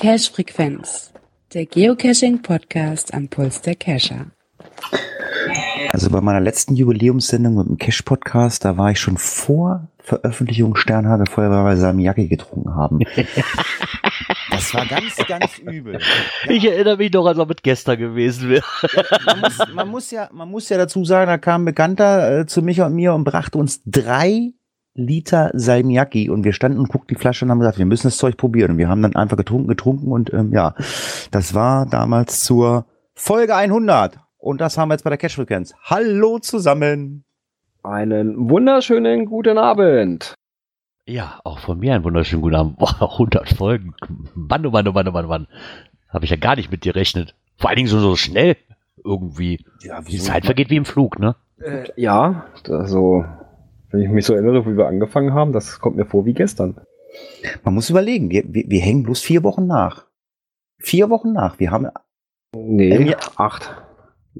[0.00, 1.12] Cache Frequenz,
[1.54, 4.26] der Geocaching Podcast am Puls der Cacher.
[5.92, 10.74] Also bei meiner letzten Jubiläumssendung mit dem Cache Podcast, da war ich schon vor Veröffentlichung
[10.74, 13.00] Sternhage Feuerwehr bei Samiyaki getrunken haben.
[14.60, 15.94] Das war ganz, ganz übel.
[15.94, 16.50] Ja.
[16.50, 18.64] Ich erinnere mich noch, als ob es gestern gewesen wäre.
[18.94, 22.40] Ja, man, muss, man, muss, ja, man muss ja dazu sagen, da kam ein Bekannter
[22.40, 24.52] äh, zu mich und mir und brachte uns drei
[24.92, 28.18] Liter Salmiakki und wir standen und guckten die Flasche und haben gesagt, wir müssen das
[28.18, 28.72] Zeug probieren.
[28.72, 30.74] Und wir haben dann einfach getrunken, getrunken und ähm, ja,
[31.30, 34.18] das war damals zur Folge 100.
[34.36, 35.74] Und das haben wir jetzt bei der Cash-Frequenz.
[35.84, 37.24] Hallo zusammen.
[37.82, 40.34] Einen wunderschönen guten Abend.
[41.06, 42.78] Ja, auch von mir einen wunderschönen guten Abend.
[42.78, 43.94] Boah, 100 Folgen.
[44.34, 45.46] Mann, oh Mann, oh Mann, oh Mann, oh Mann.
[46.08, 47.34] Habe ich ja gar nicht mit dir rechnet.
[47.56, 48.56] Vor allen Dingen so, so schnell
[49.04, 49.64] irgendwie.
[49.82, 51.36] Ja, die Zeit vergeht wie im Flug, ne?
[51.58, 53.24] Äh, ja, also
[53.90, 56.80] wenn ich mich so erinnere, wie wir angefangen haben, das kommt mir vor wie gestern.
[57.64, 60.06] Man muss überlegen, wir, wir, wir hängen bloß vier Wochen nach.
[60.78, 61.58] Vier Wochen nach.
[61.58, 61.88] Wir haben.
[62.54, 63.74] Nee, ähm, acht.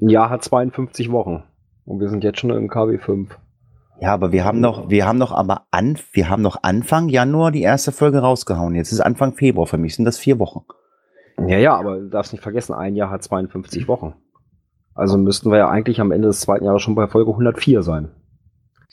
[0.01, 1.43] Ein Jahr hat 52 Wochen.
[1.85, 3.37] Und wir sind jetzt schon im KW 5.
[4.01, 7.51] Ja, aber wir haben noch, wir haben noch aber an, wir haben noch Anfang Januar
[7.51, 8.73] die erste Folge rausgehauen.
[8.73, 9.67] Jetzt ist Anfang Februar.
[9.67, 10.65] Für mich sind das vier Wochen.
[11.47, 14.15] Ja, ja, aber du darfst nicht vergessen, ein Jahr hat 52 Wochen.
[14.95, 18.09] Also müssten wir ja eigentlich am Ende des zweiten Jahres schon bei Folge 104 sein.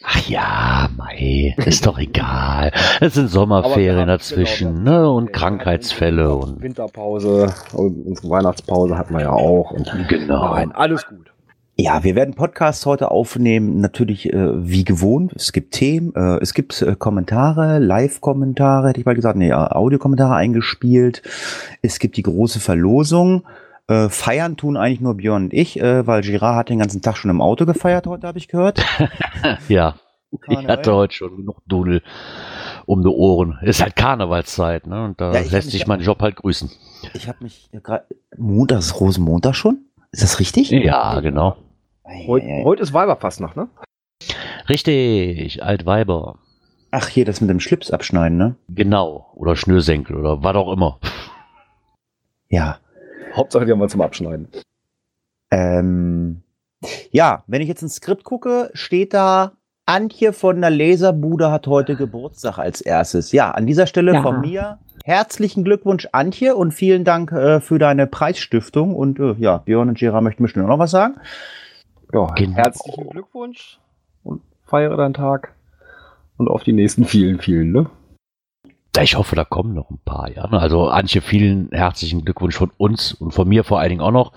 [0.05, 2.71] Ach ja, Mai, ist doch egal.
[3.01, 5.11] Es sind Sommerferien dazwischen, genau, ne?
[5.11, 9.71] Und Krankheitsfälle und Winterpause und Weihnachtspause hatten wir ja auch.
[9.71, 10.55] Und genau.
[10.55, 11.33] Nein, alles gut.
[11.81, 15.33] Ja, wir werden Podcasts heute aufnehmen, natürlich äh, wie gewohnt.
[15.37, 20.35] Es gibt Themen, äh, es gibt äh, Kommentare, Live-Kommentare, hätte ich mal gesagt, nee, Audiokommentare
[20.35, 21.23] eingespielt.
[21.81, 23.47] Es gibt die große Verlosung.
[23.87, 27.17] Äh, feiern tun eigentlich nur Björn und ich, äh, weil Girard hat den ganzen Tag
[27.17, 28.85] schon im Auto gefeiert heute, habe ich gehört.
[29.69, 29.95] ja,
[30.49, 32.03] ich hatte heute schon genug Dudel
[32.87, 33.57] um die Ohren.
[33.63, 35.05] Ist halt Karnevalszeit, ne?
[35.05, 36.73] Und da ja, lässt sich mein Job halt grüßen.
[37.15, 38.05] Ich habe mich gerade
[38.37, 39.85] Montag ist Rosenmontag schon?
[40.11, 40.71] Ist das richtig?
[40.71, 41.57] Ja, genau.
[42.09, 43.69] Heute, heute ist Weiberfastnacht, ne?
[44.69, 46.39] Richtig, Altweiber.
[46.91, 48.57] Ach, hier das mit dem Schlips abschneiden, ne?
[48.69, 50.99] Genau, oder Schnürsenkel oder was auch immer.
[52.49, 52.79] Ja,
[53.37, 54.49] Hauptsache, die haben wir zum Abschneiden.
[55.51, 56.43] Ähm,
[57.11, 59.53] ja, wenn ich jetzt ins Skript gucke, steht da,
[59.85, 63.33] Antje von der Laserbude hat heute Geburtstag als erstes.
[63.33, 64.23] Ja, an dieser Stelle ja.
[64.23, 68.95] von mir herzlichen Glückwunsch, Antje, und vielen Dank äh, für deine Preisstiftung.
[68.95, 71.17] Und äh, ja, Björn und Gera möchten bestimmt noch was sagen.
[72.13, 72.57] Ja, genau.
[72.57, 73.79] herzlichen Glückwunsch
[74.25, 75.55] und feiere deinen Tag
[76.39, 77.91] und auf die nächsten vielen, vielen, ne?
[79.01, 80.45] Ich hoffe, da kommen noch ein paar, ja.
[80.45, 84.33] Also Antje, vielen herzlichen Glückwunsch von uns und von mir vor allen Dingen auch noch.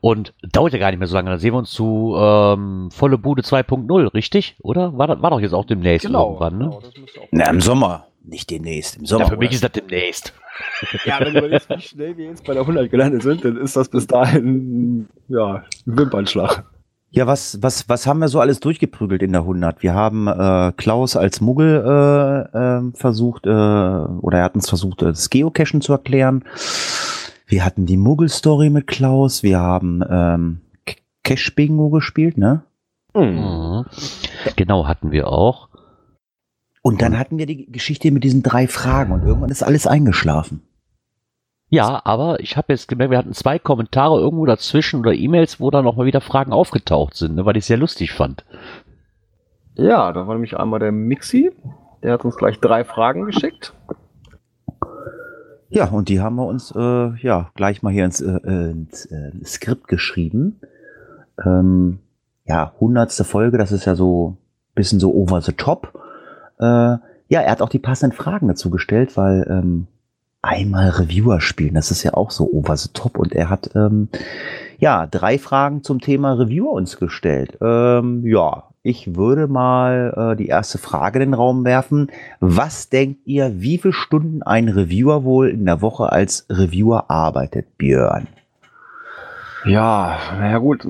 [0.00, 1.28] Und dauert ja gar nicht mehr so lange.
[1.28, 4.56] Dann sehen wir uns zu ähm, Volle Bude 2.0, richtig?
[4.62, 4.96] Oder?
[4.96, 6.64] War, war doch jetzt auch demnächst genau, irgendwann, ne?
[6.64, 8.06] Genau, Na, im Sommer.
[8.24, 9.24] Nicht demnächst, im Sommer.
[9.24, 10.32] Ja, für mich ist das demnächst.
[11.04, 13.76] ja, wenn du überlegst, wie schnell wir jetzt bei der 100 gelandet sind, dann ist
[13.76, 16.64] das bis dahin, ja, ein Wimpernschlag.
[17.12, 19.82] Ja, was, was, was haben wir so alles durchgeprügelt in der 100?
[19.82, 25.02] Wir haben äh, Klaus als Muggel äh, äh, versucht, äh, oder er hat uns versucht,
[25.02, 26.44] das Geocachen zu erklären.
[27.46, 29.42] Wir hatten die Muggel-Story mit Klaus.
[29.42, 30.60] Wir haben ähm,
[31.24, 32.62] Cash-Bingo gespielt, ne?
[33.12, 33.86] Mhm.
[34.54, 35.68] Genau, hatten wir auch.
[36.82, 40.62] Und dann hatten wir die Geschichte mit diesen drei Fragen und irgendwann ist alles eingeschlafen.
[41.70, 45.70] Ja, aber ich habe jetzt gemerkt, wir hatten zwei Kommentare irgendwo dazwischen oder E-Mails, wo
[45.70, 48.44] dann nochmal wieder Fragen aufgetaucht sind, ne, weil ich es sehr lustig fand.
[49.76, 51.52] Ja, da war nämlich einmal der Mixi,
[52.02, 53.72] der hat uns gleich drei Fragen geschickt.
[55.68, 59.30] Ja, und die haben wir uns äh, ja gleich mal hier ins, äh, ins äh,
[59.44, 60.60] Skript geschrieben.
[61.44, 62.00] Ähm,
[62.46, 64.36] ja, hundertste Folge, das ist ja so
[64.74, 65.92] bisschen so over the top.
[66.58, 69.86] Äh, ja, er hat auch die passenden Fragen dazu gestellt, weil ähm,
[70.42, 71.74] einmal Reviewer spielen.
[71.74, 73.18] Das ist ja auch so over the top.
[73.18, 74.08] Und er hat ähm,
[74.78, 77.58] ja drei Fragen zum Thema Reviewer uns gestellt.
[77.60, 82.10] Ähm, ja, ich würde mal äh, die erste Frage in den Raum werfen.
[82.40, 87.76] Was denkt ihr, wie viele Stunden ein Reviewer wohl in der Woche als Reviewer arbeitet,
[87.76, 88.26] Björn?
[89.64, 90.86] Ja, naja gut,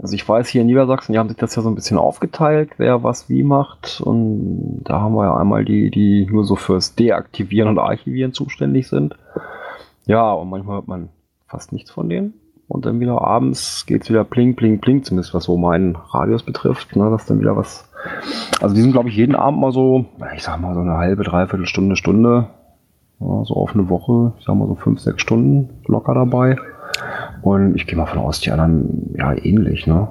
[0.00, 2.70] also ich weiß hier in Niedersachsen, die haben sich das ja so ein bisschen aufgeteilt,
[2.78, 4.00] wer was wie macht.
[4.00, 8.88] Und da haben wir ja einmal die, die nur so fürs Deaktivieren und Archivieren zuständig
[8.88, 9.14] sind.
[10.06, 11.10] Ja, und manchmal hört man
[11.46, 12.34] fast nichts von denen.
[12.66, 16.96] Und dann wieder abends geht's wieder pling, pling, pling, zumindest was so meinen Radius betrifft,
[16.96, 17.90] ne, dass dann wieder was.
[18.60, 20.04] Also die sind, glaube ich, jeden Abend mal so,
[20.34, 22.48] ich sag mal so eine halbe, dreiviertel Stunde, Stunde,
[23.20, 26.56] ja, so auf eine Woche, ich sag mal so fünf, sechs Stunden locker dabei.
[27.42, 30.08] Und ich gehe mal von aus, die anderen ja ähnlich, ne?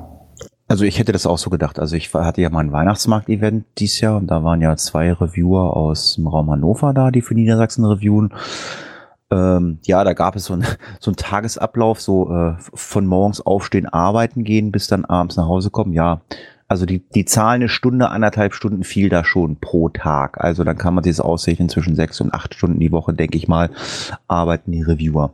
[0.69, 1.79] Also ich hätte das auch so gedacht.
[1.79, 5.77] Also ich hatte ja mal ein Weihnachtsmarkt-Event dieses Jahr und da waren ja zwei Reviewer
[5.77, 8.33] aus dem Raum Hannover da, die für Niedersachsen reviewen.
[9.31, 10.65] Ähm, ja, da gab es so, ein,
[11.00, 15.69] so einen Tagesablauf, so äh, von morgens aufstehen, arbeiten gehen, bis dann abends nach Hause
[15.69, 15.94] kommen.
[15.94, 16.21] Ja,
[16.68, 20.44] also die, die Zahl eine Stunde, anderthalb Stunden fiel da schon pro Tag.
[20.44, 23.47] Also dann kann man das ausrechnen zwischen sechs und acht Stunden die Woche, denke ich
[23.47, 23.69] mal,
[24.27, 25.33] arbeiten die Reviewer.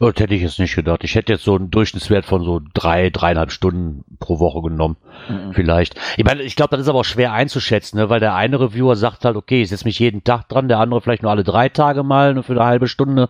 [0.00, 1.04] Das hätte ich jetzt nicht gedacht.
[1.04, 4.96] Ich hätte jetzt so einen Durchschnittswert von so drei, dreieinhalb Stunden pro Woche genommen.
[5.28, 5.52] Mhm.
[5.52, 5.94] Vielleicht.
[6.16, 8.08] Ich meine, ich glaube, das ist aber auch schwer einzuschätzen, ne?
[8.08, 11.00] weil der eine Reviewer sagt halt, okay, ich setze mich jeden Tag dran, der andere
[11.00, 13.28] vielleicht nur alle drei Tage mal nur für eine halbe Stunde.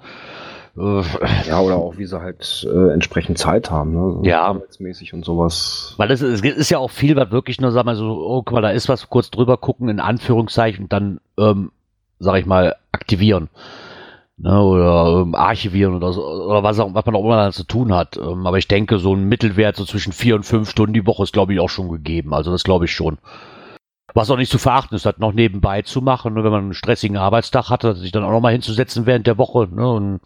[0.76, 1.02] Äh,
[1.46, 4.12] ja, oder auch wie sie halt äh, entsprechend Zeit haben, ne?
[4.12, 4.42] So ja.
[4.42, 5.94] Arbeitsmäßig und sowas.
[5.98, 8.54] Weil es, es ist ja auch viel, was wirklich nur, sag mal so, oh, guck
[8.54, 11.72] mal, da ist was, kurz drüber gucken, in Anführungszeichen, und dann, ähm,
[12.18, 13.50] sag ich mal, aktivieren.
[14.44, 17.62] Ne, oder ähm, archivieren oder so, oder was, auch, was man auch immer da zu
[17.62, 18.16] tun hat.
[18.16, 21.22] Ähm, aber ich denke, so ein Mittelwert so zwischen vier und fünf Stunden die Woche
[21.22, 22.34] ist, glaube ich, auch schon gegeben.
[22.34, 23.18] Also das glaube ich schon.
[24.14, 26.74] Was auch nicht zu verachten ist, das noch nebenbei zu machen, ne, wenn man einen
[26.74, 29.68] stressigen Arbeitstag hatte, sich dann auch noch mal hinzusetzen während der Woche.
[29.72, 30.20] Ne, und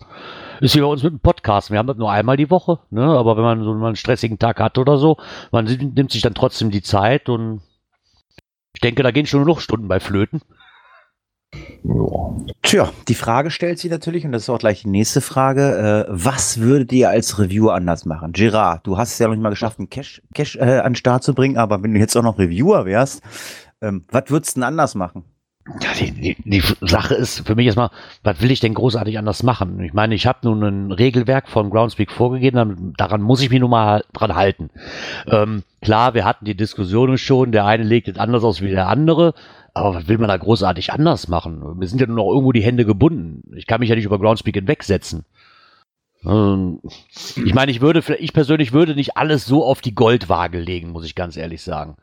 [0.62, 1.70] ist wie bei uns mit dem Podcast.
[1.70, 4.60] Wir haben das nur einmal die Woche, ne, aber wenn man so einen stressigen Tag
[4.60, 5.18] hat oder so,
[5.52, 7.60] man nimmt sich dann trotzdem die Zeit und
[8.72, 10.40] ich denke, da gehen schon noch Stunden bei Flöten.
[11.82, 12.36] Ja.
[12.62, 16.10] Tja, die Frage stellt sich natürlich, und das ist auch gleich die nächste Frage, äh,
[16.10, 18.32] was würdet ihr als Reviewer anders machen?
[18.32, 20.96] Gerard, du hast es ja noch nicht mal geschafft, einen Cash, Cash äh, an den
[20.96, 23.22] Start zu bringen, aber wenn du jetzt auch noch Reviewer wärst,
[23.80, 25.24] ähm, was würdest du denn anders machen?
[25.80, 27.90] Ja, die, die, die Sache ist für mich erstmal,
[28.22, 29.80] was will ich denn großartig anders machen?
[29.80, 33.70] Ich meine, ich habe nun ein Regelwerk von Groundspeak vorgegeben, daran muss ich mich nun
[33.70, 34.70] mal dran halten.
[35.26, 38.86] Ähm, klar, wir hatten die Diskussionen schon, der eine legt es anders aus wie der
[38.86, 39.34] andere,
[39.76, 41.78] aber was will man da großartig anders machen?
[41.78, 43.42] Wir sind ja nur noch irgendwo die Hände gebunden.
[43.54, 45.26] Ich kann mich ja nicht über Groundspeak hinwegsetzen.
[46.24, 46.80] Ähm,
[47.44, 51.04] ich meine, ich würde, ich persönlich würde nicht alles so auf die Goldwaage legen, muss
[51.04, 51.96] ich ganz ehrlich sagen.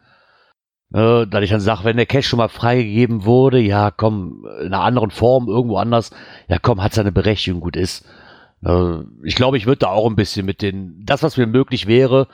[0.94, 4.68] Äh, da ich dann sage, wenn der Cash schon mal freigegeben wurde, ja komm, in
[4.68, 6.12] einer anderen Form, irgendwo anders,
[6.48, 8.06] ja komm, hat seine Berechtigung, gut ist.
[8.64, 11.88] Äh, ich glaube, ich würde da auch ein bisschen mit den, das, was mir möglich
[11.88, 12.28] wäre,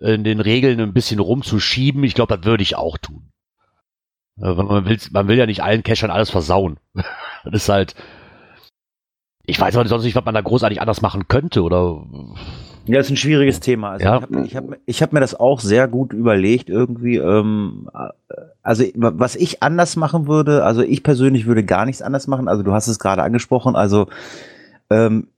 [0.00, 3.28] in den Regeln ein bisschen rumzuschieben, ich glaube, das würde ich auch tun.
[4.42, 6.78] Äh, man will, man will ja nicht allen Cachern alles versauen.
[7.44, 7.94] das ist halt.
[9.44, 12.04] Ich weiß aber sonst nicht, was man da großartig anders machen könnte, oder?
[12.84, 13.92] Ja, das ist ein schwieriges Thema.
[13.92, 14.22] Also ja.
[14.44, 17.16] Ich habe hab, hab mir das auch sehr gut überlegt, irgendwie.
[17.16, 17.88] Ähm,
[18.62, 22.48] also, was ich anders machen würde, also ich persönlich würde gar nichts anders machen.
[22.48, 23.76] Also, du hast es gerade angesprochen.
[23.76, 24.08] Also,
[24.90, 25.28] ähm,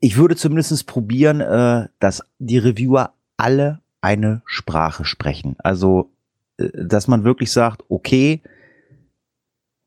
[0.00, 5.56] ich würde zumindest probieren, äh, dass die Reviewer alle eine Sprache sprechen.
[5.58, 6.10] Also,
[6.56, 8.42] dass man wirklich sagt, okay,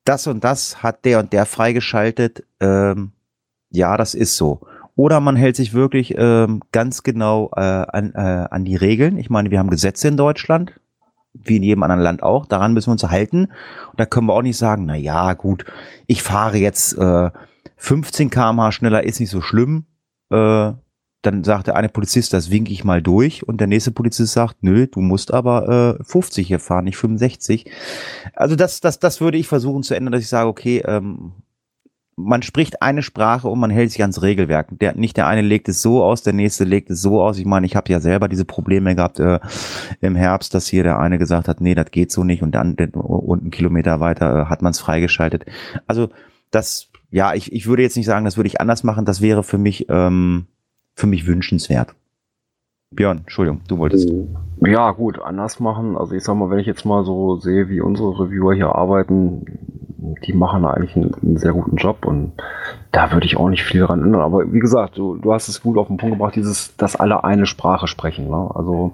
[0.06, 3.12] das und das hat der und der freigeschaltet, ähm,
[3.69, 4.62] ja, das ist so.
[4.95, 9.18] Oder man hält sich wirklich ähm, ganz genau äh, an, äh, an die Regeln.
[9.18, 10.74] Ich meine, wir haben Gesetze in Deutschland,
[11.33, 12.45] wie in jedem anderen Land auch.
[12.45, 13.45] Daran müssen wir uns halten.
[13.92, 15.65] Und da können wir auch nicht sagen, na ja, gut,
[16.07, 17.31] ich fahre jetzt äh,
[17.77, 19.86] 15 km/h schneller, ist nicht so schlimm.
[20.31, 20.74] Äh,
[21.21, 24.57] dann sagt der eine Polizist, das winke ich mal durch und der nächste Polizist sagt,
[24.62, 27.69] nö, du musst aber äh, 50 hier fahren, nicht 65.
[28.33, 31.33] Also das, das, das würde ich versuchen zu ändern, dass ich sage, okay, ähm,
[32.19, 34.68] man spricht eine Sprache und man hält sich ans Regelwerk.
[34.80, 37.38] Der, nicht der eine legt es so aus, der nächste legt es so aus.
[37.38, 39.39] Ich meine, ich habe ja selber diese Probleme gehabt äh,
[40.01, 42.75] im Herbst, dass hier der eine gesagt hat, nee, das geht so nicht und dann
[42.75, 45.46] und einen Kilometer weiter äh, hat man es freigeschaltet.
[45.88, 46.10] Also
[46.51, 49.05] das, ja, ich, ich würde jetzt nicht sagen, das würde ich anders machen.
[49.05, 50.48] Das wäre für mich ähm,
[50.96, 51.96] für mich wünschenswert.
[52.91, 54.12] Björn, Entschuldigung, du wolltest.
[54.62, 55.96] Ja, gut, anders machen.
[55.96, 59.46] Also ich sag mal, wenn ich jetzt mal so sehe, wie unsere Reviewer hier arbeiten,
[60.25, 62.34] die machen eigentlich einen, einen sehr guten Job und
[62.91, 64.22] da würde ich auch nicht viel dran ändern.
[64.22, 67.24] Aber wie gesagt, du, du hast es gut auf den Punkt gebracht, dieses, dass alle
[67.24, 68.27] eine Sprache sprechen.
[68.27, 68.50] Ne?
[68.55, 68.93] Also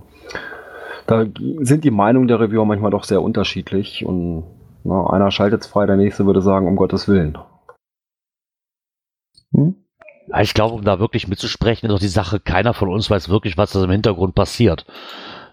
[1.08, 1.26] da
[1.60, 4.44] sind die Meinungen der Reviewer manchmal doch sehr unterschiedlich und
[4.84, 7.38] na, einer schaltet es frei, der nächste würde sagen, um Gottes Willen.
[9.54, 9.85] Hm?
[10.40, 13.58] Ich glaube, um da wirklich mitzusprechen, ist auch die Sache, keiner von uns weiß wirklich,
[13.58, 14.86] was da im Hintergrund passiert.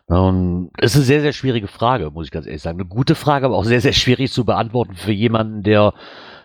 [0.07, 2.81] Und es ist eine sehr, sehr schwierige Frage, muss ich ganz ehrlich sagen.
[2.81, 5.95] Eine gute Frage, aber auch sehr, sehr schwierig zu beantworten für jemanden, der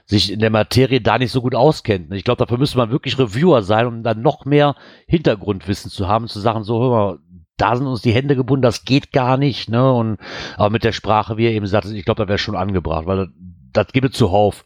[0.05, 2.13] sich in der Materie da nicht so gut auskennt.
[2.13, 6.27] Ich glaube, dafür müsste man wirklich Reviewer sein, um dann noch mehr Hintergrundwissen zu haben,
[6.27, 7.19] zu sagen, so, hör mal,
[7.57, 9.91] da sind uns die Hände gebunden, das geht gar nicht, ne?
[9.91, 10.17] Und
[10.55, 13.17] aber mit der Sprache, wie er eben sagt, ich glaube, da wäre schon angebracht, weil
[13.17, 13.27] das,
[13.73, 14.63] das gibt es zuhauf.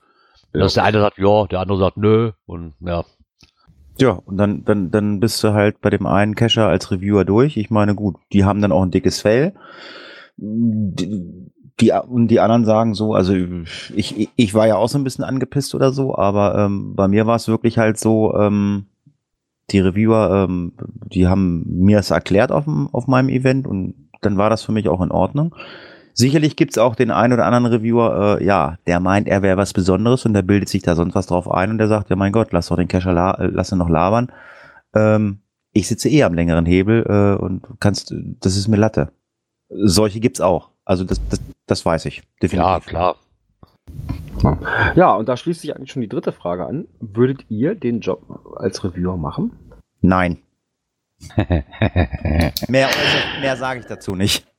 [0.53, 0.59] Ja.
[0.59, 3.05] Dass der eine sagt, ja, der andere sagt, nö, und ja,
[3.99, 7.57] ja, und dann, dann, dann bist du halt bei dem einen Cacher als Reviewer durch.
[7.57, 9.53] Ich meine, gut, die haben dann auch ein dickes Fell.
[10.37, 13.33] Die, die, und die anderen sagen so, also
[13.95, 17.27] ich, ich war ja auch so ein bisschen angepisst oder so, aber ähm, bei mir
[17.27, 18.85] war es wirklich halt so, ähm,
[19.71, 20.73] die Reviewer, ähm,
[21.05, 24.71] die haben mir es erklärt auf, dem, auf meinem Event und dann war das für
[24.71, 25.55] mich auch in Ordnung.
[26.21, 29.73] Sicherlich gibt's auch den einen oder anderen Reviewer, äh, ja, der meint, er wäre was
[29.73, 32.31] Besonderes und der bildet sich da sonst was drauf ein und der sagt, ja mein
[32.31, 34.31] Gott, lass doch den Cacher la äh, lass ihn noch labern.
[34.93, 35.39] Ähm,
[35.73, 39.11] ich sitze eh am längeren Hebel äh, und kannst, das ist mir Latte.
[39.69, 40.69] Solche gibt's auch.
[40.85, 42.21] Also das, das, das weiß ich.
[42.39, 42.69] Definitiv.
[42.69, 43.15] Ja, klar.
[44.95, 46.87] Ja, und da schließt sich eigentlich schon die dritte Frage an.
[46.99, 48.21] Würdet ihr den Job
[48.57, 49.53] als Reviewer machen?
[50.01, 50.37] Nein.
[52.67, 52.89] mehr
[53.41, 54.50] mehr sage ich dazu nicht.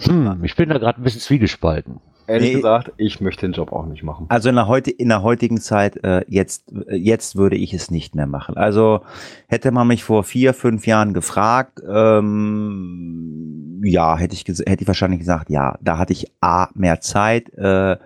[0.00, 2.00] Hm, ich bin da gerade ein bisschen zwiegespalten.
[2.28, 4.26] Ehrlich nee, gesagt, ich möchte den Job auch nicht machen.
[4.28, 8.14] Also in der, heute, in der heutigen Zeit, äh, jetzt, jetzt würde ich es nicht
[8.14, 8.58] mehr machen.
[8.58, 9.00] Also
[9.46, 15.20] hätte man mich vor vier, fünf Jahren gefragt, ähm, ja, hätte ich, hätte ich wahrscheinlich
[15.20, 17.96] gesagt, ja, da hatte ich A, mehr Zeit, äh,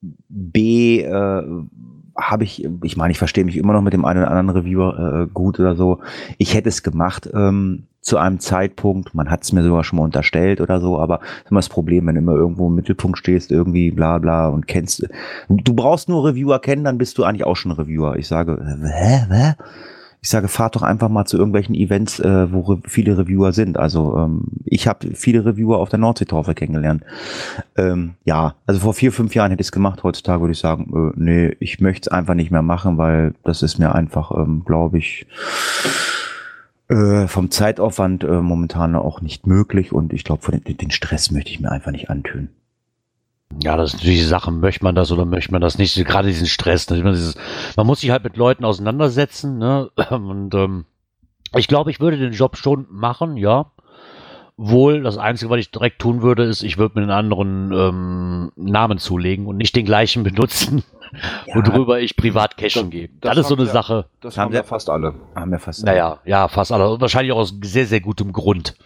[0.00, 1.42] B, äh,
[2.16, 5.24] habe ich, ich meine, ich verstehe mich immer noch mit dem einen oder anderen Reviewer
[5.24, 6.00] äh, gut oder so.
[6.38, 10.04] Ich hätte es gemacht ähm, zu einem Zeitpunkt, man hat es mir sogar schon mal
[10.04, 13.50] unterstellt oder so, aber ist immer das Problem, wenn du immer irgendwo im Mittelpunkt stehst,
[13.50, 15.08] irgendwie bla bla und kennst.
[15.48, 18.16] Du brauchst nur Reviewer kennen, dann bist du eigentlich auch schon Reviewer.
[18.16, 19.54] Ich sage, hä, hä?
[20.24, 23.78] ich sage, fahrt doch einfach mal zu irgendwelchen Events, äh, wo re viele Reviewer sind.
[23.78, 27.04] Also ähm, ich habe viele Reviewer auf der Nordseetaufe kennengelernt.
[27.76, 30.02] Ähm, ja, also vor vier, fünf Jahren hätte ich es gemacht.
[30.02, 33.62] Heutzutage würde ich sagen, äh, nee, ich möchte es einfach nicht mehr machen, weil das
[33.62, 35.26] ist mir einfach, ähm, glaube ich,
[36.94, 39.92] äh, vom Zeitaufwand äh, momentan auch nicht möglich.
[39.92, 42.50] Und ich glaube, den, den Stress möchte ich mir einfach nicht antun.
[43.62, 45.96] Ja, das ist natürlich die Sache, möchte man das oder möchte man das nicht?
[46.04, 46.88] Gerade diesen Stress.
[46.90, 47.02] Ne?
[47.12, 47.36] Dieses,
[47.76, 49.58] man muss sich halt mit Leuten auseinandersetzen.
[49.58, 49.90] Ne?
[50.10, 50.84] Und ähm,
[51.56, 53.72] ich glaube, ich würde den Job schon machen, ja.
[54.56, 58.52] Wohl, das Einzige, was ich direkt tun würde, ist, ich würde mir einen anderen ähm,
[58.54, 60.84] Namen zulegen und nicht den gleichen benutzen,
[61.46, 63.08] ja, worüber ich privat cashen gehe.
[63.20, 64.06] Das, das ist so eine ja, Sache.
[64.20, 65.14] Das haben, haben wir fast alle.
[65.34, 65.92] Haben wir fast alle.
[65.92, 66.88] Naja, ja, fast alle.
[66.88, 68.76] Und wahrscheinlich auch aus sehr, sehr gutem Grund.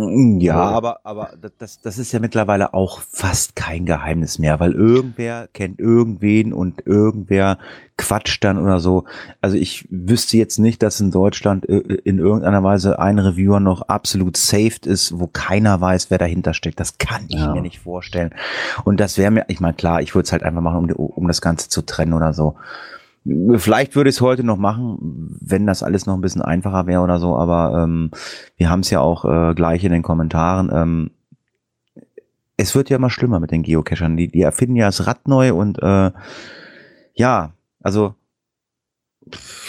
[0.00, 4.72] Mm, ja, aber, aber das, das ist ja mittlerweile auch fast kein Geheimnis mehr, weil
[4.72, 7.58] irgendwer kennt irgendwen und irgendwer
[7.96, 9.04] quatscht dann oder so.
[9.40, 13.82] Also ich wüsste jetzt nicht, dass in Deutschland äh, in irgendeiner Weise ein Reviewer noch
[13.82, 16.80] absolut saved ist, wo keiner weiß, wer dahinter steckt.
[16.80, 17.52] Das kann ich ja.
[17.52, 18.34] mir nicht vorstellen.
[18.84, 21.28] Und das wäre mir, ich meine, klar, ich würde es halt einfach machen, um, um
[21.28, 22.56] das Ganze zu trennen oder so.
[23.24, 27.02] Vielleicht würde ich es heute noch machen, wenn das alles noch ein bisschen einfacher wäre
[27.02, 28.10] oder so, aber ähm,
[28.56, 30.70] wir haben es ja auch äh, gleich in den Kommentaren.
[30.72, 31.10] Ähm,
[32.56, 34.16] es wird ja immer schlimmer mit den Geocachern.
[34.16, 36.10] Die, die erfinden ja das Rad neu und äh,
[37.14, 38.14] ja, also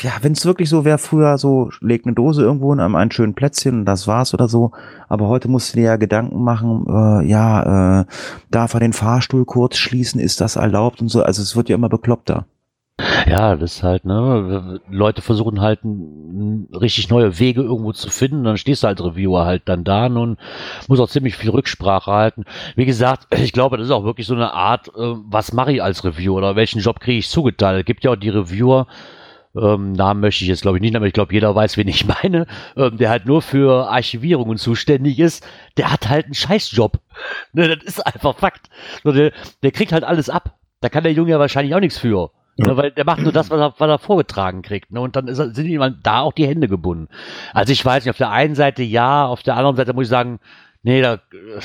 [0.01, 3.11] ja, wenn es wirklich so wäre, früher so, leg eine Dose irgendwo in einem, einen
[3.11, 4.71] schönen Plätzchen und das war's oder so.
[5.09, 8.05] Aber heute musst du dir ja Gedanken machen, äh, ja, äh,
[8.49, 11.21] darf er den Fahrstuhl kurz schließen, ist das erlaubt und so.
[11.21, 12.45] Also es wird ja immer bekloppter.
[13.27, 15.79] Ja, das ist halt, ne, Leute versuchen halt
[16.73, 20.37] richtig neue Wege irgendwo zu finden, dann stehst du als Reviewer halt dann da und
[20.87, 22.45] muss auch ziemlich viel Rücksprache halten.
[22.75, 25.83] Wie gesagt, ich glaube, das ist auch wirklich so eine Art, äh, was mache ich
[25.83, 27.79] als Reviewer oder welchen Job kriege ich zugeteilt?
[27.79, 28.87] Es gibt ja auch die Reviewer,
[29.55, 32.05] ähm, Namen möchte ich jetzt glaube ich nicht, aber ich glaube, jeder weiß, wen ich
[32.23, 35.45] meine, ähm, der halt nur für Archivierungen zuständig ist,
[35.77, 36.99] der hat halt einen Scheißjob.
[37.53, 38.69] ne, das ist einfach Fakt.
[39.03, 39.31] Der,
[39.63, 40.57] der kriegt halt alles ab.
[40.79, 42.31] Da kann der Junge ja wahrscheinlich auch nichts für.
[42.67, 44.91] Ne, weil der macht nur das, was er, was er vorgetragen kriegt.
[44.91, 45.01] Ne?
[45.01, 47.07] Und dann ist, sind ihm da auch die Hände gebunden.
[47.53, 50.09] Also ich weiß nicht, auf der einen Seite ja, auf der anderen Seite muss ich
[50.09, 50.39] sagen,
[50.83, 51.19] nee, da,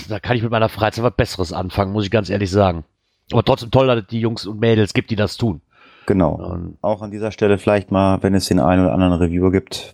[0.09, 2.85] da kann ich mit meiner Freizeit was Besseres anfangen, muss ich ganz ehrlich sagen.
[3.33, 5.61] Aber trotzdem toll, dass es die Jungs und Mädels gibt, die das tun.
[6.07, 6.35] Genau.
[6.35, 9.93] Und auch an dieser Stelle vielleicht mal, wenn es den einen oder anderen Reviewer gibt,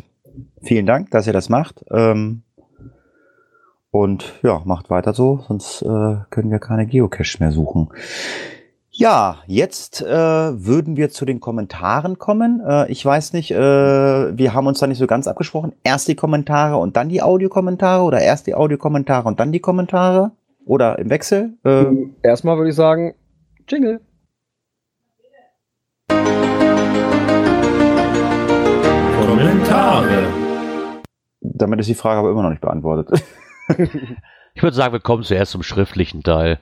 [0.62, 1.84] vielen Dank, dass ihr das macht.
[1.90, 2.42] Ähm,
[3.90, 7.90] und ja, macht weiter so, sonst äh, können wir keine Geocache mehr suchen.
[8.94, 12.60] Ja, jetzt äh, würden wir zu den Kommentaren kommen.
[12.60, 15.72] Äh, ich weiß nicht, äh, wir haben uns da nicht so ganz abgesprochen.
[15.82, 20.32] Erst die Kommentare und dann die Audiokommentare oder erst die Audiokommentare und dann die Kommentare?
[20.66, 21.54] Oder im Wechsel?
[21.64, 21.86] Äh,
[22.22, 23.14] Erstmal würde ich sagen,
[23.66, 24.02] Jingle.
[29.26, 30.26] Kommentare.
[31.40, 33.24] Damit ist die Frage aber immer noch nicht beantwortet.
[34.54, 36.58] ich würde sagen, wir kommen zuerst zum schriftlichen Teil.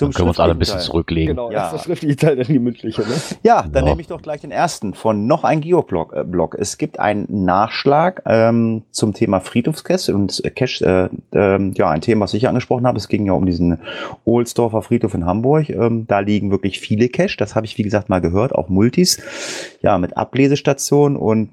[0.00, 0.84] Zum dann können wir uns alle ein bisschen Teil.
[0.84, 1.36] zurücklegen.
[1.36, 1.58] Genau, ja.
[1.58, 3.02] das ist der schriftliche Teil, dann die mündliche.
[3.02, 3.14] Ne?
[3.42, 3.90] Ja, dann ja.
[3.90, 6.12] nehme ich doch gleich den ersten von noch ein Geoblog.
[6.14, 6.56] Äh, Blog.
[6.58, 12.00] Es gibt einen Nachschlag ähm, zum Thema Friedhofscache und äh, Cache, äh, äh, ja, ein
[12.00, 12.98] Thema, was ich angesprochen habe.
[12.98, 13.78] Es ging ja um diesen
[14.24, 15.68] Ohlsdorfer Friedhof in Hamburg.
[15.68, 17.36] Ähm, da liegen wirklich viele Cache.
[17.36, 19.20] Das habe ich, wie gesagt, mal gehört, auch Multis.
[19.82, 21.50] Ja, mit Ablesestationen und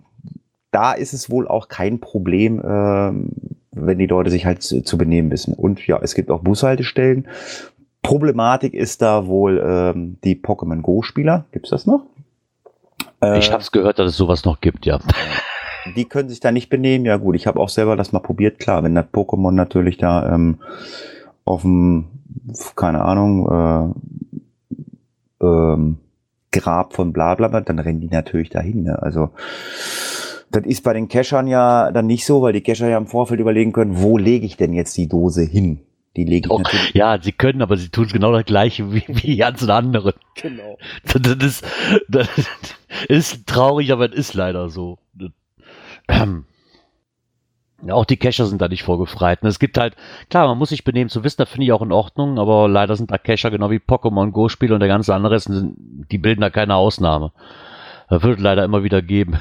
[0.71, 3.11] da ist es wohl auch kein Problem, äh,
[3.71, 5.53] wenn die Leute sich halt zu, zu benehmen wissen.
[5.53, 7.27] Und ja, es gibt auch Bushaltestellen,
[8.07, 11.43] Problematik ist da wohl ähm, die Pokémon Go-Spieler.
[11.51, 12.03] Gibt's das noch?
[13.21, 14.99] Äh, ich habe es gehört, dass es sowas noch gibt, ja.
[15.97, 17.03] die können sich da nicht benehmen.
[17.05, 18.59] Ja gut, ich habe auch selber das mal probiert.
[18.59, 20.59] Klar, wenn das Pokémon natürlich da ähm,
[21.43, 22.05] auf dem,
[22.77, 23.93] keine Ahnung,
[25.41, 25.97] äh, ähm,
[26.53, 28.83] Grab von Blablabla, dann rennen die natürlich dahin.
[28.83, 29.01] Ne?
[29.01, 29.31] Also
[30.49, 33.41] das ist bei den Cachern ja dann nicht so, weil die Cacher ja im Vorfeld
[33.41, 35.81] überlegen können, wo lege ich denn jetzt die Dose hin?
[36.17, 36.93] Die lege ich natürlich.
[36.95, 40.13] ja, sie können, aber sie tun es genau das gleiche wie, wie die ganzen anderen.
[40.41, 40.77] Genau.
[41.03, 41.65] Das, das, ist,
[42.09, 42.27] das
[43.07, 44.97] ist traurig, aber es ist leider so.
[46.07, 46.45] Ähm.
[47.83, 49.43] Ja, auch die Cacher sind da nicht vorgefreit.
[49.43, 49.95] Und es gibt halt,
[50.31, 52.95] klar, man muss sich benehmen zu wissen, da finde ich auch in Ordnung, aber leider
[52.95, 56.74] sind da Cacher genau wie Pokémon Go-Spiele und der ganze andere, die bilden da keine
[56.74, 57.31] Ausnahme.
[58.09, 59.38] Das wird leider immer wieder geben.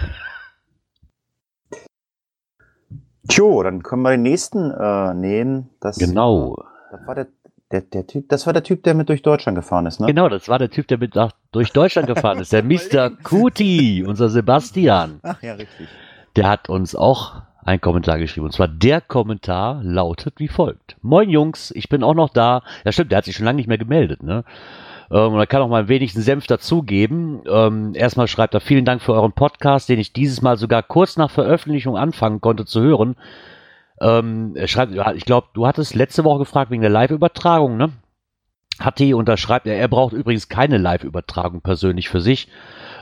[3.28, 5.71] Tjo, dann können wir den nächsten äh, nehmen.
[5.80, 6.56] Das, Genau.
[6.90, 7.26] Das war der,
[7.73, 10.06] der, der Typ, das war der Typ, der mit durch Deutschland gefahren ist, ne?
[10.06, 13.11] Genau, das war der Typ, der mit nach, durch Deutschland gefahren ist, der Mr.
[13.23, 15.21] Kuti, unser Sebastian.
[15.23, 15.88] Ach ja, richtig.
[16.37, 18.47] Der hat uns auch einen Kommentar geschrieben.
[18.47, 20.97] Und zwar der Kommentar lautet wie folgt.
[21.02, 22.62] Moin Jungs, ich bin auch noch da.
[22.85, 24.45] Ja stimmt, der hat sich schon lange nicht mehr gemeldet, ne?
[25.10, 27.42] Ähm, und er kann auch mal wenig Senf dazugeben.
[27.48, 31.16] Ähm, erstmal schreibt er, vielen Dank für euren Podcast, den ich dieses Mal sogar kurz
[31.16, 33.16] nach Veröffentlichung anfangen konnte zu hören.
[34.00, 37.92] Ähm, er schreibt, ich glaube, du hattest letzte Woche gefragt wegen der Live-Übertragung, ne?
[38.78, 42.48] Hatti unterschreibt er, er braucht übrigens keine Live-Übertragung persönlich für sich.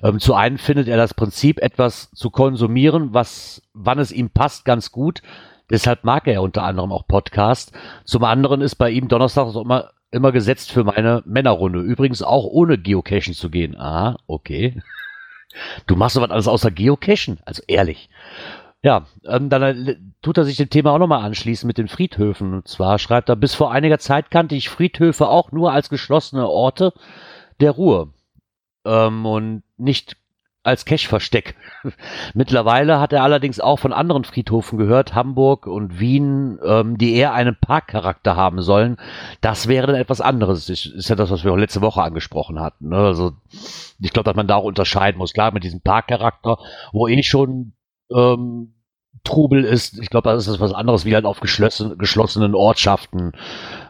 [0.04, 4.64] Ähm, zu einem findet er das Prinzip, etwas zu konsumieren, was, wann es ihm passt,
[4.64, 5.23] ganz gut.
[5.70, 7.73] Deshalb mag er unter anderem auch Podcast.
[8.04, 11.80] Zum anderen ist bei ihm Donnerstag auch immer, immer gesetzt für meine Männerrunde.
[11.80, 13.76] Übrigens auch ohne Geocachen zu gehen.
[13.78, 14.80] Ah, okay.
[15.87, 17.38] Du machst so was alles außer Geocachen?
[17.44, 18.09] Also ehrlich.
[18.83, 22.54] Ja, ähm, dann äh, tut er sich dem Thema auch nochmal anschließen mit den Friedhöfen.
[22.54, 26.49] Und zwar schreibt er, bis vor einiger Zeit kannte ich Friedhöfe auch nur als geschlossene
[26.49, 26.92] Orte
[27.61, 28.09] der Ruhe
[28.85, 30.16] ähm, und nicht
[30.64, 31.54] als Cache-Versteck.
[32.35, 37.34] Mittlerweile hat er allerdings auch von anderen Friedhofen gehört, Hamburg und Wien, ähm, die eher
[37.34, 38.97] einen Parkcharakter haben sollen.
[39.41, 40.67] Das wäre dann etwas anderes.
[40.67, 42.89] Das ist ja das, was wir auch letzte Woche angesprochen hatten.
[42.89, 42.97] Ne?
[42.97, 43.32] Also
[44.00, 45.34] ich glaube, dass man da auch unterscheiden muss.
[45.34, 46.58] Klar, mit diesem Parkcharakter,
[46.93, 47.75] wo eh schon
[48.10, 48.75] ähm,
[49.23, 53.32] Trubel ist, ich glaube, das ist was anderes wie halt auf geschlossen, geschlossenen Ortschaften,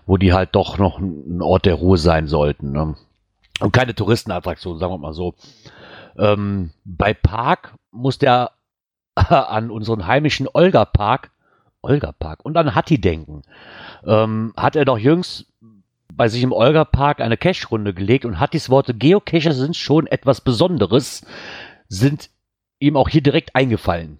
[0.06, 2.72] wo die halt doch noch ein Ort der Ruhe sein sollten.
[2.72, 2.96] Ne?
[3.60, 5.34] Und keine Touristenattraktion, sagen wir mal so.
[6.18, 8.52] Ähm, bei Park muss der
[9.14, 11.30] an unseren heimischen Olga Park,
[11.82, 13.42] Olga Park und an Hatti denken.
[14.06, 15.46] Ähm, hat er doch jüngst
[16.16, 20.40] bei sich im Olga Park eine Cache-Runde gelegt und Hattis Worte Geocacher sind schon etwas
[20.40, 21.22] Besonderes,
[21.88, 22.30] sind
[22.78, 24.18] ihm auch hier direkt eingefallen.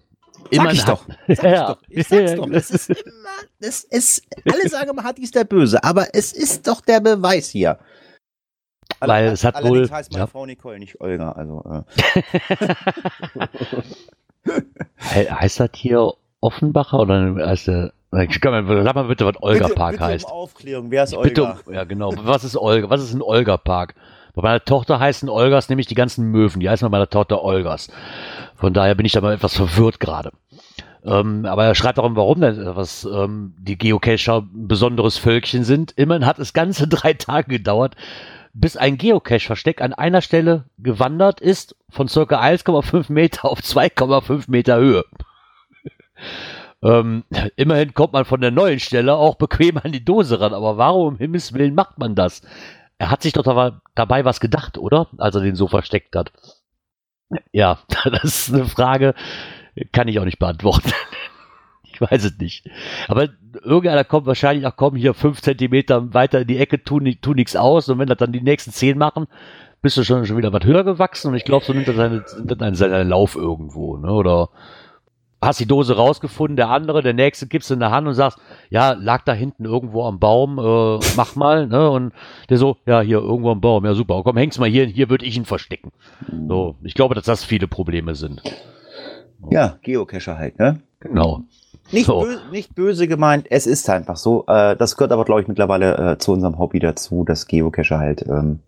[0.51, 1.05] Sag ich doch.
[1.27, 1.67] Sag ich Ja.
[1.67, 1.81] doch.
[1.87, 2.49] Ich sag's doch.
[2.49, 2.99] Es ist immer,
[3.59, 7.49] es ist, alle sagen immer, Hatti ist der Böse, aber es ist doch der Beweis
[7.49, 7.79] hier.
[9.07, 10.27] Weil es hat wohl- heißt meine ja.
[10.27, 11.31] Frau Nicole, nicht Olga.
[11.31, 11.81] Also, äh,
[14.99, 19.91] He- heißt das hier Offenbacher oder heißt der, sag mal bitte, was Olga bitte, Park
[19.93, 20.25] bitte heißt.
[20.25, 21.27] Um Aufklärung, wer ist Olga?
[21.27, 22.13] bitte, ja genau.
[22.17, 22.89] Was ist Olga?
[22.89, 23.95] Was ist ein Olga Park?
[24.35, 26.59] Bei meiner Tochter heißen Olgas nämlich die ganzen Möwen.
[26.59, 27.89] Die heißen bei meiner Tochter Olgas.
[28.55, 30.31] Von daher bin ich da mal etwas verwirrt gerade.
[31.05, 35.93] Ähm, aber er schreibt darum, warum denn, was ähm, die Geocacher ein besonderes Völkchen sind.
[35.95, 37.95] Immerhin hat es ganze drei Tage gedauert,
[38.55, 44.77] bis ein Geocache-Versteck an einer Stelle gewandert ist von circa 1,5 Meter auf 2,5 Meter
[44.77, 45.03] Höhe.
[46.81, 47.25] ähm,
[47.57, 51.07] immerhin kommt man von der neuen Stelle auch bequem an die Dose ran, aber warum
[51.07, 52.41] um Himmels Willen macht man das?
[52.97, 53.43] Er hat sich doch
[53.93, 55.09] dabei was gedacht, oder?
[55.17, 56.31] Als er den so versteckt hat.
[57.51, 59.15] Ja, das ist eine Frage,
[59.91, 60.93] kann ich auch nicht beantworten.
[61.95, 62.69] Ich weiß es nicht.
[63.07, 63.29] Aber
[63.63, 67.55] irgendeiner kommt wahrscheinlich, ach komm, hier fünf Zentimeter weiter in die Ecke, tu, tu nichts
[67.55, 67.87] aus.
[67.87, 69.27] Und wenn das dann die nächsten zehn machen,
[69.81, 71.29] bist du schon, schon wieder was höher gewachsen.
[71.29, 72.25] Und ich glaube, so nimmt er seine,
[72.59, 73.95] er seinen Lauf irgendwo.
[73.95, 74.11] Ne?
[74.11, 74.49] Oder
[75.41, 78.39] hast die Dose rausgefunden, der andere, der nächste gibst du in der Hand und sagst,
[78.69, 81.67] ja, lag da hinten irgendwo am Baum, äh, mach mal.
[81.67, 81.89] Ne?
[81.89, 82.13] Und
[82.49, 85.25] der so, ja, hier irgendwo am Baum, ja super, komm, häng's mal hier, hier würde
[85.25, 85.91] ich ihn verstecken.
[86.49, 88.41] So, ich glaube, dass das viele Probleme sind.
[89.49, 90.81] Ja, Geocacher halt, ne?
[90.99, 91.43] Genau.
[91.91, 92.21] Nicht, So.
[92.21, 94.45] böse, nicht böse gemeint, es ist einfach so.
[94.47, 98.25] Äh, das gehört aber, glaube ich, mittlerweile äh, zu unserem Hobby dazu, dass Geocacher halt
[98.27, 98.59] ähm,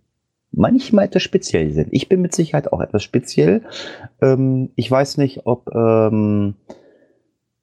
[0.52, 1.90] manchmal etwas speziell sind.
[1.92, 3.64] Ich bin mit Sicherheit auch etwas speziell.
[4.22, 6.56] Ähm, ich weiß nicht, ob ähm,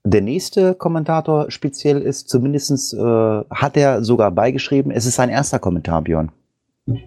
[0.04, 2.28] der nächste Kommentator speziell ist.
[2.28, 2.98] Zumindestens äh,
[3.50, 6.30] hat er sogar beigeschrieben, es ist sein erster Kommentar, Björn.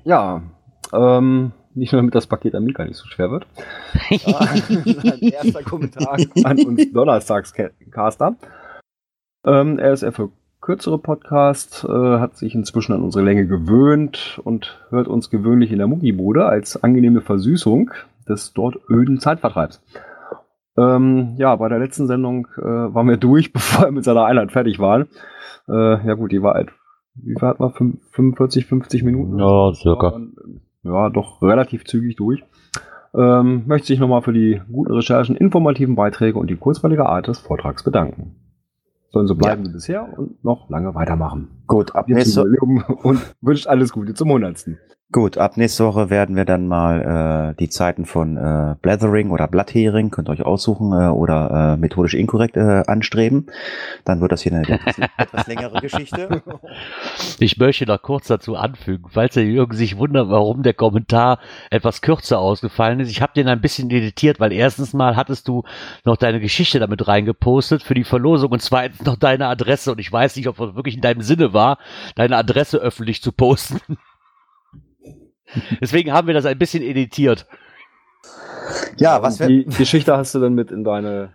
[0.04, 0.42] Ja,
[0.94, 3.46] ähm, nicht nur damit das Paket am Mika nicht so schwer wird.
[5.04, 6.92] Sein erster Kommentar an uns
[7.92, 8.36] Donnerstagscaster.
[9.46, 10.30] Ähm, er ist eher für
[10.62, 15.78] kürzere Podcasts, äh, hat sich inzwischen an unsere Länge gewöhnt und hört uns gewöhnlich in
[15.78, 17.92] der Muggibude als angenehme Versüßung
[18.28, 19.82] des dort öden Zeitvertreibs.
[20.78, 24.52] Ähm, ja, bei der letzten Sendung äh, waren wir durch, bevor er mit seiner Einheit
[24.52, 25.02] fertig war.
[25.70, 26.70] Äh, ja gut, die war halt,
[27.16, 27.74] wie war das
[28.12, 29.40] 45, 50 Minuten?
[29.40, 30.20] Ja, circa.
[30.84, 32.44] Ja, doch relativ zügig durch.
[33.18, 37.40] Ähm, möchte sich nochmal für die guten Recherchen, informativen Beiträge und die kurzweilige Art des
[37.40, 38.36] Vortrags bedanken.
[39.10, 39.70] Sollen so bleiben ja.
[39.70, 41.48] wie bisher und noch lange weitermachen.
[41.66, 44.78] Gut, ab nächste und wünscht alles Gute zum Hundertsten.
[45.10, 49.48] Gut, ab nächste Woche werden wir dann mal äh, die Zeiten von äh, Blathering oder
[49.48, 53.48] Bloodhearing, könnt ihr euch aussuchen, äh, oder äh, methodisch inkorrekt äh, anstreben.
[54.04, 56.44] Dann wird das hier eine etwas, etwas längere Geschichte.
[57.40, 61.40] Ich möchte noch kurz dazu anfügen, falls ihr irgendwie sich wundert, warum der Kommentar
[61.70, 63.12] etwas kürzer ausgefallen ist.
[63.12, 65.64] Ich habe den ein bisschen editiert, weil erstens mal hattest du
[66.04, 69.92] noch deine Geschichte damit reingepostet für die Verlosung und zweitens noch deine Adresse.
[69.92, 71.78] Und ich weiß nicht, ob es wirklich in deinem Sinne war,
[72.16, 73.80] deine Adresse öffentlich zu posten.
[75.82, 77.48] Deswegen haben wir das ein bisschen editiert.
[78.98, 79.48] Ja, was wir.
[79.48, 81.32] Die Geschichte hast du dann mit in deine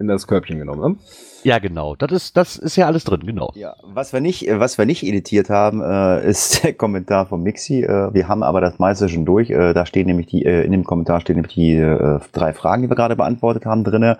[0.00, 0.98] in das Körbchen genommen, ne?
[1.42, 1.96] Ja, genau.
[1.96, 3.50] Das ist, das ist ja alles drin, genau.
[3.54, 7.82] Ja, was wir nicht, was wir nicht editiert haben, äh, ist der Kommentar von Mixi.
[7.82, 9.50] Äh, wir haben aber das meiste schon durch.
[9.50, 12.82] Äh, da stehen nämlich die, äh, in dem Kommentar stehen nämlich die äh, drei Fragen,
[12.82, 14.18] die wir gerade beantwortet haben, drinne.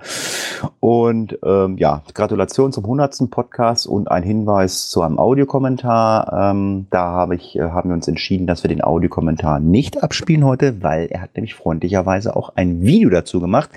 [0.80, 3.30] Und ähm, ja, Gratulation zum 100.
[3.30, 6.50] Podcast und ein Hinweis zu einem Audiokommentar.
[6.52, 10.44] Ähm, da habe ich, äh, haben wir uns entschieden, dass wir den Audiokommentar nicht abspielen
[10.44, 13.70] heute, weil er hat nämlich freundlicherweise auch ein Video dazu gemacht.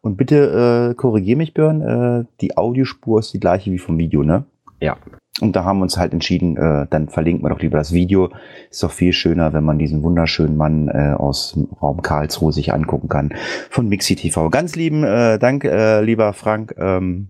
[0.00, 4.22] Und bitte äh, korrigier mich, Björn, äh, die Audiospur ist die gleiche wie vom Video,
[4.22, 4.44] ne?
[4.80, 4.96] Ja.
[5.40, 8.30] Und da haben wir uns halt entschieden, äh, dann verlinken wir doch lieber das Video.
[8.70, 12.72] Ist doch viel schöner, wenn man diesen wunderschönen Mann äh, aus dem Raum Karlsruhe sich
[12.72, 13.32] angucken kann.
[13.70, 14.50] Von Mixi TV.
[14.50, 16.74] Ganz lieben äh, Dank, äh, lieber Frank.
[16.76, 17.28] Ähm,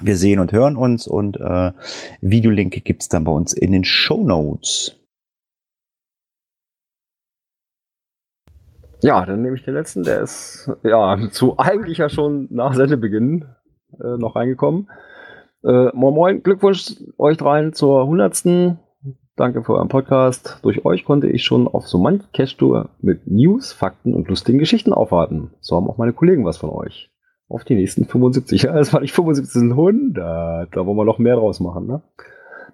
[0.00, 1.72] wir sehen und hören uns und äh,
[2.20, 5.01] Videolink gibt's dann bei uns in den Show Notes.
[9.02, 13.44] Ja, dann nehme ich den letzten, der ist ja zu eigentlich ja schon nach Sendebeginn
[14.00, 14.88] äh, noch reingekommen.
[15.64, 18.76] Äh, moin Moin, Glückwunsch euch dreien zur 100.
[19.34, 20.60] Danke für euren Podcast.
[20.62, 24.92] Durch euch konnte ich schon auf so manch Cash-Tour mit News, Fakten und lustigen Geschichten
[24.92, 25.50] aufwarten.
[25.58, 27.10] So haben auch meine Kollegen was von euch.
[27.48, 28.62] Auf die nächsten 75.
[28.62, 30.76] Ja, es war nicht 75, sind 100.
[30.76, 32.02] Da wollen wir noch mehr draus machen, ne?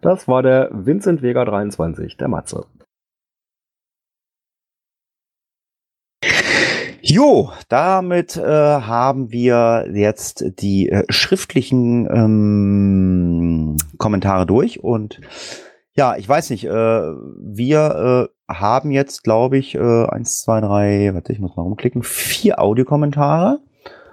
[0.02, 2.66] Das war der Vincent Vega 23, der Matze.
[7.10, 15.18] Jo, damit äh, haben wir jetzt die äh, schriftlichen ähm, Kommentare durch und
[15.94, 21.10] ja, ich weiß nicht, äh, wir äh, haben jetzt, glaube ich, äh, eins, zwei, drei,
[21.14, 23.60] warte, ich muss mal rumklicken, vier Audiokommentare.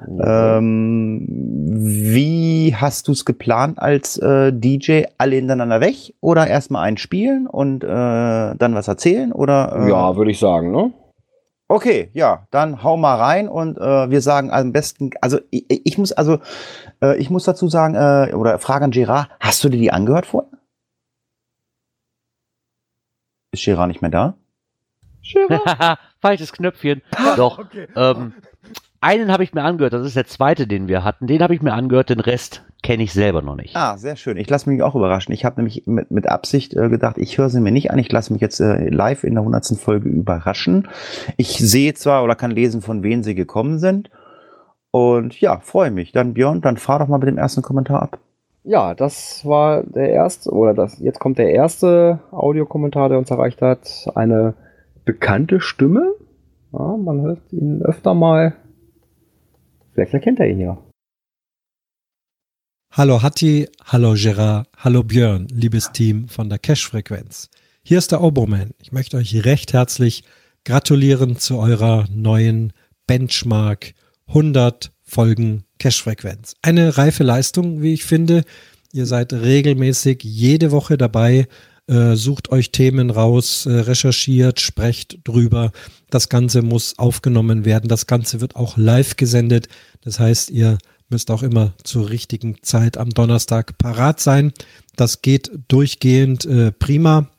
[0.01, 0.57] Okay.
[0.57, 5.03] Ähm, wie hast du es geplant als äh, DJ?
[5.17, 9.33] Alle hintereinander weg oder erstmal einspielen und äh, dann was erzählen?
[9.33, 9.89] Oder, äh?
[9.89, 10.93] Ja, würde ich sagen, ne?
[11.67, 15.97] Okay, ja, dann hau mal rein und äh, wir sagen am besten, also ich, ich
[15.97, 16.39] muss also,
[17.01, 20.27] äh, ich muss dazu sagen, äh, oder Frage an Gerard, hast du dir die angehört
[20.27, 20.51] vorher?
[23.51, 24.35] Ist Gerard nicht mehr da?
[26.21, 27.01] Falsches Knöpfchen.
[27.35, 27.57] Doch.
[27.57, 27.87] Okay.
[27.95, 28.33] Ähm,
[29.01, 31.27] einen habe ich mir angehört, das ist der zweite, den wir hatten.
[31.27, 33.75] Den habe ich mir angehört, den Rest kenne ich selber noch nicht.
[33.75, 34.37] Ah, sehr schön.
[34.37, 35.33] Ich lasse mich auch überraschen.
[35.33, 37.97] Ich habe nämlich mit, mit Absicht äh, gedacht, ich höre sie mir nicht an.
[37.97, 39.77] Ich lasse mich jetzt äh, live in der 100.
[39.77, 40.87] Folge überraschen.
[41.37, 44.11] Ich sehe zwar oder kann lesen, von wem sie gekommen sind.
[44.91, 46.11] Und ja, freue mich.
[46.11, 48.19] Dann Björn, dann fahr doch mal mit dem ersten Kommentar ab.
[48.63, 53.61] Ja, das war der erste, oder das, jetzt kommt der erste Audiokommentar, der uns erreicht
[53.61, 54.07] hat.
[54.15, 54.53] Eine
[55.05, 56.13] bekannte Stimme.
[56.71, 58.53] Ja, man hört ihn öfter mal.
[59.95, 60.77] Vielleicht erkennt er ihn ja.
[62.91, 67.49] Hallo Hatti, hallo Gerard, hallo Björn, liebes Team von der Cash-Frequenz.
[67.81, 68.71] Hier ist der Oboman.
[68.81, 70.25] Ich möchte euch recht herzlich
[70.65, 72.73] gratulieren zu eurer neuen
[73.07, 73.93] Benchmark
[74.27, 76.55] 100 Folgen Cash-Frequenz.
[76.61, 78.43] Eine reife Leistung, wie ich finde.
[78.91, 81.47] Ihr seid regelmäßig jede Woche dabei,
[81.87, 85.71] äh, sucht euch Themen raus, äh, recherchiert, sprecht drüber.
[86.09, 87.87] Das Ganze muss aufgenommen werden.
[87.87, 89.67] Das Ganze wird auch live gesendet.
[90.01, 90.77] Das heißt, ihr
[91.09, 94.51] müsst auch immer zur richtigen Zeit am Donnerstag parat sein.
[94.95, 97.29] Das geht durchgehend äh, prima.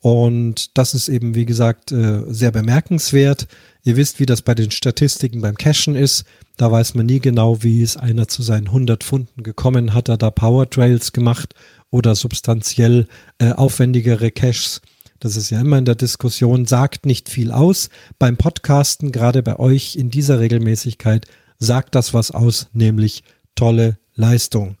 [0.00, 3.48] Und das ist eben, wie gesagt, äh, sehr bemerkenswert.
[3.82, 6.24] Ihr wisst, wie das bei den Statistiken beim Cashen ist.
[6.56, 9.94] Da weiß man nie genau, wie es einer zu seinen 100 Funden gekommen.
[9.94, 11.54] Hat er da Power Trails gemacht
[11.90, 13.06] oder substanziell
[13.38, 14.80] äh, aufwendigere Caches?
[15.20, 17.88] Das ist ja immer in der Diskussion, sagt nicht viel aus.
[18.18, 21.26] Beim Podcasten, gerade bei euch in dieser Regelmäßigkeit,
[21.58, 23.24] sagt das was aus, nämlich
[23.56, 24.76] tolle Leistung.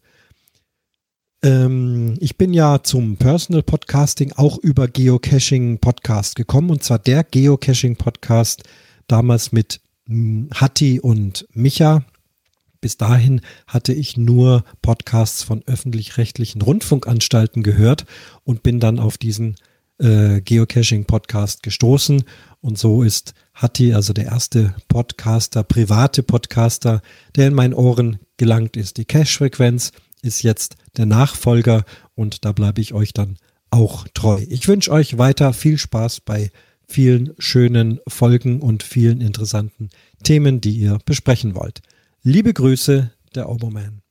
[1.42, 7.24] Ähm, ich bin ja zum Personal Podcasting auch über Geocaching Podcast gekommen und zwar der
[7.24, 8.62] Geocaching Podcast
[9.06, 12.04] damals mit hm, Hatti und Micha.
[12.80, 18.04] Bis dahin hatte ich nur Podcasts von öffentlich-rechtlichen Rundfunkanstalten gehört
[18.44, 19.56] und bin dann auf diesen
[19.98, 22.24] äh, Geocaching-Podcast gestoßen.
[22.60, 27.02] Und so ist Hatti, also der erste Podcaster, private Podcaster,
[27.36, 28.96] der in meinen Ohren gelangt ist.
[28.96, 33.36] Die Cache-Frequenz ist jetzt der Nachfolger und da bleibe ich euch dann
[33.70, 34.44] auch treu.
[34.48, 36.50] Ich wünsche euch weiter viel Spaß bei
[36.88, 39.90] vielen schönen Folgen und vielen interessanten
[40.22, 41.82] Themen, die ihr besprechen wollt.
[42.24, 44.02] Liebe Grüße, der Oberman.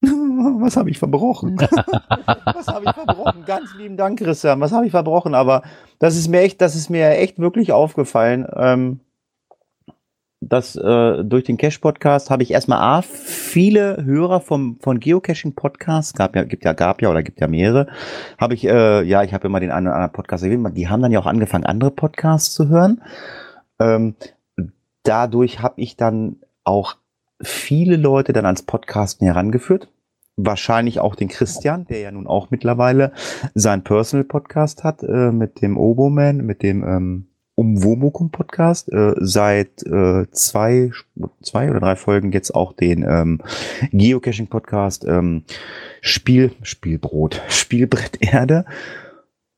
[0.02, 1.58] Was habe ich verbrochen?
[1.58, 3.44] Was habe ich verbrochen?
[3.44, 4.60] Ganz lieben Dank, Christian.
[4.60, 5.34] Was habe ich verbrochen?
[5.34, 5.62] Aber
[5.98, 8.46] das ist mir echt, das ist mir echt wirklich aufgefallen.
[8.54, 9.00] Ähm,
[10.40, 16.34] dass äh, durch den Cache-Podcast habe ich erstmal A, viele Hörer vom, von Geocaching-Podcasts, gab
[16.36, 17.86] ja, gibt ja, gab ja oder gibt ja mehrere,
[18.38, 21.02] habe ich, äh, ja, ich habe immer den einen oder anderen Podcast erwähnt, die haben
[21.02, 23.02] dann ja auch angefangen, andere Podcasts zu hören.
[23.78, 24.16] Ähm,
[25.04, 26.96] dadurch habe ich dann auch
[27.42, 29.88] viele Leute dann ans Podcasten herangeführt.
[30.36, 33.12] Wahrscheinlich auch den Christian, der ja nun auch mittlerweile
[33.54, 38.90] sein Personal Podcast hat, äh, mit dem Oboman, mit dem ähm, Umwomukum Podcast.
[38.90, 40.90] Äh, seit äh, zwei,
[41.42, 43.40] zwei oder drei Folgen jetzt auch den ähm,
[43.92, 45.44] Geocaching Podcast ähm,
[46.00, 48.64] Spiel, Spielbrot, Spielbrett Erde.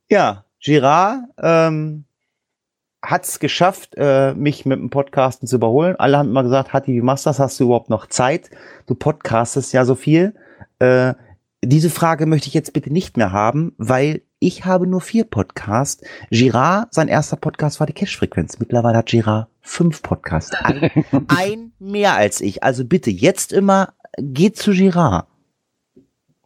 [0.08, 2.04] Ja, Girard, ähm,
[3.04, 5.96] hat es geschafft, äh, mich mit dem Podcasten zu überholen.
[5.96, 7.38] Alle haben immer gesagt, Hatti, wie machst du das?
[7.38, 8.50] Hast du überhaupt noch Zeit?
[8.86, 10.34] Du podcastest ja so viel.
[10.78, 11.14] Äh,
[11.62, 16.04] diese Frage möchte ich jetzt bitte nicht mehr haben, weil ich habe nur vier Podcasts.
[16.30, 18.58] Girard, sein erster Podcast war die Cash-Frequenz.
[18.58, 20.54] Mittlerweile hat Girard fünf Podcasts.
[20.62, 20.90] Ein,
[21.28, 22.62] ein mehr als ich.
[22.62, 25.26] Also bitte jetzt immer, geht zu Girard.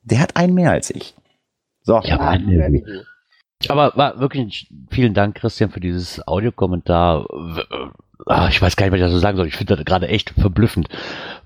[0.03, 1.15] Der hat einen mehr als ich.
[1.83, 2.01] So.
[2.03, 2.83] Ja, einen
[3.71, 7.27] aber war wirklich vielen Dank, Christian, für dieses Audiokommentar.
[8.27, 9.47] Ah, ich weiß gar nicht, was ich dazu sagen soll.
[9.47, 10.89] Ich finde das gerade echt verblüffend.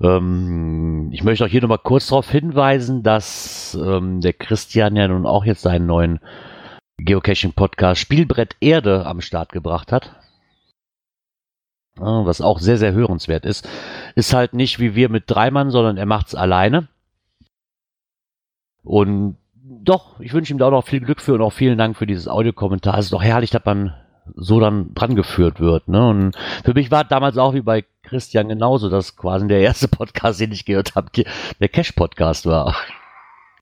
[0.01, 5.27] Ähm, ich möchte auch hier nochmal kurz darauf hinweisen, dass ähm, der Christian ja nun
[5.27, 6.21] auch jetzt seinen neuen
[6.99, 10.17] Geocaching-Podcast Spielbrett Erde am Start gebracht hat.
[11.97, 13.69] was auch sehr, sehr hörenswert ist.
[14.15, 16.89] Ist halt nicht wie wir mit drei Mann, sondern er macht es alleine.
[18.83, 21.97] Und doch, ich wünsche ihm da auch noch viel Glück für und auch vielen Dank
[21.97, 22.99] für dieses Audiokommentar.
[22.99, 23.95] Es ist doch herrlich, dass man
[24.35, 25.89] so dann dran geführt wird.
[25.89, 26.09] Ne?
[26.09, 30.41] Und für mich war damals auch wie bei Christian genauso, dass quasi der erste Podcast,
[30.41, 31.11] den ich gehört habe,
[31.61, 32.77] der Cash-Podcast war.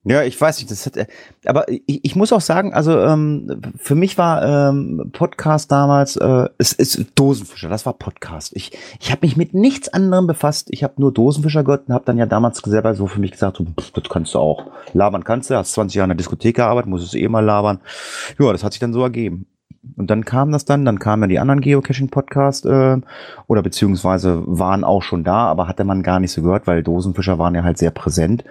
[0.05, 0.95] Ja, ich weiß nicht, das hat,
[1.45, 6.49] aber ich, ich muss auch sagen, also ähm, für mich war ähm, Podcast damals, äh,
[6.57, 8.53] es ist Dosenfischer, das war Podcast.
[8.57, 10.69] Ich, ich habe mich mit nichts anderem befasst.
[10.71, 13.59] Ich habe nur Dosenfischer gehört und habe dann ja damals selber so für mich gesagt,
[13.59, 14.71] so, das kannst du auch.
[14.95, 17.81] Labern kannst du, hast 20 Jahre in der Diskothek gearbeitet, musst es eh mal labern.
[18.39, 19.47] Ja, das hat sich dann so ergeben.
[19.97, 22.99] Und dann kam das dann, dann kamen ja die anderen Geocaching-Podcasts äh,
[23.47, 27.39] oder beziehungsweise waren auch schon da, aber hatte man gar nicht so gehört, weil Dosenfischer
[27.39, 28.45] waren ja halt sehr präsent.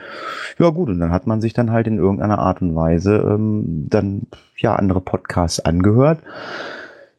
[0.58, 3.88] Ja gut, und dann hat man sich dann halt in irgendeiner Art und Weise ähm,
[3.90, 4.24] dann
[4.58, 6.20] ja andere Podcasts angehört.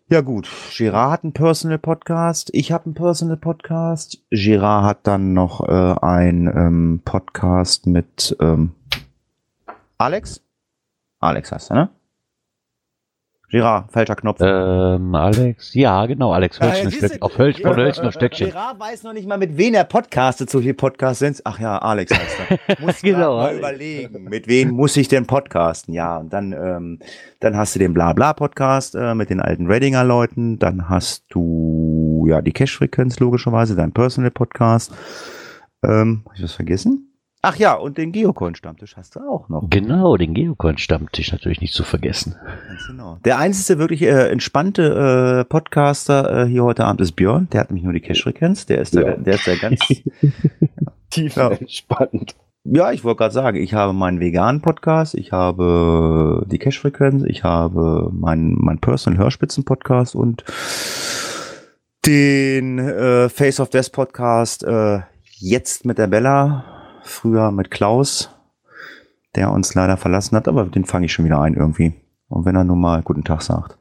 [0.08, 4.18] Ja gut, Girard hat einen Personal Podcast, ich habe einen Personal Podcast.
[4.30, 8.72] Girard hat dann noch äh, einen ähm, Podcast mit ähm,
[9.98, 10.42] Alex.
[11.20, 11.90] Alex heißt er, ne?
[13.50, 14.38] Girard, falscher Knopf.
[14.40, 18.50] Ähm, Alex, ja, genau, Alex Hölzner ja, auf Hölz, von Hölzner Stöckchen.
[18.50, 21.40] Girard weiß noch nicht mal, mit wem er podcastet, so viel Podcasts sind.
[21.42, 22.80] Ach ja, Alex heißt er.
[22.80, 25.92] Muss genau, mal überlegen, mit wem muss ich denn podcasten?
[25.92, 27.00] Ja, und dann, ähm,
[27.40, 32.42] dann hast du den Blabla-Podcast äh, mit den alten Redinger Leuten, dann hast du, ja,
[32.42, 34.92] die Cash-Frequenz logischerweise, dein Personal-Podcast.
[35.82, 37.09] Ähm, hab ich was vergessen?
[37.42, 39.70] Ach ja, und den Geocoin-Stammtisch hast du auch noch.
[39.70, 42.36] Genau, den Geocoin-Stammtisch natürlich nicht zu vergessen.
[42.68, 43.18] Ganz genau.
[43.24, 47.48] Der einzige wirklich äh, entspannte äh, Podcaster äh, hier heute Abend ist Björn.
[47.50, 48.66] Der hat nämlich nur die Cash-Frequenz.
[48.66, 49.02] Der ist ja.
[49.02, 49.80] der, der ist der ganz
[51.10, 51.48] tief ja.
[51.50, 52.36] entspannt.
[52.64, 57.42] Ja, ich wollte gerade sagen, ich habe meinen veganen Podcast, ich habe die Cash-Frequenz, ich
[57.42, 60.44] habe meinen mein Personal Hörspitzen-Podcast und
[62.04, 65.00] den äh, Face of Death Podcast äh,
[65.38, 68.30] jetzt mit der Bella früher mit Klaus,
[69.34, 71.94] der uns leider verlassen hat, aber den fange ich schon wieder ein irgendwie.
[72.28, 73.76] Und wenn er nur mal guten Tag sagt.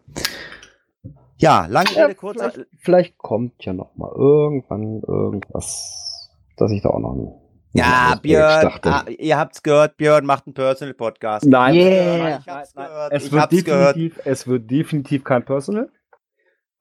[1.38, 2.52] Ja, lange ja, Rede, kurzer.
[2.52, 7.40] Vielleicht, vielleicht, kommt ja noch mal irgendwann irgendwas, dass ich da auch noch
[7.72, 11.46] ja, Björn, ah, ihr habt's gehört, Björn macht einen Personal Podcast.
[11.46, 12.40] Nein, yeah.
[12.40, 13.14] ich hab's gehört.
[13.14, 15.90] Es, wird definitiv, es wird definitiv kein Personal.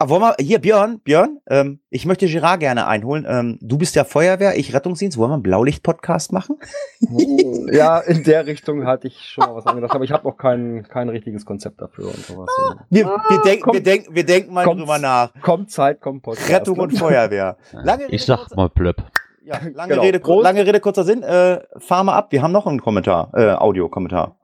[0.01, 3.27] Aber wollen wir, hier, Björn, Björn, ähm, ich möchte Girard gerne einholen.
[3.29, 5.19] Ähm, du bist ja Feuerwehr, ich Rettungsdienst.
[5.19, 6.57] Wollen wir einen Blaulicht-Podcast machen?
[7.01, 10.37] Hm, ja, in der Richtung hatte ich schon mal was angedacht, aber ich habe noch
[10.37, 12.49] kein, kein richtiges Konzept dafür und sowas.
[12.61, 15.33] Ah, wir, wir, denk, kommt, wir, denk, wir denken mal kommt, drüber nach.
[15.43, 16.49] Kommt Zeit, kommt Podcast.
[16.49, 17.57] Rettung und Feuerwehr.
[17.73, 19.03] Lange ich sag mal plöpp.
[19.45, 20.03] Ja, lange, Genau.
[20.03, 20.45] Rede, Prost.
[20.45, 21.25] lange Rede, kurzer Sinn.
[21.25, 22.31] Äh, fahr mal ab.
[22.31, 24.37] Wir haben noch einen Kommentar, äh, Audiokommentar.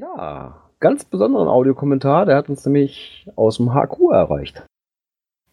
[0.00, 4.64] Ja, ganz besonderen Audiokommentar, der hat uns nämlich aus dem HQ erreicht.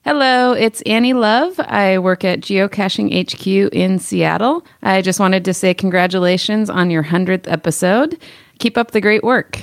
[0.03, 1.59] Hello, it's Annie Love.
[1.59, 4.65] I work at Geocaching HQ in Seattle.
[4.81, 8.17] I just wanted to say congratulations on your 100th episode.
[8.57, 9.59] Keep up the great work.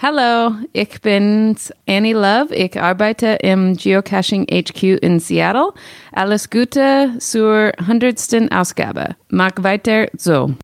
[0.00, 1.56] Hallo, ich bin
[1.88, 2.54] Annie Love.
[2.54, 5.72] Ich arbeite im Geocaching HQ in Seattle.
[6.12, 8.52] Alles Gute zur 100.
[8.52, 9.16] Ausgabe.
[9.28, 10.54] Mach weiter so.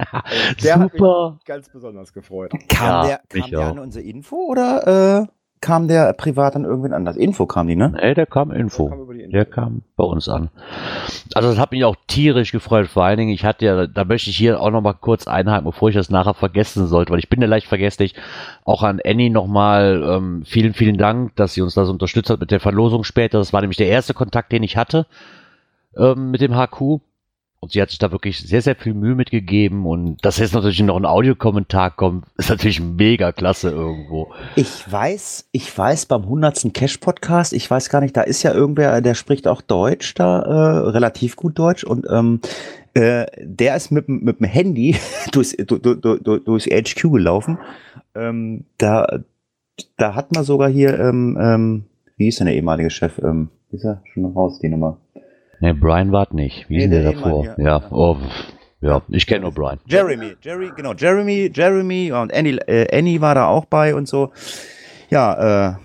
[0.64, 1.34] Der hat Super.
[1.34, 2.50] mich ganz besonders gefreut.
[2.68, 5.26] Kam Ja, der, kam der an unsere Info oder äh,
[5.60, 7.16] kam der privat an irgendwen anders?
[7.16, 7.92] Info kam die, ne?
[7.94, 8.88] Nee, der kam Info.
[8.88, 9.32] Der kam über die Info.
[9.32, 10.48] Der kam bei uns an.
[11.34, 12.86] Also das hat mich auch tierisch gefreut.
[12.86, 15.64] Vor allen Dingen, ich hatte ja, da möchte ich hier auch noch mal kurz einhaken,
[15.64, 18.14] bevor ich das nachher vergessen sollte, weil ich bin ja leicht vergesslich.
[18.64, 22.50] Auch an Annie nochmal ähm, vielen, vielen Dank, dass sie uns das unterstützt hat mit
[22.50, 23.38] der Verlosung später.
[23.38, 25.06] Das war nämlich der erste Kontakt, den ich hatte
[25.96, 27.00] ähm, mit dem HQ.
[27.62, 29.84] Und sie hat sich da wirklich sehr, sehr viel Mühe mitgegeben.
[29.84, 34.32] Und dass jetzt natürlich noch ein Audiokommentar kommt, ist natürlich mega klasse irgendwo.
[34.56, 36.72] Ich weiß, ich weiß beim 100.
[36.72, 40.78] Cash-Podcast, ich weiß gar nicht, da ist ja irgendwer, der spricht auch Deutsch da, äh,
[40.88, 42.40] relativ gut Deutsch und ähm,
[42.94, 44.96] äh, der ist mit, dem- mit dem Handy
[45.32, 47.58] durchs, du, du, du, durchs HQ gelaufen.
[48.14, 49.06] Ähm, da,
[49.98, 51.84] da hat man sogar hier, ähm, ähm,
[52.16, 53.18] wie hieß denn der ehemalige Chef?
[53.22, 54.96] Ähm, ist er schon raus, die Nummer?
[55.60, 56.68] Ne, Brian war nicht.
[56.68, 57.44] Wie Nee, ist denn der der davor?
[57.44, 57.78] Ehemann, ja.
[57.80, 58.16] Ja, oh,
[58.80, 59.78] ja, ich kenne nur Brian.
[59.86, 64.32] Jeremy, Jerry, genau, Jeremy, Jeremy und Annie, äh, Annie war da auch bei und so.
[65.10, 65.76] Ja, äh,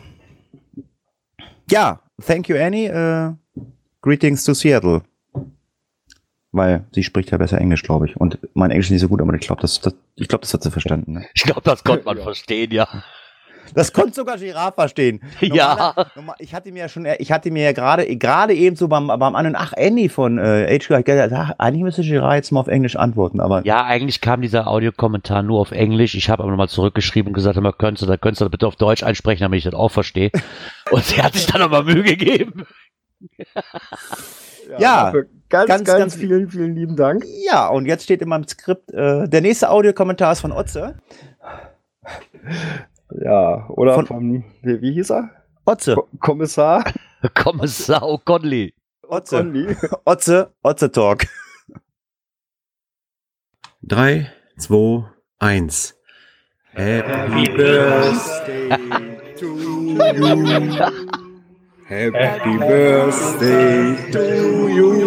[1.69, 2.87] ja, thank you, Annie.
[2.87, 3.33] Äh,
[4.01, 5.01] greetings to Seattle.
[6.51, 8.15] Weil sie spricht ja besser Englisch, glaube ich.
[8.15, 10.53] Und mein Englisch ist nicht so gut, aber ich glaube, das, das, ich glaube, das
[10.53, 11.13] hat sie verstanden.
[11.13, 11.25] Ne?
[11.33, 12.23] Ich glaube, das konnte man Ja.
[12.23, 12.87] verstehen, ja.
[13.73, 15.21] Das konnte sogar Giraffe verstehen.
[15.41, 15.73] Ja.
[15.75, 18.87] Normaler- normal- Ich hatte mir ja schon, ich hatte mir ja gerade, gerade eben so
[18.87, 22.35] beim, beim An und Ach, Annie von äh, HQ, ich gedacht, ach, eigentlich müsste Giraffe
[22.35, 26.15] jetzt mal auf Englisch antworten, aber Ja, eigentlich kam dieser Audiokommentar nur auf Englisch.
[26.15, 28.67] Ich habe aber nochmal zurückgeschrieben und gesagt, immer könntest du, da könntest du das bitte
[28.67, 30.31] auf Deutsch einsprechen, damit ich das auch verstehe.
[30.91, 32.65] Und sie hat sich dann nochmal Mühe gegeben.
[34.79, 37.23] Ja, ganz, ganz, ganz, ganz- vielen, vielen lieben Dank.
[37.45, 40.95] Ja, und jetzt steht in meinem Skript, äh, der nächste Audiokommentar ist von Otze.
[43.11, 45.29] Ja, oder Von- vom, wie, wie hieß er?
[45.65, 46.83] Otze, Ko Kommissar
[47.33, 48.73] Kommissar O'Connelly.
[49.07, 49.75] Otze, Conley.
[50.05, 51.25] Otze, Otze Talk.
[53.83, 55.05] 3, 2,
[55.39, 55.95] 1.
[56.73, 58.69] Happy Birthday
[59.37, 59.95] to you.
[61.87, 65.01] Happy Birthday to you.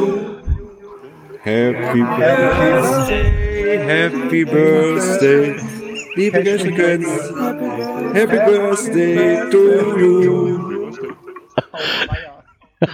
[1.43, 5.57] Happy Birthday, Happy Birthday,
[6.19, 7.01] liebe Geschenke.
[8.13, 10.59] Happy Birthday to you.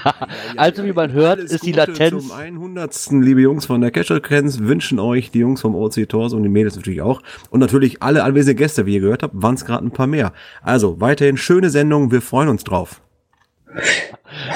[0.56, 2.28] Also, wie man hört, ist die Gute Latenz.
[2.28, 3.10] Zum 100.
[3.20, 6.76] liebe Jungs von der Cash-Frequenz wünschen euch die Jungs vom OC Tors und die Mädels
[6.76, 7.20] natürlich auch.
[7.50, 10.32] Und natürlich alle anwesenden Gäste, wie ihr gehört habt, waren es gerade ein paar mehr.
[10.62, 13.02] Also weiterhin schöne Sendung, wir freuen uns drauf.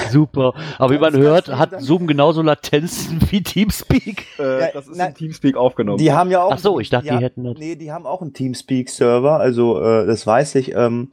[0.09, 0.53] Super.
[0.77, 1.83] Aber wie man hört, hat Dank.
[1.83, 4.25] Zoom genauso Latenzen wie Teamspeak.
[4.39, 5.09] Äh, Ja, das ist nein.
[5.09, 5.97] im Teamspeak aufgenommen.
[5.97, 6.51] Die haben ja auch.
[6.53, 9.81] Ach so, ich dachte, die ja, hätten das- Nee, die haben auch einen Teamspeak-Server, also
[9.81, 10.73] äh, das weiß ich.
[10.75, 11.11] Ähm,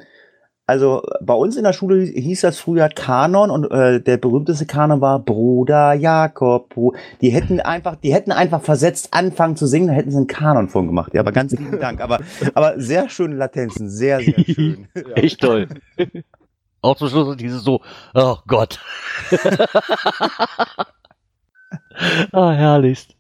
[0.69, 5.01] also bei uns in der Schule hieß das früher Kanon und äh, der berühmteste Kanon
[5.01, 6.75] war Bruder Jakob.
[7.21, 10.69] Die hätten einfach, die hätten einfach versetzt anfangen zu singen, dann hätten sie einen Kanon
[10.69, 11.15] von gemacht.
[11.15, 12.01] Ja, aber ganz lieben Dank.
[12.01, 12.19] Aber,
[12.55, 14.89] aber sehr schöne Latenzen, sehr, sehr schön.
[15.15, 15.69] Echt toll.
[16.83, 17.81] Auch zum Schluss dieses so,
[18.15, 18.79] oh Gott.
[22.33, 23.17] ah, herrlichst.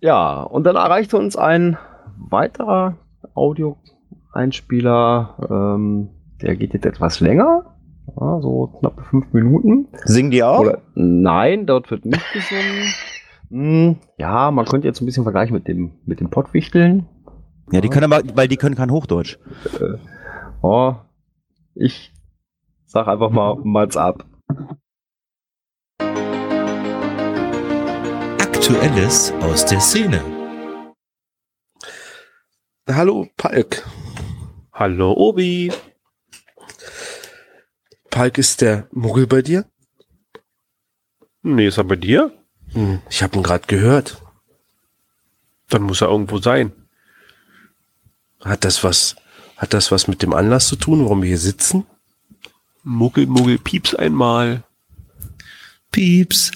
[0.00, 1.78] Ja, und dann erreichte uns ein
[2.16, 2.96] weiterer
[3.34, 6.10] Audio-Einspieler, ähm,
[6.42, 7.76] der geht jetzt etwas länger,
[8.18, 9.88] ja, so knappe fünf Minuten.
[10.04, 10.60] Singen die auch?
[10.60, 12.94] Oder nein, dort wird nicht gesungen.
[13.52, 17.08] Hm, ja, man könnte jetzt ein bisschen vergleichen mit dem, mit dem Pottwichteln.
[17.72, 19.40] Ja, die können aber, weil die können kein Hochdeutsch.
[20.62, 20.94] Oh,
[21.74, 22.12] ich
[22.90, 24.26] sag einfach mal mal's ab.
[28.40, 30.20] Aktuelles aus der Szene.
[32.88, 33.88] Hallo Palk.
[34.72, 35.72] Hallo Obi.
[38.10, 39.64] Palk ist der Muggel bei dir?
[41.42, 42.32] Nee, ist er bei dir?
[42.72, 44.20] Hm, ich habe ihn gerade gehört.
[45.68, 46.72] Dann muss er irgendwo sein.
[48.40, 49.14] Hat das was?
[49.56, 51.86] Hat das was mit dem Anlass zu tun, warum wir hier sitzen?
[52.82, 54.62] Muggel, Muggel, pieps einmal.
[55.90, 56.52] Pieps.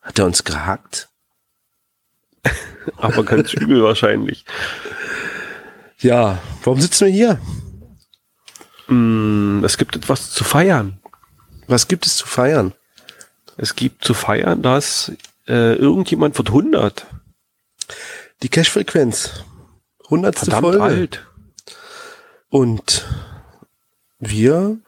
[0.00, 1.08] Hat er uns gehackt?
[2.96, 4.44] Aber ganz übel wahrscheinlich.
[5.98, 7.40] Ja, warum sitzen wir hier?
[8.88, 11.00] Mm, es gibt etwas zu feiern.
[11.66, 12.74] Was gibt es zu feiern?
[13.56, 15.12] Es gibt zu feiern, dass
[15.46, 17.06] äh, irgendjemand wird 100.
[18.42, 19.44] Die Cash-Frequenz.
[20.10, 20.82] Hundertste Verdammt Folge.
[20.82, 21.26] alt.
[22.50, 23.06] Und
[24.28, 24.78] wir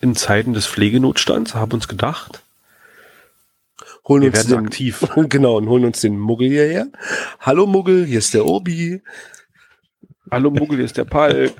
[0.00, 2.42] In Zeiten des Pflegenotstands haben uns gedacht,
[4.06, 5.06] holen wir uns werden den, aktiv.
[5.28, 6.88] genau, und holen uns den Muggel hierher.
[7.40, 9.02] Hallo Muggel, hier ist der Obi.
[10.30, 11.52] Hallo Muggel, hier ist der Palk.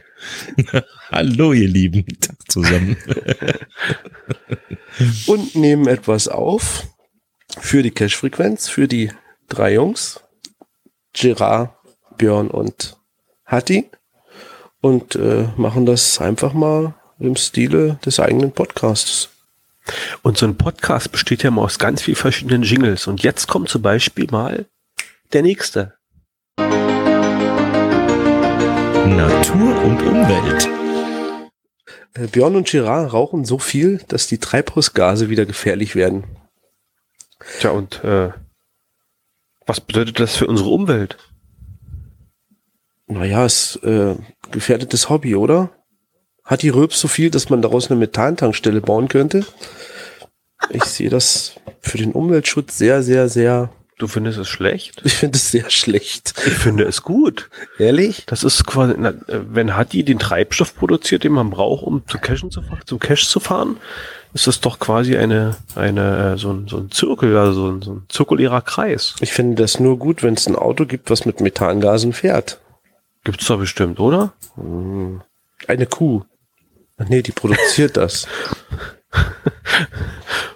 [1.10, 2.06] Hallo, ihr Lieben.
[2.20, 2.96] Tag zusammen.
[5.26, 6.86] und nehmen etwas auf
[7.58, 9.12] für die Cash-Frequenz, für die
[9.48, 10.20] drei Jungs,
[11.12, 11.70] Gerard,
[12.18, 12.96] Björn und
[13.44, 13.90] Hatti
[14.86, 19.30] und äh, machen das einfach mal im Stile des eigenen Podcasts.
[20.22, 23.08] Und so ein Podcast besteht ja mal aus ganz vielen verschiedenen Jingles.
[23.08, 24.66] Und jetzt kommt zum Beispiel mal
[25.32, 25.94] der nächste.
[29.08, 30.68] Natur und Umwelt.
[32.14, 36.24] Äh, Björn und Gerard rauchen so viel, dass die Treibhausgase wieder gefährlich werden.
[37.58, 38.30] Tja, und äh,
[39.66, 41.16] was bedeutet das für unsere Umwelt?
[43.06, 44.16] Naja, ist äh,
[44.50, 45.70] gefährdetes Hobby, oder?
[46.44, 49.44] Hat die Röps so viel, dass man daraus eine Methantankstelle bauen könnte?
[50.70, 53.70] Ich sehe das für den Umweltschutz sehr, sehr, sehr.
[53.98, 55.00] Du findest es schlecht?
[55.04, 56.34] Ich finde es sehr schlecht.
[56.46, 57.48] Ich finde es gut.
[57.78, 58.24] Ehrlich?
[58.26, 62.18] Das ist quasi, na, äh, wenn Hatti den Treibstoff produziert, den man braucht, um zu
[62.18, 63.78] Cashen zu fahren, zum Cache zu fahren,
[64.34, 67.82] ist das doch quasi eine, eine, äh, so ein, so ein Zirkel, also so ein,
[67.82, 69.14] so ein zirkulärer Kreis.
[69.20, 72.60] Ich finde das nur gut, wenn es ein Auto gibt, was mit Methangasen fährt.
[73.26, 74.34] Gibt's doch bestimmt, oder?
[75.66, 76.22] Eine Kuh.
[76.96, 78.28] Ach nee, die produziert das.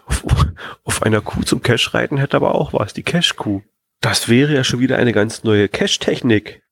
[0.07, 0.25] Auf,
[0.85, 3.63] auf einer Kuh zum Cache reiten hätte aber auch was, die Cache-Kuh.
[4.01, 6.63] Das wäre ja schon wieder eine ganz neue Cache-Technik.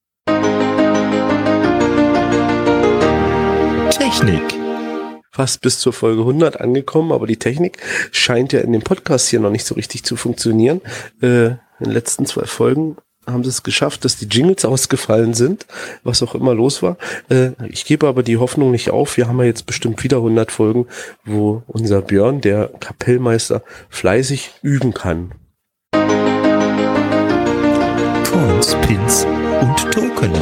[3.91, 4.55] Technik.
[5.33, 7.79] Fast bis zur Folge 100 angekommen, aber die Technik
[8.13, 10.81] scheint ja in dem Podcast hier noch nicht so richtig zu funktionieren.
[11.21, 12.99] Äh, in den letzten zwei Folgen
[13.33, 15.67] haben sie es geschafft, dass die Jingles ausgefallen sind,
[16.03, 16.97] was auch immer los war.
[17.29, 19.17] Äh, ich gebe aber die Hoffnung nicht auf.
[19.17, 20.87] Wir haben ja jetzt bestimmt wieder 100 Folgen,
[21.25, 25.33] wo unser Björn, der Kapellmeister, fleißig üben kann.
[28.31, 29.27] Coins, Pins
[29.61, 30.33] und Token.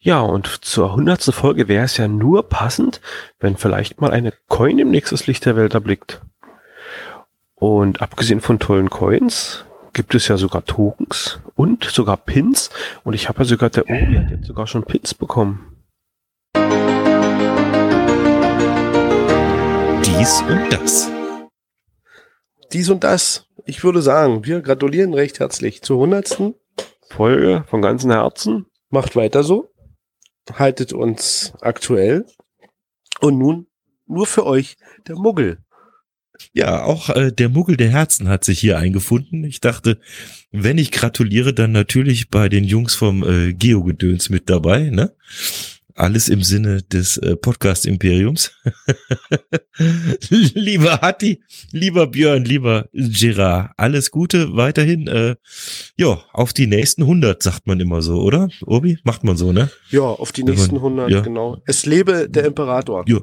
[0.00, 1.24] Ja, und zur 100.
[1.34, 3.00] Folge wäre es ja nur passend,
[3.40, 6.22] wenn vielleicht mal eine Coin im nächstes Licht der Welt erblickt.
[7.54, 9.64] Und abgesehen von tollen Coins
[9.98, 12.70] gibt es ja sogar Tokens und sogar Pins.
[13.02, 15.82] Und ich habe ja sogar, der Obi hat jetzt sogar schon Pins bekommen.
[20.04, 21.10] Dies und das.
[22.72, 23.48] Dies und das.
[23.66, 26.54] Ich würde sagen, wir gratulieren recht herzlich zur 100.
[27.08, 28.66] Folge von ganzem Herzen.
[28.90, 29.68] Macht weiter so.
[30.54, 32.24] Haltet uns aktuell.
[33.20, 33.66] Und nun
[34.06, 34.76] nur für euch
[35.08, 35.58] der Muggel.
[36.52, 39.44] Ja, auch äh, der Muggel der Herzen hat sich hier eingefunden.
[39.44, 39.98] Ich dachte,
[40.50, 45.14] wenn ich gratuliere, dann natürlich bei den Jungs vom äh, Geogedöns mit dabei, ne?
[45.94, 48.52] Alles im Sinne des äh, Podcast-Imperiums.
[50.28, 55.08] lieber Hatti, lieber Björn, lieber Gerard, alles Gute weiterhin.
[55.08, 55.34] Äh,
[55.96, 58.48] ja, auf die nächsten 100, sagt man immer so, oder?
[58.64, 59.70] Obi, macht man so, ne?
[59.90, 61.20] Ja, auf die nächsten man- 100, ja.
[61.20, 61.60] genau.
[61.66, 63.04] Es lebe der Imperator.
[63.08, 63.18] Ja.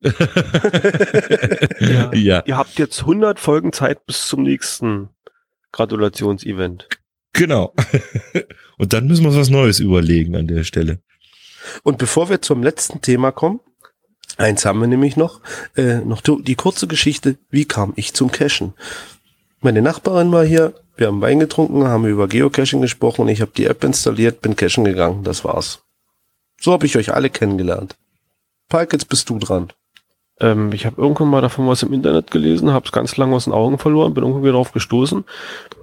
[1.80, 5.08] ja, Ihr habt jetzt 100 Folgen Zeit bis zum nächsten
[5.72, 6.88] Gratulationsevent.
[7.32, 7.74] genau.
[8.78, 11.00] Und dann müssen wir uns was Neues überlegen an der Stelle.
[11.82, 13.58] Und bevor wir zum letzten Thema kommen,
[14.36, 15.40] eins haben wir nämlich noch,
[15.76, 18.74] äh, noch die, kurze Geschichte, wie kam ich zum Cashen?
[19.60, 23.50] Meine Nachbarin war hier, wir haben Wein getrunken, haben über Geocaching gesprochen und ich habe
[23.56, 25.82] die App installiert, bin cashen gegangen, das war's.
[26.60, 27.96] So habe ich euch alle kennengelernt.
[28.68, 29.72] Palk, jetzt bist du dran.
[30.40, 33.44] Ähm, ich habe irgendwann mal davon was im Internet gelesen, habe es ganz lange aus
[33.44, 35.24] den Augen verloren, bin irgendwann wieder drauf gestoßen,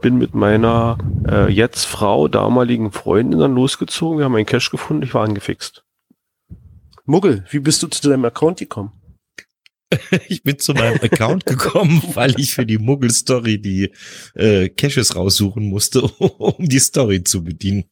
[0.01, 0.97] bin mit meiner
[1.27, 5.83] äh, jetzt Frau, damaligen Freundin dann losgezogen, wir haben einen Cache gefunden, ich war angefixt.
[7.05, 8.91] Muggel, wie bist du zu deinem Account gekommen?
[10.27, 13.91] Ich bin zu meinem Account gekommen, weil ich für die Muggel-Story die
[14.33, 17.85] äh, Caches raussuchen musste, um die Story zu bedienen.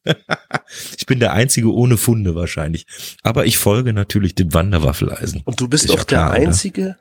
[0.97, 2.85] ich bin der Einzige ohne Funde wahrscheinlich.
[3.21, 5.41] Aber ich folge natürlich dem Wanderwaffeleisen.
[5.45, 6.47] Und du bist Ist auch klar, der oder?
[6.49, 6.95] Einzige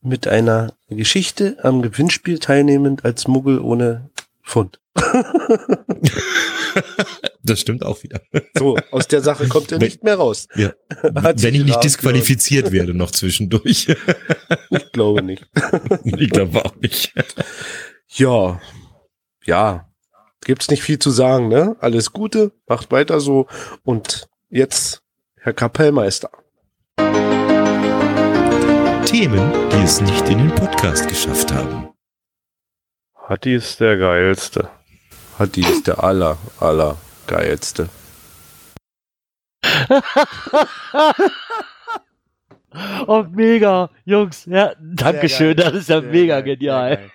[0.00, 4.10] mit einer Geschichte am Gewinnspiel teilnehmend als Muggel ohne
[4.42, 4.80] Fund.
[7.46, 8.22] Das stimmt auch wieder.
[8.56, 10.48] So, aus der Sache kommt er Wenn- nicht mehr raus.
[10.56, 10.72] Ja.
[11.02, 13.86] Wenn ich nicht disqualifiziert werde noch zwischendurch.
[14.70, 15.46] Ich glaube nicht.
[16.04, 17.12] ich glaube auch nicht.
[18.08, 18.60] Ja,
[19.44, 19.88] ja,
[20.44, 21.76] gibt's nicht viel zu sagen, ne?
[21.80, 23.46] Alles Gute, macht weiter so.
[23.82, 25.02] Und jetzt,
[25.36, 26.30] Herr Kapellmeister.
[29.06, 31.88] Themen, die es nicht in den Podcast geschafft haben.
[33.28, 34.68] Hatti ist der geilste.
[35.38, 36.96] Hatti ist der aller, aller
[37.26, 37.88] geilste.
[43.06, 44.46] oh, mega, Jungs.
[44.46, 47.10] Ja, Dankeschön, das ist ja Sehr mega geil, genial.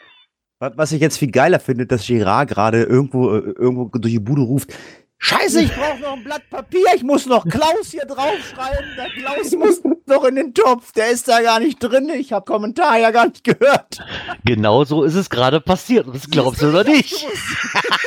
[0.60, 4.42] Was ich jetzt viel geiler finde, dass Gerard gerade irgendwo, äh, irgendwo durch die Bude
[4.42, 4.74] ruft.
[5.22, 8.86] Scheiße, ich brauche noch ein Blatt Papier, ich muss noch Klaus hier draufschreiben.
[8.98, 12.10] Der Klaus muss noch in den Topf, der ist da gar nicht drin.
[12.10, 14.00] Ich habe Kommentar ja gar nicht gehört.
[14.46, 16.08] Genau so ist es gerade passiert.
[16.08, 17.28] Das glaubst du oder nicht?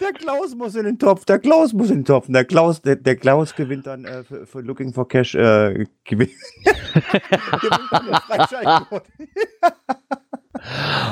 [0.00, 2.26] Der Klaus muss in den Topf, der Klaus muss in den Topf.
[2.28, 6.30] Der Klaus, der, der Klaus gewinnt dann äh, für, für Looking for Cash, äh, gewinnt,
[6.64, 8.86] gewinnt dann.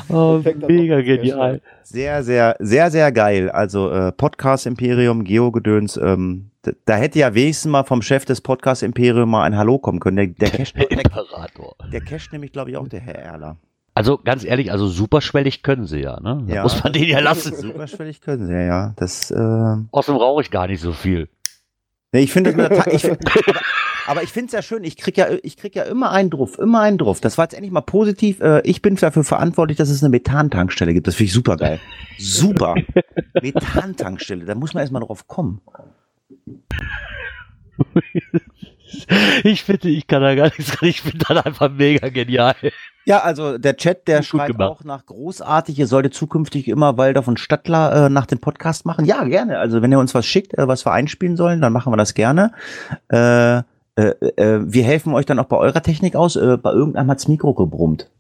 [0.09, 1.61] Oh, mega genial.
[1.83, 3.51] Sehr, sehr, sehr, sehr geil.
[3.51, 5.97] Also äh, Podcast Imperium, Geo-Gedöns.
[5.97, 6.51] Ähm,
[6.85, 10.17] da, hätte ja wenigstens mal vom Chef des Podcast Imperium mal ein Hallo kommen können.
[10.17, 10.87] Der, der Cash, der,
[11.93, 13.57] der Cash nämlich, glaube ich, auch der Herr Erler.
[13.97, 16.45] Also ganz ehrlich, also superschwellig können sie ja, ne?
[16.47, 16.63] Da Ja.
[16.65, 17.55] muss man den ja lassen.
[17.57, 18.93] Superschwellig können sie ja, ja.
[18.97, 21.31] Das, äh, Außerdem rauche ich gar nicht so viel.
[22.13, 22.51] Nee, ich finde,
[24.07, 24.85] aber, ich finde es ja schön.
[24.85, 27.23] Ich krieg ja, ich krieg ja immer einen drauf, immer einen drauf.
[27.23, 28.41] Das war jetzt endlich mal positiv.
[28.43, 31.07] Äh, ich bin dafür verantwortlich, dass es eine Methantankstelle gibt.
[31.07, 31.81] Das finde ich super geil.
[32.19, 32.75] Super.
[33.41, 34.45] Methantankstelle.
[34.45, 35.63] Da muss man erstmal drauf kommen.
[39.47, 40.77] Ich finde, ich kann da gar nichts.
[40.83, 42.57] Ich finde das einfach mega genial.
[43.05, 45.79] Ja, also der Chat, der schreibt auch nach großartig.
[45.79, 49.05] Ihr solltet zukünftig immer Walder von Stadtler äh, nach dem Podcast machen.
[49.05, 49.61] Ja, gerne.
[49.61, 52.15] Also wenn ihr uns was schickt, äh, was wir einspielen sollen, dann machen wir das
[52.15, 52.51] gerne.
[53.09, 53.63] Äh, äh,
[53.95, 56.35] äh, wir helfen euch dann auch bei eurer Technik aus.
[56.35, 58.11] Äh, bei irgendeinem hat's Mikro gebrummt.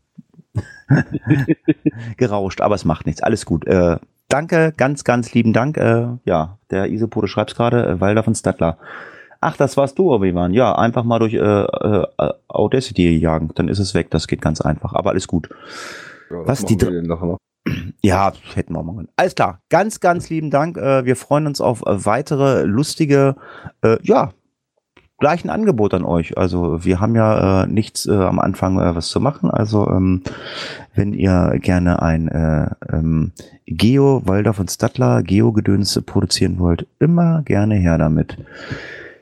[2.16, 3.20] Gerauscht, aber es macht nichts.
[3.20, 3.64] Alles gut.
[4.28, 5.76] Danke, ganz, ganz lieben Dank.
[6.24, 8.78] Ja, der Isopode schreibt's gerade, Walder von Stadtler.
[9.47, 10.53] Ach, das warst du, Obi-Wan.
[10.55, 12.07] Ja, einfach mal durch äh, äh,
[12.49, 13.49] Audacity jagen.
[13.55, 14.11] Dann ist es weg.
[14.11, 14.92] Das geht ganz einfach.
[14.92, 15.49] Aber alles gut.
[16.30, 16.76] Was, die?
[18.03, 19.07] Ja, hätten wir mal.
[19.14, 19.61] Alles klar.
[19.68, 20.76] Ganz, ganz lieben Dank.
[20.76, 23.36] Äh, wir freuen uns auf äh, weitere lustige,
[23.82, 24.32] äh, ja,
[25.18, 26.36] gleichen Angebot an euch.
[26.36, 29.49] Also wir haben ja äh, nichts äh, am Anfang äh, was zu machen.
[29.49, 30.22] Also ähm,
[30.97, 33.30] wenn ihr gerne ein äh, ähm,
[33.66, 38.38] Geo Walder von Stadler Geo-Gedöns produzieren wollt, immer gerne her damit.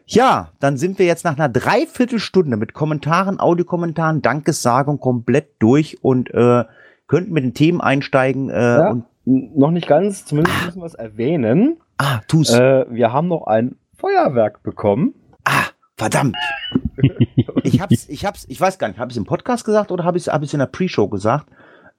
[0.07, 6.33] Ja, dann sind wir jetzt nach einer Dreiviertelstunde mit Kommentaren, Audiokommentaren, Dankessagung komplett durch und
[6.35, 6.65] äh,
[7.07, 8.51] könnten mit den Themen einsteigen.
[8.51, 8.97] Äh, Ja.
[9.27, 11.79] Noch nicht ganz, zumindest müssen wir es erwähnen.
[11.97, 12.51] ah, tu's.
[12.51, 15.15] Äh, wir haben noch ein Feuerwerk bekommen.
[15.45, 15.65] ah,
[15.97, 16.37] verdammt.
[17.63, 20.19] ich hab's, ich hab's, ich weiß gar nicht, habe ich im Podcast gesagt oder habe
[20.19, 21.47] ich es in der Pre-Show gesagt?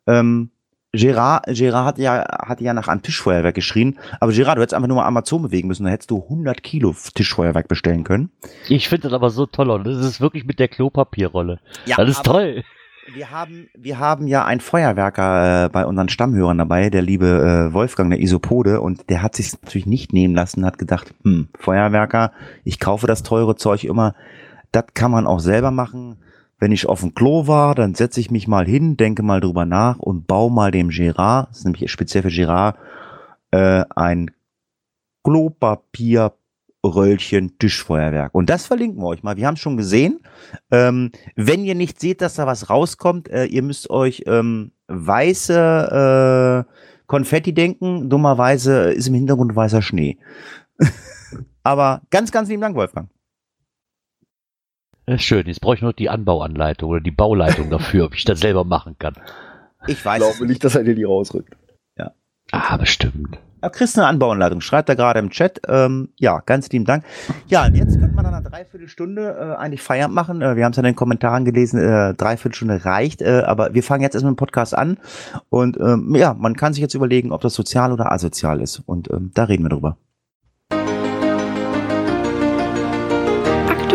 [0.06, 0.52] Ähm,
[0.96, 4.88] Gerard, Gerard hat ja, hat ja nach einem Tischfeuerwerk geschrien, aber Gerard, du hättest einfach
[4.88, 8.32] nur mal Amazon bewegen müssen, dann hättest du 100 Kilo Tischfeuerwerk bestellen können.
[8.68, 9.70] Ich finde das aber so toll.
[9.70, 11.60] Und das ist wirklich mit der Klopapierrolle.
[11.86, 12.64] Ja, das ist toll.
[13.14, 17.74] Wir haben, wir haben ja einen Feuerwerker äh, bei unseren Stammhörern dabei, der liebe äh,
[17.74, 22.32] Wolfgang, der Isopode, und der hat sich natürlich nicht nehmen lassen, hat gedacht, hm, Feuerwerker,
[22.64, 24.16] ich kaufe das teure Zeug immer,
[24.72, 26.18] das kann man auch selber machen.
[26.58, 29.66] Wenn ich auf dem Klo war, dann setze ich mich mal hin, denke mal drüber
[29.66, 32.78] nach und baue mal dem Gerard, das ist nämlich speziell für Gerard,
[33.52, 34.32] äh, ein
[35.24, 38.34] Klopapierröllchen Tischfeuerwerk.
[38.34, 39.36] Und das verlinken wir euch mal.
[39.38, 40.22] Wir haben es schon gesehen.
[40.72, 46.66] Ähm, wenn ihr nicht seht, dass da was rauskommt, äh, ihr müsst euch ähm, weiße
[46.68, 46.72] äh,
[47.08, 48.10] Konfetti denken.
[48.10, 50.20] Dummerweise ist im Hintergrund weißer Schnee.
[51.64, 53.10] Aber ganz, ganz lieben Dank, Wolfgang.
[55.08, 58.40] Ja, Schön, jetzt brauche ich noch die Anbauanleitung oder die Bauleitung dafür, ob ich das
[58.40, 59.14] selber machen kann.
[59.88, 60.18] Ich Ich weiß.
[60.18, 61.56] glaube nicht, dass er dir die rausrückt.
[62.52, 63.40] Ah, bestimmt.
[63.64, 64.62] Ja, kriegst eine Anbauanleitung.
[64.62, 65.62] Schreibt er gerade im Chat.
[65.68, 67.04] Ähm, ja, ganz lieben Dank.
[67.48, 70.44] Ja, und jetzt könnte man dann eine Dreiviertelstunde äh, eigentlich Feierabend machen.
[70.44, 73.24] Äh, wir haben es ja in den Kommentaren gelesen, äh, Dreiviertelstunde reicht.
[73.24, 75.00] Äh, aber wir fangen jetzt erst mit dem Podcast an.
[75.50, 78.84] Und ähm, ja, man kann sich jetzt überlegen, ob das sozial oder asozial ist.
[78.86, 79.98] Und ähm, da reden wir drüber.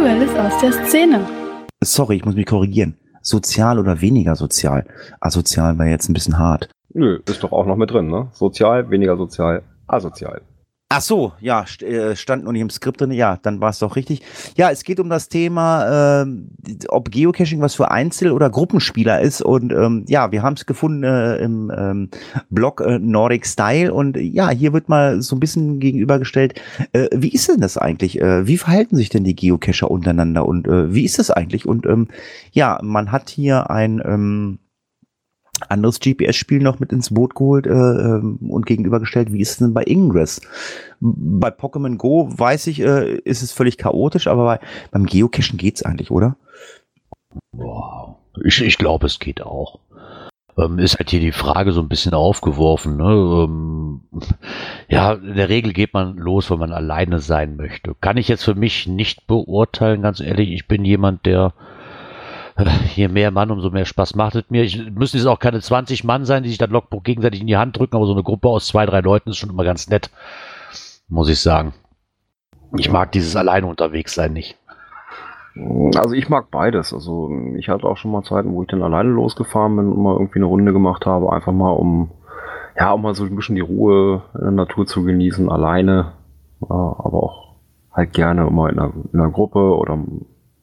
[0.01, 1.21] Aktuelles aus der Szene.
[1.85, 2.97] Sorry, ich muss mich korrigieren.
[3.21, 4.87] Sozial oder weniger sozial?
[5.21, 6.71] Asozial wäre jetzt ein bisschen hart.
[6.95, 8.29] Nö, ist doch auch noch mit drin, ne?
[8.33, 10.41] Sozial, weniger sozial, asozial.
[10.93, 13.13] Ach so, ja, äh, stand nur nicht im Skript drin.
[13.13, 14.23] Ja, dann war es doch richtig.
[14.57, 16.49] Ja, es geht um das Thema, ähm,
[16.89, 19.41] ob Geocaching was für Einzel- oder Gruppenspieler ist.
[19.41, 22.09] Und ähm, ja, wir haben es gefunden äh, im ähm,
[22.51, 23.95] Blog äh, Nordic Style.
[23.95, 26.61] Und äh, ja, hier wird mal so ein bisschen gegenübergestellt,
[26.93, 28.21] äh, wie ist denn das eigentlich?
[28.21, 30.45] Äh, wie verhalten sich denn die Geocacher untereinander?
[30.45, 31.67] Und äh, wie ist das eigentlich?
[31.67, 32.09] Und ähm,
[32.51, 34.03] ja, man hat hier ein...
[34.05, 34.59] Ähm,
[35.69, 39.75] anderes GPS-Spiel noch mit ins Boot geholt äh, ähm, und gegenübergestellt, wie ist es denn
[39.75, 40.41] bei Ingress?
[41.01, 45.83] Bei Pokémon Go weiß ich, äh, ist es völlig chaotisch, aber bei, beim Geocachen geht's
[45.83, 46.37] eigentlich, oder?
[47.53, 49.81] Boah, ich, ich glaube, es geht auch.
[50.59, 52.97] Ähm, ist halt hier die Frage so ein bisschen aufgeworfen.
[52.97, 53.45] Ne?
[53.45, 54.01] Ähm,
[54.89, 57.95] ja, in der Regel geht man los, wenn man alleine sein möchte.
[58.01, 60.51] Kann ich jetzt für mich nicht beurteilen, ganz ehrlich.
[60.51, 61.55] Ich bin jemand, der
[62.95, 64.63] je mehr Mann, umso mehr Spaß macht es mir.
[64.63, 67.57] Ich, müssen es auch keine 20 Mann sein, die sich das Logbuch gegenseitig in die
[67.57, 70.11] Hand drücken, aber so eine Gruppe aus zwei, drei Leuten ist schon immer ganz nett,
[71.09, 71.73] muss ich sagen.
[72.77, 74.57] Ich mag dieses alleine unterwegs sein nicht.
[75.97, 76.95] Also ich mag beides.
[76.95, 80.15] Also ich hatte auch schon mal Zeiten, wo ich dann alleine losgefahren bin und mal
[80.15, 82.11] irgendwie eine Runde gemacht habe, einfach mal um
[82.79, 86.13] ja, um mal so ein bisschen die Ruhe in der Natur zu genießen, alleine,
[86.61, 87.55] aber auch
[87.93, 89.99] halt gerne immer in einer, in einer Gruppe oder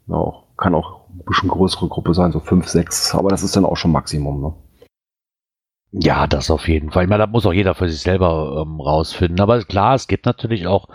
[0.08, 3.56] ja, auch, kann auch ein bisschen größere Gruppe sein, so fünf, sechs, aber das ist
[3.56, 4.54] dann auch schon Maximum, ne?
[5.92, 7.04] Ja, das auf jeden Fall.
[7.04, 9.40] Ich meine, da muss auch jeder für sich selber ähm, rausfinden.
[9.40, 10.90] Aber klar, es gibt natürlich auch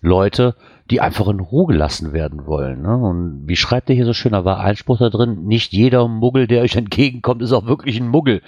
[0.00, 0.56] Leute,
[0.90, 2.82] die einfach in Ruhe gelassen werden wollen.
[2.82, 2.96] Ne?
[2.96, 6.46] Und wie schreibt er hier so schön, da war Einspruch da drin, nicht jeder Muggel,
[6.46, 8.42] der euch entgegenkommt, ist auch wirklich ein Muggel.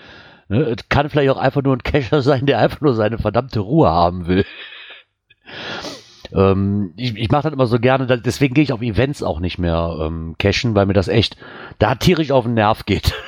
[0.49, 0.63] Ne?
[0.63, 3.89] Es kann vielleicht auch einfach nur ein Cacher sein, der einfach nur seine verdammte Ruhe
[3.89, 4.45] haben will.
[6.35, 9.59] Ähm, ich ich mache das immer so gerne, deswegen gehe ich auf Events auch nicht
[9.59, 11.37] mehr ähm, cashen, weil mir das echt
[11.79, 13.15] da tierisch auf den Nerv geht.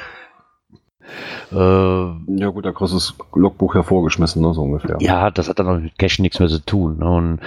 [1.52, 4.96] Äh, ja gut, da kriegst du das Logbuch hervorgeschmissen, ne, so ungefähr.
[5.00, 6.98] Ja, das hat dann auch mit Cache nichts mehr zu tun.
[6.98, 7.08] Ne?
[7.08, 7.40] Und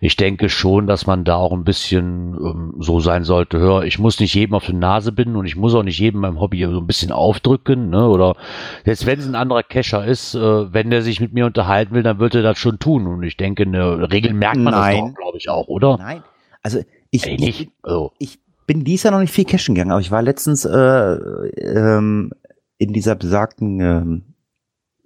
[0.00, 3.58] ich denke schon, dass man da auch ein bisschen ähm, so sein sollte.
[3.58, 6.22] Hör, ich muss nicht jedem auf die Nase binden und ich muss auch nicht jedem
[6.22, 7.90] beim Hobby so ein bisschen aufdrücken.
[7.90, 8.08] Ne?
[8.08, 8.36] Oder
[8.84, 12.02] jetzt, wenn es ein anderer Cacher ist, äh, wenn der sich mit mir unterhalten will,
[12.02, 13.06] dann wird er das schon tun.
[13.06, 15.06] Und ich denke, in der Regel merkt man Nein.
[15.06, 15.96] das glaube ich, auch, oder?
[15.98, 16.22] Nein.
[16.62, 18.12] Also ich, Ey, ich, also.
[18.18, 22.32] ich bin dies Jahr noch nicht viel cashen gegangen, aber ich war letztens äh, ähm,
[22.78, 24.34] in dieser besagten ähm,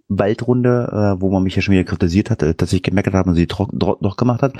[0.09, 3.19] Waldrunde, äh, wo man mich ja schon wieder kritisiert hat, äh, dass ich gemerkt habe,
[3.19, 4.55] dass man sie doch gemacht hat.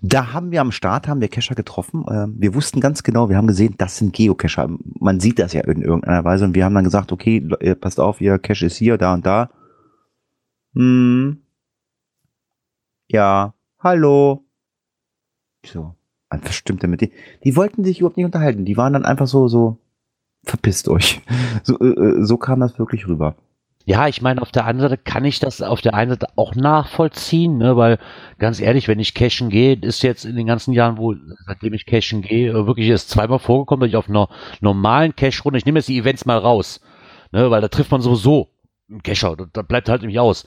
[0.00, 2.04] Da haben wir am Start, haben wir Cacher getroffen.
[2.06, 4.68] Äh, wir wussten ganz genau, wir haben gesehen, das sind Geocacher.
[5.00, 7.40] Man sieht das ja in irgendeiner Weise und wir haben dann gesagt, okay,
[7.80, 9.50] passt auf, ihr Cache ist hier, da und da.
[10.74, 11.42] Hm.
[13.08, 14.44] Ja, hallo.
[15.64, 15.96] So,
[16.30, 17.12] was stimmt denn mit die?
[17.42, 18.64] Die wollten sich überhaupt nicht unterhalten.
[18.64, 19.78] Die waren dann einfach so, so,
[20.46, 21.20] verpisst euch.
[21.62, 23.34] So, äh, äh, so kam das wirklich rüber.
[23.88, 26.56] Ja, ich meine, auf der anderen Seite kann ich das auf der einen Seite auch
[26.56, 27.98] nachvollziehen, ne, weil
[28.38, 31.14] ganz ehrlich, wenn ich cashen gehe, ist jetzt in den ganzen Jahren, wo,
[31.46, 34.28] seitdem ich cashen gehe, äh, wirklich erst zweimal vorgekommen, dass ich auf einer
[34.60, 36.80] normalen Cash-Runde, ich nehme jetzt die Events mal raus,
[37.30, 38.48] ne, weil da trifft man sowieso
[38.90, 40.46] einen Cacher, da, da bleibt halt nämlich aus.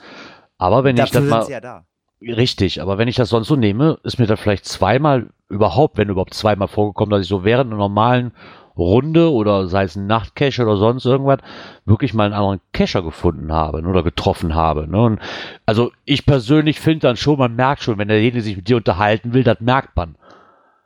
[0.57, 1.85] Aber wenn Dafür ich das mal, ja da.
[2.21, 6.09] richtig, aber wenn ich das sonst so nehme, ist mir da vielleicht zweimal überhaupt, wenn
[6.09, 8.33] überhaupt zweimal vorgekommen, dass ich so während einer normalen
[8.79, 11.39] Runde oder sei es ein Nachtcache oder sonst irgendwas,
[11.85, 14.87] wirklich mal einen anderen Cacher gefunden habe oder getroffen habe.
[14.87, 15.01] Ne?
[15.01, 15.19] Und
[15.65, 19.33] also ich persönlich finde dann schon, man merkt schon, wenn derjenige sich mit dir unterhalten
[19.33, 20.15] will, das merkt man.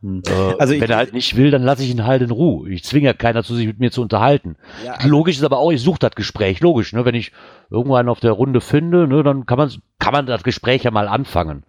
[0.04, 0.22] Hm.
[0.28, 2.70] Äh, also wenn er halt nicht will, dann lasse ich ihn halt in Ruhe.
[2.70, 4.58] Ich zwinge ja keiner zu, sich mit mir zu unterhalten.
[4.86, 6.92] Ja, also logisch ist aber auch, ich suche das Gespräch, logisch.
[6.94, 7.06] Ne?
[7.06, 7.32] Wenn ich
[7.70, 10.92] irgendwo einen auf der Runde finde, ne, dann kann man, kann man das Gespräch ja
[10.92, 11.64] mal anfangen.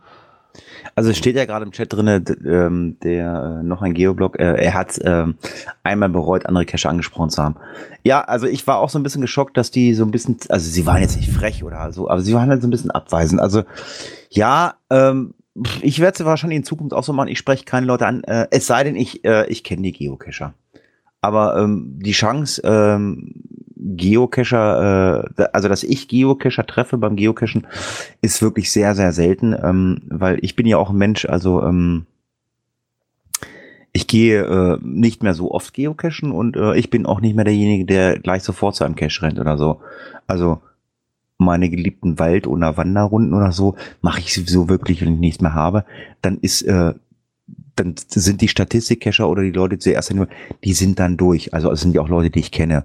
[0.94, 4.54] Also es steht ja gerade im Chat drin, ähm, der äh, noch ein Geoblog, äh,
[4.54, 5.36] er hat ähm,
[5.82, 7.56] einmal bereut, andere Cache angesprochen zu haben.
[8.04, 10.68] Ja, also ich war auch so ein bisschen geschockt, dass die so ein bisschen, also
[10.68, 13.40] sie waren jetzt nicht frech oder so, aber sie waren halt so ein bisschen abweisend.
[13.40, 13.64] Also
[14.30, 15.34] ja, ähm,
[15.82, 18.46] ich werde es wahrscheinlich in Zukunft auch so machen, ich spreche keine Leute an, äh,
[18.50, 20.54] es sei denn, ich, äh, ich kenne die Geocacher.
[21.20, 23.32] Aber ähm, die Chance, ähm,
[23.84, 27.66] Geocacher, äh, also dass ich Geocacher treffe beim Geocachen,
[28.22, 32.06] ist wirklich sehr, sehr selten, ähm, weil ich bin ja auch ein Mensch, also ähm,
[33.92, 37.44] ich gehe äh, nicht mehr so oft geocachen und äh, ich bin auch nicht mehr
[37.44, 39.80] derjenige, der gleich sofort zu einem Cache rennt oder so.
[40.26, 40.60] Also
[41.38, 45.54] meine geliebten Wald- oder Wanderrunden oder so mache ich sowieso wirklich, wenn ich nichts mehr
[45.54, 45.84] habe.
[46.22, 46.94] Dann ist äh,
[47.76, 50.28] dann sind die Statistikcacher oder die Leute, die zuerst nur,
[50.62, 51.52] die sind dann durch.
[51.52, 52.84] Also es sind ja auch Leute, die ich kenne.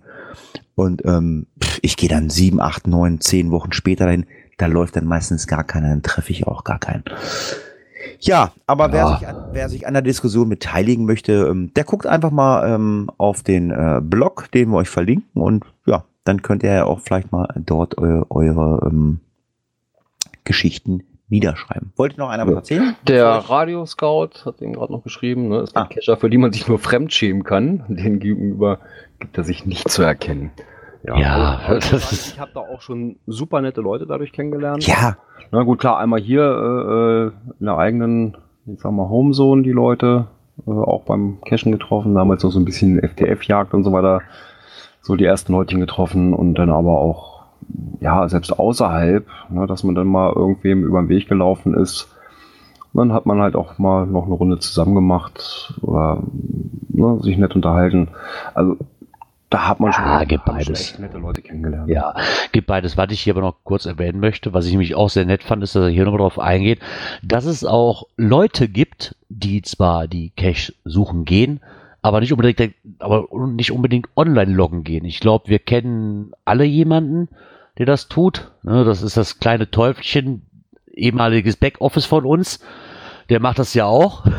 [0.75, 1.47] Und ähm,
[1.81, 4.25] ich gehe dann sieben, acht, neun, zehn Wochen später dahin.
[4.57, 7.03] Da läuft dann meistens gar keiner, dann treffe ich auch gar keinen.
[8.19, 8.93] Ja, aber ja.
[8.93, 12.67] Wer, sich an, wer sich an der Diskussion beteiligen möchte, ähm, der guckt einfach mal
[12.73, 16.85] ähm, auf den äh, Blog, den wir euch verlinken und ja, dann könnt ihr ja
[16.85, 19.19] auch vielleicht mal dort eu eure ähm,
[20.43, 21.93] Geschichten niederschreiben.
[21.95, 22.95] Wollte noch einer was erzählen?
[23.07, 25.89] Der Radio Scout hat eben gerade noch geschrieben, ne, es gibt ah.
[25.93, 27.83] Cacher, für die man sich nur fremdschämen kann.
[27.87, 28.79] Den gegenüber
[29.19, 30.51] gibt er sich nicht zu erkennen.
[31.03, 34.85] Ja, ja also, ich habe da auch schon super nette Leute dadurch kennengelernt.
[34.85, 35.17] Ja.
[35.51, 39.71] Na gut, klar, einmal hier äh, äh in der eigenen, ich sag mal, Homezone die
[39.71, 40.27] Leute,
[40.67, 44.21] äh, auch beim Cashen getroffen, damals noch so ein bisschen FTF-Jagd und so weiter,
[45.01, 47.28] so die ersten Leute getroffen und dann aber auch,
[47.99, 52.07] ja, selbst außerhalb, ne, dass man dann mal irgendwem über den Weg gelaufen ist.
[52.93, 56.23] Und dann hat man halt auch mal noch eine Runde zusammen gemacht oder
[56.89, 58.09] ne, sich nett unterhalten.
[58.55, 58.77] Also
[59.51, 60.99] da hat man schon, Ah, gibt schon beides.
[60.99, 61.89] nette Leute kennengelernt.
[61.89, 62.15] Ja,
[62.51, 62.97] gibt beides.
[62.97, 65.63] Was ich hier aber noch kurz erwähnen möchte, was ich nämlich auch sehr nett fand,
[65.63, 66.79] ist, dass er hier nochmal drauf eingeht,
[67.23, 71.61] dass es auch Leute gibt, die zwar die Cache suchen gehen,
[72.01, 75.03] aber nicht unbedingt, aber nicht unbedingt online loggen gehen.
[75.05, 77.27] Ich glaube, wir kennen alle jemanden,
[77.79, 78.51] der das tut.
[78.63, 80.45] Ne, das ist das kleine Teufelchen,
[80.93, 82.59] ehemaliges Backoffice von uns.
[83.29, 84.25] Der macht das ja auch.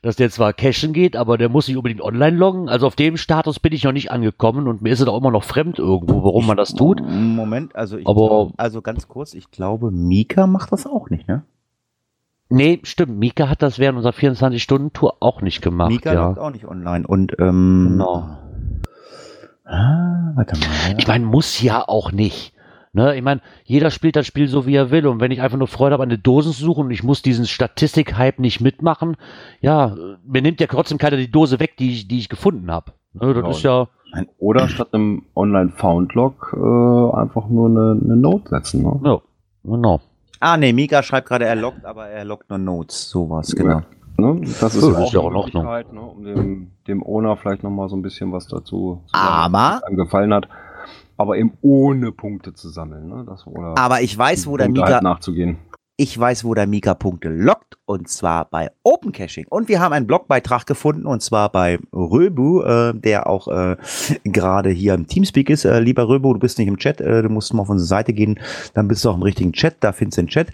[0.00, 2.68] Dass der zwar cashen geht, aber der muss nicht unbedingt online loggen.
[2.68, 5.32] Also auf dem Status bin ich noch nicht angekommen und mir ist es auch immer
[5.32, 7.00] noch fremd irgendwo, warum man das tut.
[7.04, 11.26] Moment, also ich Aber- glaub, also ganz kurz, ich glaube, Mika macht das auch nicht,
[11.26, 11.42] ne?
[12.48, 13.18] Nee, stimmt.
[13.18, 15.90] Mika hat das während unserer 24-Stunden-Tour auch nicht gemacht.
[15.90, 16.36] Mika ja.
[16.36, 17.04] auch nicht online.
[17.06, 18.38] Und ähm, Genau.
[19.64, 20.66] ah, warte mal.
[20.90, 20.94] Ja.
[20.98, 22.52] Ich meine, muss ja auch nicht.
[22.92, 23.16] Ne?
[23.16, 25.06] Ich meine, jeder spielt das Spiel so, wie er will.
[25.06, 27.46] Und wenn ich einfach nur Freude habe, eine Dosen zu suchen und ich muss diesen
[27.46, 29.16] Statistik-Hype nicht mitmachen,
[29.60, 32.92] ja, mir nimmt ja trotzdem keiner die Dose weg, die ich, die ich gefunden habe.
[33.14, 33.50] Ne, das Genau.
[33.50, 33.88] ist ja,
[34.38, 38.82] Oder statt einem Online-Found-Log äh, einfach nur eine, eine Note setzen.
[38.82, 39.00] Ne?
[39.04, 39.18] ja,
[39.64, 40.00] genau.
[40.40, 43.10] Ah, nee, Mika schreibt gerade, er lockt, aber er lockt nur Notes.
[43.10, 43.82] Sowas, genau.
[44.16, 44.40] Ne?
[44.60, 45.64] Das ist Ja, ja das auch ist ja eine auch in Ordnung.
[45.64, 46.00] Möglichkeit, ne?
[46.00, 49.82] um dem, dem Owner vielleicht nochmal so ein bisschen was dazu zu sagen, Aber- was
[49.84, 50.48] einem gefallen hat.
[51.18, 53.08] Aber eben ohne Punkte zu sammeln.
[53.08, 53.24] Ne?
[53.26, 55.58] Das, oder Aber ich weiß, wo der Punkte Mika, halt nachzugehen.
[56.00, 57.76] Ich weiß, wo der Mika Punkte lockt.
[57.84, 59.46] Und zwar bei Open Caching.
[59.48, 61.06] Und wir haben einen Blogbeitrag gefunden.
[61.06, 63.76] Und zwar bei Röbu, äh, der auch äh,
[64.24, 65.64] gerade hier im Teamspeak ist.
[65.64, 67.00] Äh, lieber Röbu, du bist nicht im Chat.
[67.00, 68.38] Äh, du musst mal auf unsere Seite gehen.
[68.74, 69.76] Dann bist du auch im richtigen Chat.
[69.80, 70.48] Da findest du den Chat.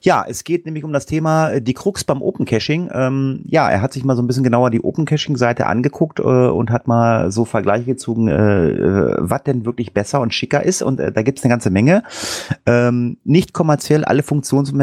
[0.00, 2.88] Ja, es geht nämlich um das Thema äh, die Krux beim Open Caching.
[2.92, 6.18] Ähm, ja, er hat sich mal so ein bisschen genauer die Open Caching Seite angeguckt
[6.18, 10.64] äh, und hat mal so Vergleiche gezogen, äh, äh, was denn wirklich besser und schicker
[10.64, 10.82] ist.
[10.82, 12.02] Und äh, da gibt's eine ganze Menge.
[12.66, 14.22] Ähm, nicht kommerziell, alle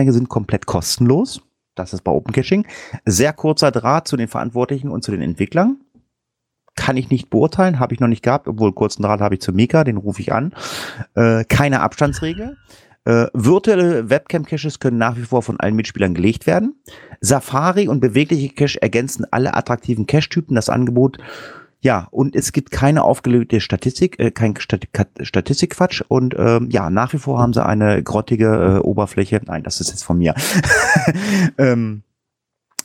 [0.06, 1.42] Funktionsumfänge sind komplett kostenlos.
[1.76, 2.66] Das ist bei Open Caching.
[3.06, 5.78] Sehr kurzer Draht zu den Verantwortlichen und zu den Entwicklern.
[6.76, 9.54] Kann ich nicht beurteilen, habe ich noch nicht gehabt, obwohl kurzen Draht habe ich zu
[9.54, 10.54] Mika, den rufe ich an.
[11.16, 12.58] Äh, keine Abstandsregel.
[13.06, 16.76] Äh, virtuelle Webcam-Caches können nach wie vor von allen Mitspielern gelegt werden.
[17.22, 20.56] Safari und bewegliche Cache ergänzen alle attraktiven Cache-Typen.
[20.56, 21.18] Das Angebot
[21.86, 27.14] ja, und es gibt keine aufgelegte Statistik, äh, kein Kat- Statistikquatsch und ähm, ja, nach
[27.14, 29.40] wie vor haben sie eine grottige äh, Oberfläche.
[29.46, 30.34] Nein, das ist jetzt von mir.
[31.60, 32.02] ähm,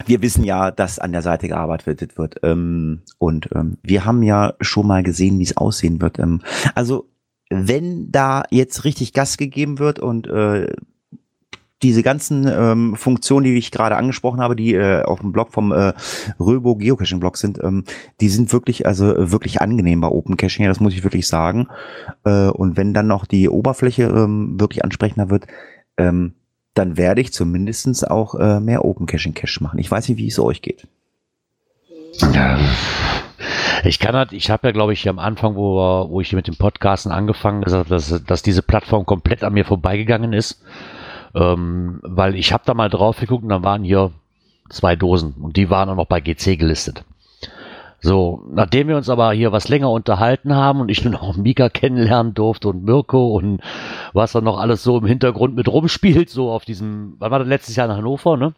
[0.05, 2.41] wir wissen ja, dass an der Seite gearbeitet wird.
[2.43, 6.19] Ähm, und ähm, wir haben ja schon mal gesehen, wie es aussehen wird.
[6.19, 6.43] Ähm,
[6.75, 7.09] also,
[7.49, 10.75] wenn da jetzt richtig Gas gegeben wird und äh,
[11.83, 15.73] diese ganzen ähm, Funktionen, die ich gerade angesprochen habe, die äh, auf dem Blog vom
[15.73, 15.95] äh,
[16.39, 17.85] Röbo Geocaching Blog sind, ähm,
[18.21, 21.27] die sind wirklich, also äh, wirklich angenehm bei Open Caching, ja, das muss ich wirklich
[21.27, 21.69] sagen.
[22.25, 25.47] Äh, und wenn dann noch die Oberfläche ähm, wirklich ansprechender wird,
[25.97, 26.35] ähm,
[26.75, 29.79] dann werde ich zumindestens auch äh, mehr Open Caching Cache machen.
[29.79, 30.87] Ich weiß nicht, wie es euch geht.
[33.85, 36.57] Ich kann halt, ich habe ja, glaube ich, am Anfang, wo, wo ich mit dem
[36.57, 40.63] Podcasten angefangen gesagt, dass, dass diese Plattform komplett an mir vorbeigegangen ist.
[41.35, 44.11] Ähm, weil ich habe da mal drauf geguckt und dann waren hier
[44.69, 47.05] zwei Dosen und die waren auch noch bei GC gelistet.
[48.03, 51.69] So, nachdem wir uns aber hier was länger unterhalten haben und ich nun auch Mika
[51.69, 53.61] kennenlernen durfte und Mirko und
[54.13, 57.49] was dann noch alles so im Hintergrund mit rumspielt, so auf diesem, wann war das
[57.49, 58.55] letztes Jahr in Hannover, ne?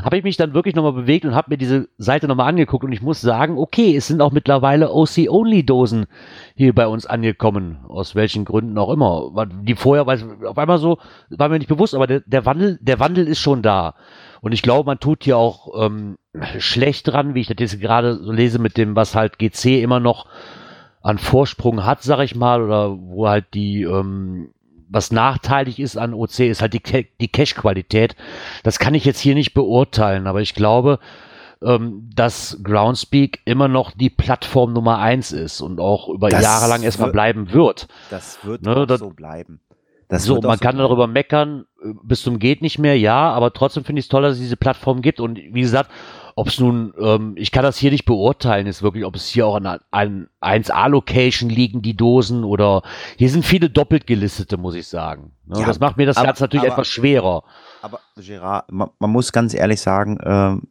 [0.00, 2.92] Habe ich mich dann wirklich nochmal bewegt und habe mir diese Seite nochmal angeguckt und
[2.92, 6.06] ich muss sagen, okay, es sind auch mittlerweile OC-Only-Dosen
[6.54, 9.46] hier bei uns angekommen, aus welchen Gründen auch immer.
[9.62, 10.98] Die vorher, weil auf einmal so,
[11.30, 13.94] war mir nicht bewusst, aber der, der Wandel, der Wandel ist schon da.
[14.40, 16.16] Und ich glaube, man tut hier auch ähm,
[16.58, 20.00] schlecht dran, wie ich das jetzt gerade so lese mit dem, was halt GC immer
[20.00, 20.26] noch
[21.02, 24.50] an Vorsprung hat, sag ich mal, oder wo halt die, ähm,
[24.92, 28.14] was nachteilig ist an OC, ist halt die, die Cache-Qualität.
[28.62, 30.98] Das kann ich jetzt hier nicht beurteilen, aber ich glaube,
[31.62, 36.68] ähm, dass Groundspeak immer noch die Plattform Nummer eins ist und auch über Das Jahre
[36.68, 37.88] lang erstmal bleiben wird.
[38.10, 39.60] Das wird Ne, das- so bleiben.
[40.12, 40.78] Das so, man kann bleiben.
[40.78, 44.22] darüber meckern, äh, bis zum geht nicht mehr, ja, aber trotzdem finde ich es toll,
[44.22, 45.20] dass es diese Plattform gibt.
[45.20, 45.90] Und wie gesagt,
[46.34, 49.46] ob es nun, ähm, ich kann das hier nicht beurteilen, ist wirklich, ob es hier
[49.46, 52.82] auch an, an 1A-Location liegen, die Dosen, oder
[53.16, 55.32] hier sind viele doppelt gelistete, muss ich sagen.
[55.46, 57.42] Ne, Ja, das macht mir das aber- Ganze natürlich aber- etwas schwerer.
[57.82, 60.62] Aber Gerard, man, man muss ganz ehrlich sagen, ähm,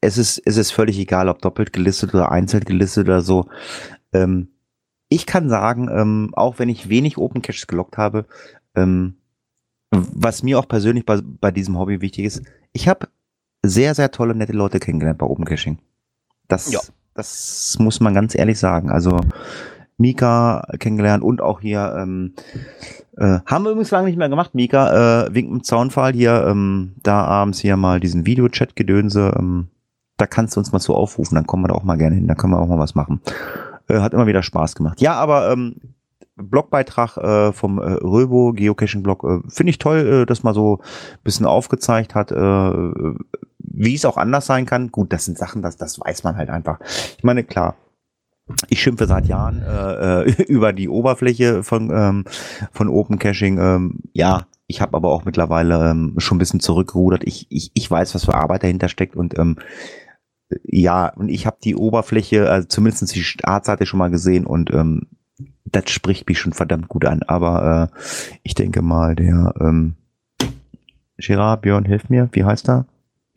[0.00, 3.46] es ist, es ist völlig egal, ob doppelt gelistet oder einzeln gelistet oder so.
[4.12, 4.48] Ähm,
[5.12, 8.24] ich kann sagen, ähm, auch wenn ich wenig Open Caches gelockt habe,
[8.74, 9.16] ähm,
[9.90, 12.42] was mir auch persönlich bei, bei diesem Hobby wichtig ist,
[12.72, 13.08] ich habe
[13.62, 15.78] sehr, sehr tolle, nette Leute kennengelernt bei Open Caching.
[16.48, 16.80] Das, Ja.
[17.14, 18.90] das muss man ganz ehrlich sagen.
[18.90, 19.20] Also
[19.98, 22.34] Mika kennengelernt und auch hier ähm,
[23.18, 25.26] äh, haben wir übrigens lange nicht mehr gemacht, Mika.
[25.26, 29.34] Äh, Wink mit Zaunfall hier, ähm, da abends hier mal diesen Videochat-Gedönse.
[29.38, 29.68] Ähm,
[30.16, 32.26] da kannst du uns mal so aufrufen, dann kommen wir da auch mal gerne hin,
[32.26, 33.20] da können wir auch mal was machen.
[33.92, 35.00] Äh, hat immer wieder Spaß gemacht.
[35.00, 35.76] Ja, aber ähm,
[36.36, 40.80] Blogbeitrag äh, vom äh, Röbo Geocaching-Blog äh, finde ich toll, äh, dass mal so
[41.22, 43.14] bisschen aufgezeigt hat, äh,
[43.58, 44.90] wie es auch anders sein kann.
[44.90, 46.78] Gut, das sind Sachen, das, das weiß man halt einfach.
[47.18, 47.76] Ich meine, klar,
[48.68, 52.24] ich schimpfe seit Jahren äh, äh, über die Oberfläche von, ähm,
[52.72, 53.58] von Open Caching.
[53.58, 57.24] Ähm, ja, ich habe aber auch mittlerweile ähm, schon ein bisschen zurückgerudert.
[57.24, 59.56] Ich, ich, ich weiß, was für Arbeit dahinter steckt und ähm,
[60.64, 65.08] ja, und ich habe die Oberfläche, also zumindest die Startseite schon mal gesehen und ähm,
[65.64, 67.22] das spricht mich schon verdammt gut an.
[67.22, 67.98] Aber äh,
[68.42, 69.94] ich denke mal, der ähm,
[71.16, 72.86] Gerard Björn, hilf mir, wie heißt er?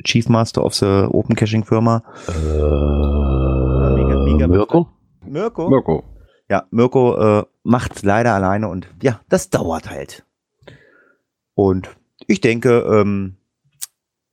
[0.04, 2.04] Chief Master of the Open Caching Firma.
[2.28, 2.32] Äh,
[4.48, 4.90] Mirko?
[5.26, 5.70] Mirko?
[5.70, 6.04] Mirko.
[6.50, 10.26] Ja, Mirko äh, macht leider alleine und ja, das dauert halt.
[11.56, 11.90] Und
[12.28, 13.38] ich denke, ähm,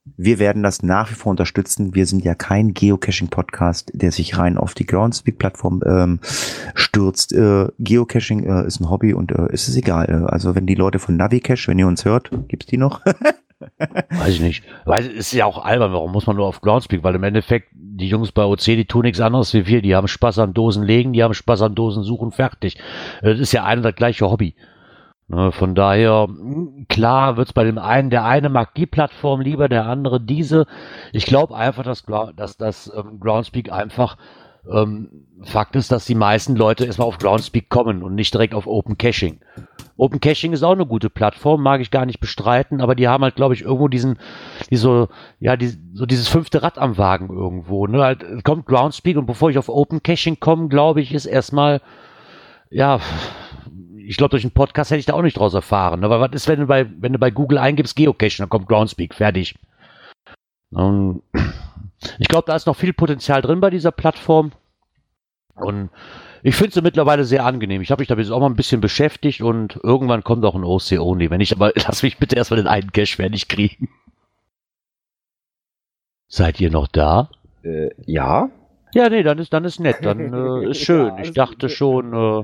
[0.05, 1.95] wir werden das nach wie vor unterstützen.
[1.95, 6.19] Wir sind ja kein Geocaching-Podcast, der sich rein auf die Groundspeak-Plattform ähm,
[6.75, 7.31] stürzt.
[7.33, 10.09] Äh, Geocaching äh, ist ein Hobby und äh, ist es egal.
[10.09, 13.01] Äh, also wenn die Leute von Navicache, wenn ihr uns hört, gibt's die noch?
[14.09, 14.65] Weiß ich nicht.
[14.83, 17.01] Weil es ist ja auch albern, warum muss man nur auf Groundspeak?
[17.03, 19.81] Weil im Endeffekt, die Jungs bei OC, die tun nichts anderes wie wir.
[19.81, 22.77] Die haben Spaß an Dosen legen, die haben Spaß an Dosen suchen, fertig.
[23.21, 24.55] Das ist ja ein und das gleiche Hobby.
[25.27, 29.69] Ne, Von daher, mh, klar wird's bei dem einen, der eine mag die Plattform lieber,
[29.69, 30.65] der andere diese.
[31.13, 32.03] Ich glaube einfach, dass,
[32.35, 34.17] dass das ähm, Groundspeak einfach
[34.71, 35.09] ähm,
[35.43, 38.97] Fakt ist, dass die meisten Leute erstmal auf Groundspeak kommen und nicht direkt auf Open
[38.97, 39.39] Caching.
[39.97, 43.23] Open Caching ist auch eine gute Plattform, mag ich gar nicht bestreiten, aber die haben
[43.23, 44.17] halt, glaube ich, irgendwo diesen,
[44.69, 45.09] die so,
[45.39, 47.87] ja, die, so dieses fünfte Rad am Wagen irgendwo.
[47.87, 48.01] Ne?
[48.01, 51.81] Halt, kommt Groundspeak und bevor ich auf Open Caching komme, glaube ich, ist erstmal,
[52.69, 52.99] ja,
[54.05, 56.03] ich glaube, durch einen Podcast hätte ich da auch nicht draus erfahren.
[56.03, 59.13] Aber was ist, wenn du bei, wenn du bei Google eingibst Geocaching, dann kommt Groundspeak,
[59.13, 59.55] fertig.
[60.71, 61.21] Und
[62.19, 64.51] ich glaube, da ist noch viel Potenzial drin bei dieser Plattform.
[65.55, 65.89] Und
[66.41, 67.81] ich finde sie mittlerweile sehr angenehm.
[67.81, 70.99] Ich habe mich damit auch mal ein bisschen beschäftigt und irgendwann kommt auch ein OC
[70.99, 71.29] Only.
[71.29, 73.89] Wenn ich aber, lass mich bitte erstmal den einen Cache fertig kriegen.
[76.27, 77.29] Seid ihr noch da?
[77.63, 78.49] Äh, ja.
[78.93, 80.33] Ja, nee, dann ist, dann ist nett, dann
[80.63, 81.17] äh, ist schön.
[81.19, 82.43] Ich dachte schon, äh,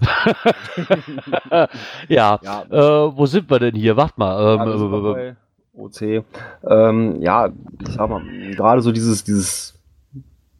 [2.08, 2.62] ja, Ja.
[2.70, 3.96] äh, wo sind wir denn hier?
[3.96, 4.56] Wart mal.
[4.56, 5.34] Ja, Ähm, noch äh,
[5.74, 6.24] OC.
[6.68, 7.48] Ähm, ja,
[7.80, 8.22] ich sag mal,
[8.54, 9.78] gerade so dieses, dieses,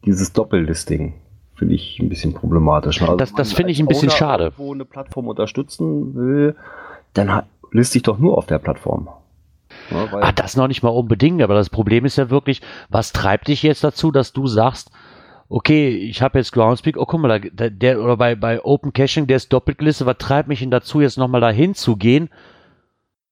[0.05, 1.13] dieses Doppellisting
[1.55, 2.99] finde ich ein bisschen problematisch.
[2.99, 3.07] ne?
[3.07, 4.43] Also Das- das finde ich ein bisschen Owner schade.
[4.45, 6.55] irgendwo eine Plattform unterstützen will,
[7.13, 9.07] dann liste ich doch nur auf der Plattform.
[9.89, 13.47] Ja, ah, das noch nicht mal unbedingt, aber das Problem ist ja wirklich, was treibt
[13.47, 14.91] dich jetzt dazu, dass du sagst,
[15.49, 19.27] okay, ich habe jetzt Groundspeak, oh guck mal, da, der, oder bei, bei Open Caching,
[19.27, 22.29] der ist doppelt gelistet, was treibt mich denn dazu, jetzt nochmal dahin zu gehen?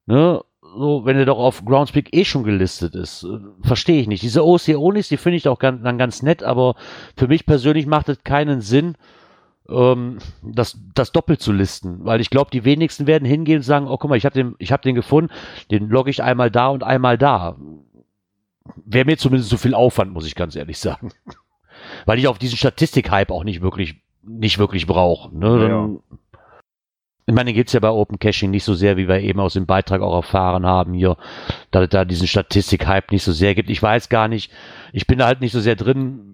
[0.05, 0.41] Ne?
[0.61, 3.23] So, wenn der doch auf Groundspeak eh schon gelistet ist.
[3.23, 4.23] Äh, Verstehe ich nicht.
[4.23, 6.75] Diese OC-Onis, die finde ich auch ganz, dann ganz nett, aber
[7.17, 8.95] für mich persönlich macht es keinen Sinn,
[9.69, 13.87] ähm, das, das doppelt zu listen, weil ich glaube, die wenigsten werden hingehen und sagen,
[13.87, 15.31] oh guck mal, ich habe den, habe den gefunden,
[15.71, 17.57] den logge ich einmal da und einmal da.
[18.85, 21.11] Wäre mir zumindest so viel Aufwand, muss ich ganz ehrlich sagen.
[22.05, 25.35] Weil ich auf diesen Statistik-Hype auch nicht wirklich, nicht wirklich brauche.
[25.35, 25.67] Ne?
[25.69, 25.89] Ja,
[27.27, 29.53] Ich meine, den gibt's ja bei Open Caching nicht so sehr, wie wir eben aus
[29.53, 31.17] dem Beitrag auch erfahren haben hier,
[31.71, 33.69] da es da diesen Statistik-Hype nicht so sehr gibt.
[33.69, 34.51] Ich weiß gar nicht,
[34.93, 36.27] ich bin da halt nicht so sehr drin.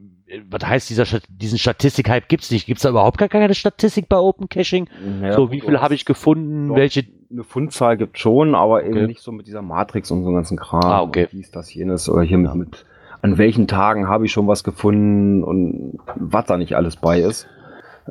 [0.49, 2.65] Was heißt dieser diesen Statistik-Hype gibt's nicht?
[2.65, 4.89] Gibt's da überhaupt gar keine Statistik bei Open Caching?
[5.21, 6.75] ja, so, wie viel habe ich gefunden?
[6.75, 7.05] Welche?
[7.31, 9.07] eine Fundzahl gibt schon, aber eben Okay.
[9.07, 10.83] nicht so mit dieser Matrix und so ganzen Kram.
[10.83, 11.27] Ah, okay.
[11.31, 12.09] Dies, das, jenes.
[12.09, 12.85] Oder hier mit, mit
[13.27, 17.47] an welchen Tagen habe ich schon was gefunden und was da nicht alles bei ist.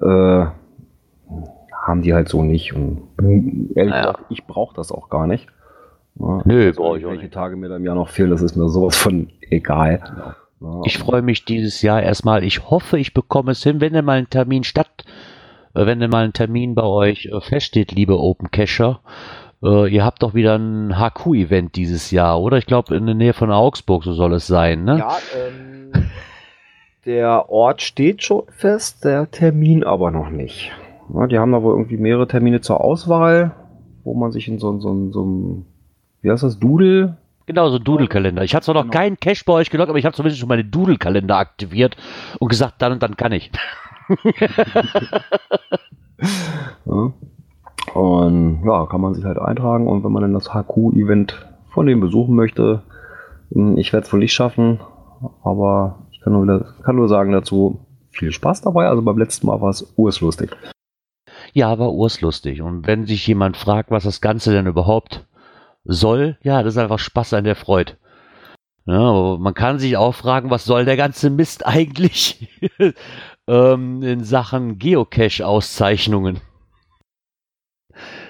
[0.01, 0.47] Äh,
[1.87, 2.75] haben die halt so nicht.
[2.75, 3.03] Und
[3.75, 4.13] ehrlich Naja.
[4.13, 5.47] gesagt, ich brauche das auch gar nicht.
[6.19, 7.35] Ja, Nö, also, brauch ich auch welche nicht.
[7.35, 10.01] Tage mir da im Jahr noch fehlen, das ist mir sowas von egal.
[10.61, 12.43] Ja, Ich freue mich dieses Jahr erstmal.
[12.45, 15.05] Ich hoffe, ich bekomme es hin, wenn denn mal ein Termin statt,
[15.75, 19.01] äh, wenn denn mal ein Termin bei euch äh, feststeht, liebe Open Cacher.
[19.63, 22.59] Äh, ihr habt doch wieder ein HQ-Event dieses Jahr, oder?
[22.59, 24.99] Ich glaube, in der Nähe von Augsburg, so soll es sein, ne?
[24.99, 25.93] Ja, ähm,
[27.05, 30.73] der Ort steht schon fest, der Termin aber noch nicht.
[31.15, 33.55] Ja, die haben da wohl irgendwie mehrere Termine zur Auswahl,
[34.05, 35.67] wo man sich in so, so, so einem,
[36.21, 37.17] wie heißt das, Doodle?
[37.47, 38.43] Genau, so ein Doodle-Kalender.
[38.43, 38.93] Ich hatte zwar noch Genau.
[38.93, 41.97] keinen Cache bei euch gelockt, aber ich habe zumindest schon meine Doodle-Kalender aktiviert
[42.41, 43.51] und gesagt, dann und dann kann ich.
[46.87, 47.13] Ja.
[47.95, 52.01] Und ja, kann man sich halt eintragen und wenn man dann das HQ-Event von dem
[52.01, 52.83] besuchen möchte,
[53.53, 54.81] hm, ich werde es wohl nicht schaffen,
[55.43, 57.81] aber ich kann nur, wieder, kann nur sagen dazu,
[58.11, 58.89] viel Spaß dabei.
[58.89, 60.51] Also beim letzten Mal war es urslustig.
[61.53, 62.63] Ja, war urslustig.
[62.63, 65.27] Und wenn sich jemand fragt, was das Ganze denn überhaupt
[65.85, 67.93] soll, ja, das ist einfach Spaß an der Freude.
[68.87, 72.49] Ja, man kann sich auch fragen, was soll der ganze Mist eigentlich?
[73.49, 76.41] ähm, in Sachen Geocache-Auszeichnungen.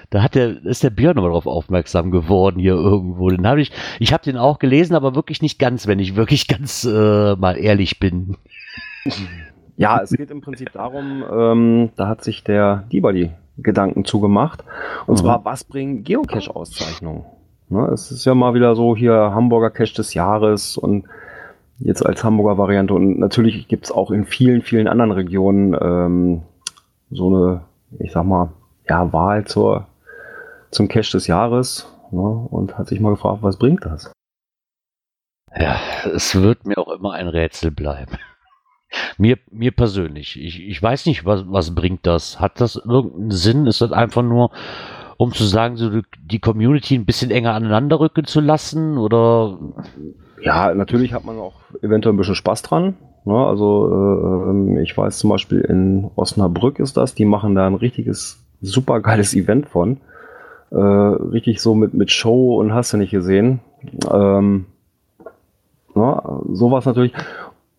[0.09, 3.29] Da hat der, ist der Björn nochmal drauf aufmerksam geworden hier irgendwo.
[3.29, 6.47] Den habe ich, ich habe den auch gelesen, aber wirklich nicht ganz, wenn ich wirklich
[6.47, 8.37] ganz äh, mal ehrlich bin.
[9.75, 14.63] Ja, es geht im Prinzip darum, ähm, da hat sich der Dibali Gedanken zugemacht.
[15.07, 15.19] Und Mhm.
[15.19, 17.23] zwar, was bringen Geocache-Auszeichnungen?
[17.69, 21.05] Ne, es ist ja mal wieder so hier Hamburger Cache des Jahres und
[21.79, 22.93] jetzt als Hamburger Variante.
[22.93, 26.41] Und natürlich gibt es auch in vielen, vielen anderen Regionen ähm,
[27.11, 27.61] so eine,
[27.99, 28.49] ich sag mal,
[28.87, 29.85] ja, Wahl zur,
[30.71, 31.91] zum Cache des Jahres.
[32.11, 34.11] Ne, und hat sich mal gefragt, was bringt das?
[35.55, 35.77] Ja,
[36.13, 38.11] es wird mir auch immer ein Rätsel bleiben.
[39.17, 40.39] Mir, mir persönlich.
[40.41, 42.39] Ich, ich weiß nicht, was, was bringt das?
[42.39, 43.67] Hat das irgendeinen Sinn?
[43.67, 44.49] Ist das einfach nur,
[45.17, 48.97] um zu sagen, so die- Community ein bisschen enger aneinander rücken zu lassen?
[48.97, 49.59] Oder
[50.41, 52.95] Ja, natürlich hat man auch eventuell ein bisschen Spaß dran.
[53.25, 53.35] Ne?
[53.35, 57.75] Also äh, ähm, ich weiß zum Beispiel in Osnabrück ist das, die machen da ein
[57.75, 59.99] richtiges, super geiles Event von.
[60.71, 63.59] Äh, richtig so mit, mit Show und hast du nicht gesehen.
[64.11, 64.65] Ähm,
[65.95, 67.13] na, sowas natürlich.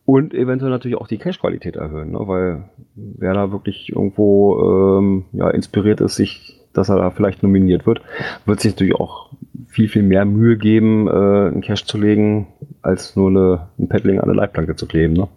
[0.05, 2.21] Und eventuell natürlich auch die Cache-Qualität erhöhen, ne?
[2.21, 2.65] weil
[2.95, 8.01] wer da wirklich irgendwo ähm, ja, inspiriert ist, sich, dass er da vielleicht nominiert wird,
[8.47, 9.29] wird sich natürlich auch
[9.67, 12.47] viel, viel mehr Mühe geben, äh, einen Cache zu legen,
[12.81, 15.13] als nur eine, ein Paddling an eine Leitplanke zu kleben.
[15.13, 15.29] Ne?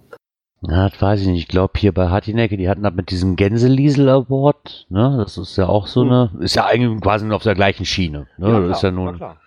[0.62, 1.40] Ja, das weiß ich nicht.
[1.40, 5.16] Ich glaube, hier bei Hartinecke, die hatten das mit diesem Gänseliesel Award, ne?
[5.18, 8.28] Das ist ja auch so eine, ist ja eigentlich quasi auf der gleichen Schiene.
[8.38, 8.68] Ne?
[8.68, 9.38] das ist ja nun, klar.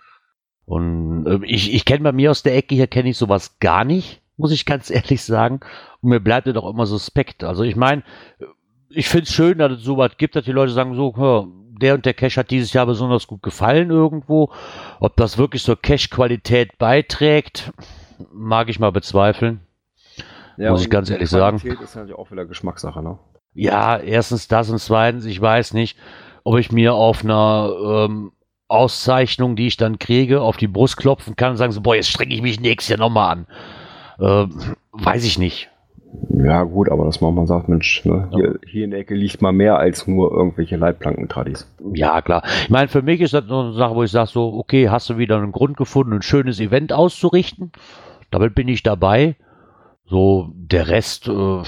[0.65, 3.85] Und äh, ich, ich kenne bei mir aus der Ecke hier, kenne ich sowas gar
[3.85, 5.61] nicht, muss ich ganz ehrlich sagen.
[6.01, 7.43] Und mir bleibt das auch immer suspekt.
[7.43, 8.03] Also ich meine,
[8.89, 11.47] ich finde es schön, dass es sowas gibt, dass die Leute sagen so, hör,
[11.81, 14.51] der und der Cache hat dieses Jahr besonders gut gefallen irgendwo.
[14.99, 17.71] Ob das wirklich zur Cache-Qualität beiträgt,
[18.31, 19.64] mag ich mal bezweifeln.
[20.57, 21.59] Muss ich ganz ehrlich sagen.
[21.59, 23.01] Qualität ist natürlich auch wieder Geschmackssache.
[23.01, 23.17] Ne?
[23.53, 25.97] Ja, erstens das und zweitens, ich weiß nicht,
[26.43, 28.31] ob ich mir auf einer ähm,
[28.67, 32.09] Auszeichnung, die ich dann kriege, auf die Brust klopfen kann und sagen so, boah, jetzt
[32.09, 33.47] strenge ich mich nächstes Jahr nochmal an.
[34.19, 35.69] Ähm, weiß ich nicht.
[36.29, 39.41] Ja gut, aber dass man mal sagt, Mensch, ne, hier, hier in der Ecke liegt
[39.41, 41.69] mal mehr als nur irgendwelche Leitplanken-Tradis.
[41.93, 42.43] Ja, klar.
[42.63, 45.09] Ich meine, für mich ist das so eine Sache, wo ich sage so, okay, hast
[45.09, 47.71] du wieder einen Grund gefunden, ein schönes Event auszurichten?
[48.31, 49.35] Damit bin ich dabei.
[50.07, 51.63] So, der Rest, äh,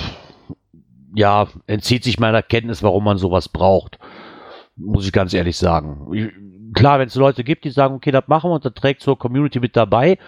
[1.16, 3.98] ja, entzieht sich meiner Kenntnis, warum man sowas braucht.
[4.76, 6.14] Muss ich ganz ehrlich sagen.
[6.14, 6.32] Ich,
[6.74, 9.18] klar, wenn es Leute gibt, die sagen, okay, das machen wir und das trägt zur
[9.18, 10.20] Community mit dabei,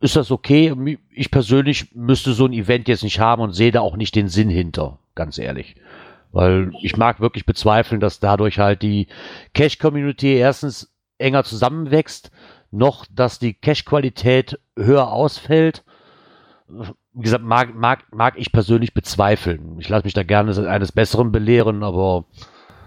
[0.00, 0.98] ist das okay.
[1.10, 4.28] Ich persönlich müsste so ein Event jetzt nicht haben und sehe da auch nicht den
[4.28, 5.76] Sinn hinter, ganz ehrlich.
[6.32, 9.08] Weil ich mag wirklich bezweifeln, dass dadurch halt die
[9.54, 12.30] Cache-Community erstens enger zusammenwächst,
[12.70, 15.84] noch, dass die Cache-Qualität höher ausfällt.
[17.12, 19.76] Wie gesagt, mag, mag, mag ich persönlich bezweifeln.
[19.78, 22.24] Ich lasse mich da gerne eines Besseren belehren, aber.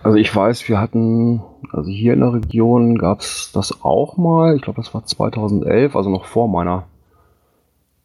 [0.02, 4.56] Also ich weiß, wir hatten, also hier in der Region gab es das auch mal,
[4.56, 6.86] ich glaube, das war 2011, also noch vor meiner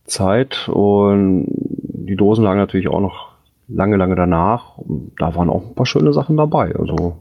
[0.05, 0.69] Zeit.
[0.69, 3.33] Und die Dosen lagen natürlich auch noch
[3.69, 4.79] lange, lange danach.
[4.79, 6.75] Und da waren auch ein paar schöne Sachen dabei.
[6.75, 7.17] Also,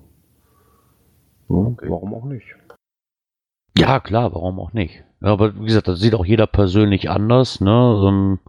[1.50, 2.48] ne, warum auch nicht?
[3.78, 5.04] Ja, klar, warum auch nicht.
[5.22, 8.04] Ja, aber wie gesagt, das sieht auch jeder persönlich anders, ne?
[8.08, 8.40] Ähm,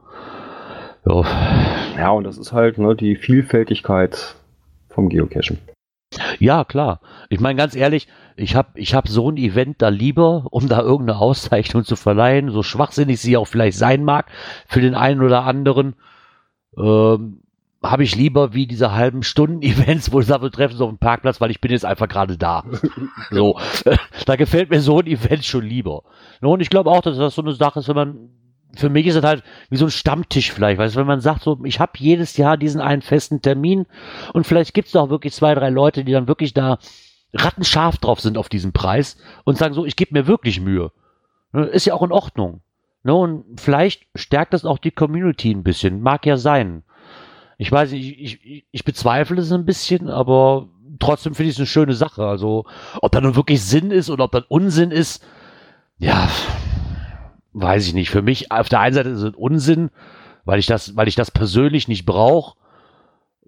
[1.08, 1.96] ja.
[1.96, 4.36] ja, und das ist halt ne, die Vielfältigkeit
[4.88, 5.58] vom Geocachen.
[6.38, 7.00] Ja, klar.
[7.28, 10.80] Ich meine, ganz ehrlich, ich habe ich hab so ein Event da lieber, um da
[10.80, 14.26] irgendeine Auszeichnung zu verleihen, so schwachsinnig sie auch vielleicht sein mag,
[14.66, 15.96] für den einen oder anderen,
[16.76, 17.42] ähm,
[17.82, 20.88] habe ich lieber wie diese halben Stunden Events, wo ich sage, wir treffen uns auf
[20.88, 22.64] dem Parkplatz, weil ich bin jetzt einfach gerade da.
[23.30, 23.58] so,
[24.26, 26.02] da gefällt mir so ein Event schon lieber.
[26.40, 28.30] Und ich glaube auch, dass das so eine Sache ist, wenn man
[28.74, 31.42] für mich ist das halt wie so ein Stammtisch vielleicht, weißt du, wenn man sagt,
[31.42, 33.86] so, ich habe jedes Jahr diesen einen festen Termin
[34.32, 36.78] und vielleicht gibt es auch wirklich zwei, drei Leute, die dann wirklich da
[37.34, 40.92] rattenscharf drauf sind auf diesen Preis und sagen so, ich gebe mir wirklich Mühe.
[41.52, 42.60] Ne, Ist ja auch in Ordnung.
[43.02, 46.00] Ne, Und vielleicht stärkt das auch die Community ein bisschen.
[46.00, 46.84] Mag ja sein.
[47.58, 50.68] Ich weiß nicht, ich, ich, ich bezweifle es ein bisschen, aber
[51.00, 52.24] trotzdem finde ich es eine schöne Sache.
[52.24, 52.66] Also,
[53.02, 55.24] ob da nun wirklich Sinn ist oder ob das Unsinn ist,
[55.98, 56.28] ja,
[57.52, 58.10] weiß ich nicht.
[58.10, 59.90] Für mich auf der einen Seite ist es Unsinn,
[60.44, 62.56] weil ich das, weil ich das persönlich nicht brauche,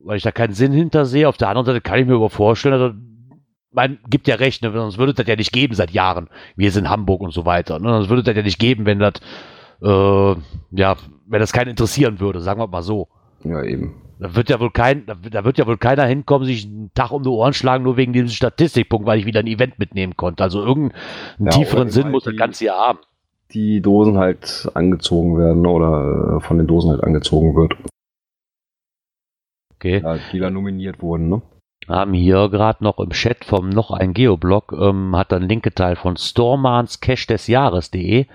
[0.03, 1.29] weil ich da keinen Sinn hinter sehe.
[1.29, 2.95] Auf der anderen Seite kann ich mir aber vorstellen, also,
[3.73, 6.29] man gibt ja recht, ne, sonst würde das ja nicht geben seit Jahren.
[6.57, 7.79] Wir sind Hamburg und so weiter.
[7.79, 7.89] Ne?
[7.89, 9.15] Sonst würde das ja nicht geben, wenn das,
[9.83, 10.35] äh,
[10.73, 10.97] ja,
[11.27, 13.09] wenn das keinen interessieren würde, sagen wir mal so.
[13.45, 14.03] Ja, eben.
[14.19, 17.23] Da wird ja wohl kein, da, wird ja wohl keiner hinkommen, sich einen Tag um
[17.23, 20.43] die Ohren schlagen, nur wegen diesem Statistikpunkt, weil ich wieder ein Event mitnehmen konnte.
[20.43, 21.01] Also irgendeinen
[21.39, 22.99] Ja, tieferen Sinn muss das Ganze ja haben.
[23.53, 27.75] Die Dosen halt angezogen werden oder äh, von den Dosen halt angezogen wird.
[29.75, 30.01] Okay.
[30.03, 31.43] Ja, die da nominiert wurden, ne?
[31.91, 35.99] haben hier gerade noch im Chat vom noch ein Geoblog, ähm, hat dann Link geteilt
[35.99, 38.27] von Stormans Cash des Jahres.de.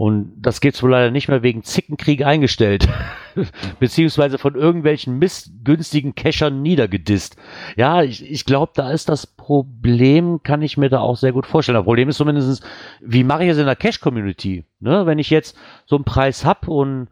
[0.00, 2.88] Und das gibt's wohl leider nicht mehr wegen Zickenkrieg eingestellt.
[3.80, 7.36] Beziehungsweise von irgendwelchen missgünstigen Cachern niedergedisst.
[7.76, 11.44] Ja, ich, ich glaube, da ist das Problem, kann ich mir da auch sehr gut
[11.44, 11.76] vorstellen.
[11.76, 12.64] Das Problem ist zumindest,
[13.02, 14.64] wie mache ich es in der Cache-Community?
[14.78, 15.04] Ne?
[15.04, 17.08] Wenn ich jetzt so einen Preis hab und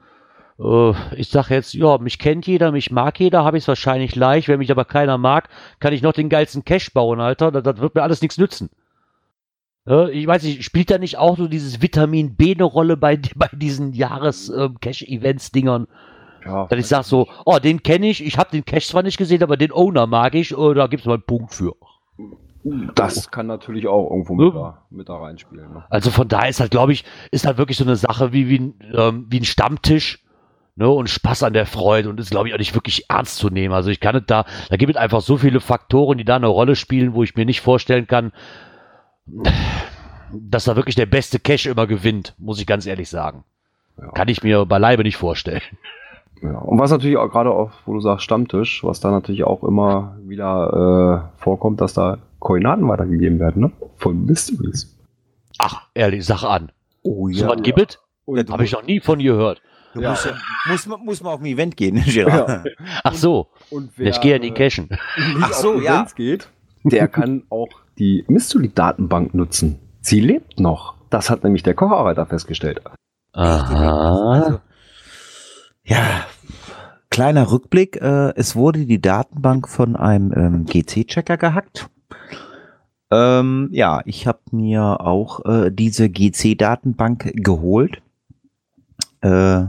[0.59, 4.17] äh, ich sage jetzt, ja, mich kennt jeder, mich mag jeder, habe ich es wahrscheinlich
[4.17, 4.49] leicht.
[4.49, 7.53] Wenn mich aber keiner mag, kann ich noch den geilsten Cache bauen, Alter.
[7.53, 8.71] Das, das wird mir alles nichts nützen.
[9.89, 13.19] Äh, ich weiß nicht, spielt da nicht auch so dieses Vitamin B eine Rolle bei,
[13.37, 15.87] bei diesen Jahres-Cache-Events-Dingern?
[16.45, 19.19] Ja, Dass ich sage so, oh, den kenne ich, ich habe den Cache zwar nicht
[19.19, 21.75] gesehen, aber den Owner mag ich, äh, da gibt es mal einen Punkt für.
[22.95, 24.45] das kann natürlich auch irgendwo Ja.
[24.47, 25.73] mit, da, mit da reinspielen.
[25.73, 25.85] Ne?
[25.91, 28.59] Also von daher ist halt, glaube ich, ist halt wirklich so eine Sache wie, wie,
[28.61, 30.25] ein, ähm, wie ein Stammtisch.
[30.77, 33.51] Ne, und Spaß an der Freude und ist, glaube ich, auch nicht wirklich ernst zu
[33.51, 33.75] nehmen.
[33.75, 36.47] Also ich kann es da, da gibt es einfach so viele Faktoren, die da eine
[36.47, 38.31] Rolle spielen, wo ich mir nicht vorstellen kann,
[40.33, 43.45] dass da wirklich der beste Cash immer gewinnt, muss ich ganz ehrlich sagen.
[43.99, 44.09] Ja.
[44.13, 45.63] Kann ich mir beileibe nicht vorstellen.
[46.43, 46.59] Ja.
[46.59, 50.17] Und was natürlich auch gerade auch, wo du sagst Stammtisch, was da natürlich auch immer
[50.23, 53.73] wieder äh, vorkommt, dass da Koordinaten weitergegeben werden, ne?
[53.97, 54.97] Von Mysteries.
[55.59, 56.71] Ach, ehrlich, sag an.
[57.03, 57.99] Oh So was gibt es?
[58.25, 59.61] Und Habe ich noch nie von gehört.
[59.95, 62.67] Du musst, ja, muss, man, muss man auf ein Event gehen, Gerard.
[62.67, 62.73] Ja.
[63.03, 64.89] Ach so, Und ich gehe ja nie cashen.
[65.17, 66.07] nicht Ach so, auf ja.
[66.15, 66.49] Geht,
[66.85, 67.69] der kann auch
[67.99, 69.79] die Mystery-Datenbank nutzen.
[70.01, 70.95] Sie lebt noch.
[71.11, 72.81] Das hat nämlich der Kocharbeiter festgestellt.
[73.33, 74.33] Aha.
[74.33, 74.61] Also,
[75.85, 76.25] ja,
[77.11, 77.97] kleiner Rückblick.
[78.01, 81.89] Äh, es wurde die Datenbank von einem ähm, GC-Checker gehackt.
[83.11, 88.03] Ähm, ja, ich habe mir auch äh, diese GC-Datenbank geholt.
[89.23, 89.65] Äh,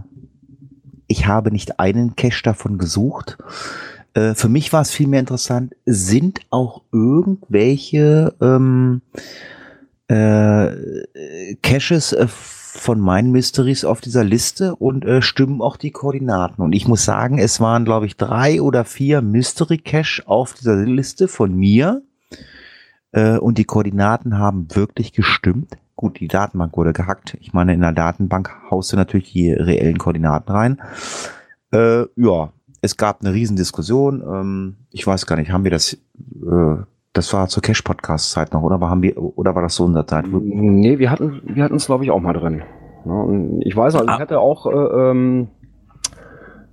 [1.07, 3.37] ich habe nicht einen Cache davon gesucht.
[4.13, 9.01] Äh, für mich war es vielmehr interessant, sind auch irgendwelche ähm,
[10.07, 16.61] äh, Caches äh, von meinen Mysteries auf dieser Liste und äh, stimmen auch die Koordinaten.
[16.61, 20.75] Und ich muss sagen, es waren, glaube ich, drei oder vier Mystery Cache auf dieser
[20.75, 22.03] Liste von mir.
[23.11, 25.77] Äh, und die Koordinaten haben wirklich gestimmt.
[25.95, 27.37] Gut, die Datenbank wurde gehackt.
[27.41, 30.81] Ich meine, in der Datenbank haust du natürlich die reellen Koordinaten rein.
[31.71, 34.21] Äh, ja, es gab eine Riesendiskussion.
[34.21, 36.75] Ähm, ich weiß gar nicht, haben wir das, äh,
[37.13, 38.75] das war zur Cash-Podcast-Zeit noch, oder?
[38.75, 40.25] Aber haben wir, oder war das so unser Zeit?
[40.31, 42.61] Nee, wir hatten wir hatten es, glaube ich, auch mal drin.
[43.05, 44.19] Ja, und ich weiß, also ich Ah.
[44.19, 45.47] hatte auch, äh, ähm,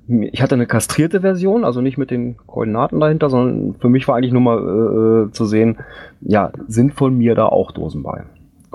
[0.09, 4.17] ich hatte eine kastrierte Version, also nicht mit den Koordinaten dahinter, sondern für mich war
[4.17, 5.79] eigentlich nur mal äh, äh, zu sehen,
[6.21, 8.25] ja, sind von mir da auch Dosen bei.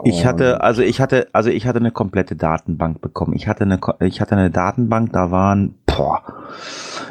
[0.03, 3.33] Ich hatte, also ich hatte, also ich hatte eine komplette Datenbank bekommen.
[3.35, 6.23] Ich hatte eine, ich hatte eine Datenbank, da waren, boah,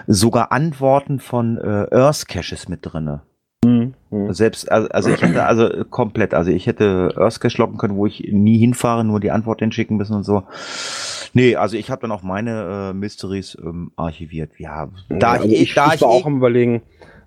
[0.06, 3.22] sogar Antworten von äh, Earth Caches mit drinne.
[3.64, 3.94] Mhm.
[4.10, 4.32] Mhm.
[4.32, 8.06] Selbst, also, also ich hätte also komplett, also ich hätte Earth Cache locken können, wo
[8.06, 10.44] ich nie hinfahre, nur die Antwort hinschicken müssen und so.
[11.32, 14.52] Nee, also ich habe dann auch meine äh, Mysteries ähm, archiviert.
[14.58, 16.82] Ja, da also ich, ich, da ich ich, war eh- auch am überlegen,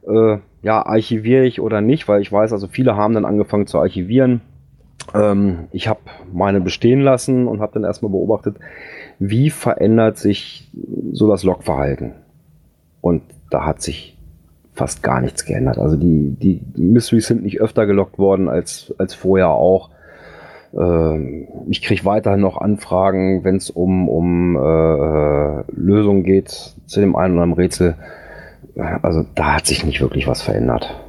[0.08, 3.80] äh, ja, archiviere ich oder nicht, weil ich weiß, also viele haben dann angefangen zu
[3.80, 4.42] archivieren.
[5.14, 6.00] Ähm, ich habe
[6.32, 8.58] meine bestehen lassen und habe dann erstmal beobachtet,
[9.20, 10.70] wie verändert sich
[11.12, 12.14] so das Logverhalten.
[13.02, 14.18] Und da hat sich
[14.74, 15.78] fast gar nichts geändert.
[15.78, 19.90] Also die, die Mysteries sind nicht öfter gelockt worden als, als vorher auch.
[20.76, 26.50] Ähm, ich kriege weiterhin noch Anfragen, wenn es um, um äh, Lösungen geht
[26.86, 27.96] zu dem einen oder anderen Rätsel.
[28.76, 31.03] Also da hat sich nicht wirklich was verändert.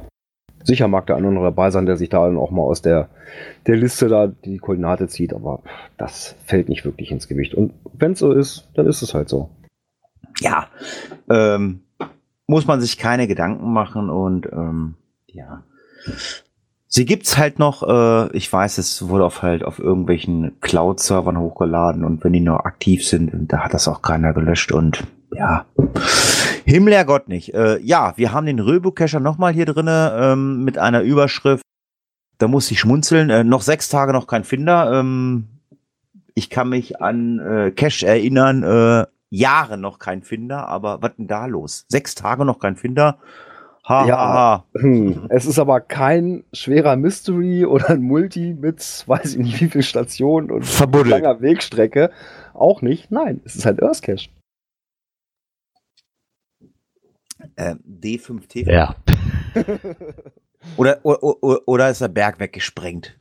[0.65, 2.81] Sicher mag der eine oder andere dabei sein, der sich da dann auch mal aus
[2.81, 3.09] der,
[3.67, 5.61] der Liste da die Koordinate zieht, aber
[5.97, 7.53] das fällt nicht wirklich ins Gewicht.
[7.53, 9.49] Und wenn es so ist, dann ist es halt so.
[10.41, 10.67] ja,
[11.29, 11.81] ähm,
[12.47, 14.95] muss man sich keine Gedanken machen und ähm,
[15.27, 15.63] ja.
[16.87, 22.03] Sie gibt's halt noch, äh, ich weiß, es wurde auf halt auf irgendwelchen Cloud-Servern hochgeladen
[22.03, 25.03] und wenn die noch aktiv sind, da hat das auch keiner gelöscht und
[25.33, 25.65] ja.
[26.65, 27.53] Himmler nicht.
[27.53, 31.63] Äh, ja, wir haben den Röbu-Cacher nochmal hier drinne ähm, mit einer Überschrift.
[32.37, 33.29] Da muss ich schmunzeln.
[33.29, 34.91] Äh, noch sechs Tage noch kein Finder.
[34.99, 35.47] Ähm,
[36.33, 41.27] ich kann mich an äh, Cache erinnern, äh, Jahre noch kein Finder, aber was denn
[41.27, 41.85] da los?
[41.87, 43.19] Sechs Tage noch kein Finder?
[43.87, 44.17] Ha, Ja.
[44.17, 44.65] ha, ha.
[44.79, 49.69] Hm, es ist aber kein schwerer Mystery oder ein Multi mit weiß ich nicht wie
[49.69, 51.09] viel Stationen und Verbuddelt.
[51.23, 52.09] langer Wegstrecke.
[52.53, 53.11] Auch nicht.
[53.11, 54.29] Nein, es ist halt Earth Cache.
[57.55, 58.69] Äh, D5T.
[58.71, 58.95] Ja.
[60.77, 63.15] Oder, oder, oder ist der Berg weggesprengt?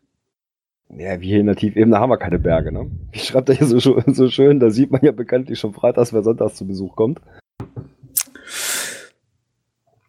[0.89, 2.90] Ja, wie hier in der Tiefebene haben wir keine Berge, ne?
[3.12, 6.23] Ich schreibe da hier so, so schön, da sieht man ja bekanntlich schon freitags, wer
[6.23, 7.20] sonntags zu Besuch kommt.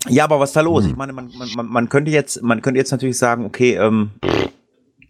[0.07, 0.85] Ja, aber was ist da los?
[0.85, 4.11] Ich meine, man, man, man- man könnte jetzt, man könnte jetzt natürlich sagen, okay, ähm,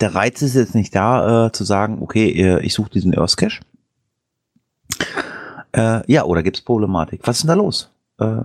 [0.02, 3.38] der Reiz ist jetzt nicht da, äh, zu sagen, okay, äh, ich suche diesen Earth
[3.38, 3.62] Cache.
[5.74, 7.22] Äh, ja, oder gibt's Problematik?
[7.26, 7.92] Was ist denn da los?
[8.20, 8.42] Äh,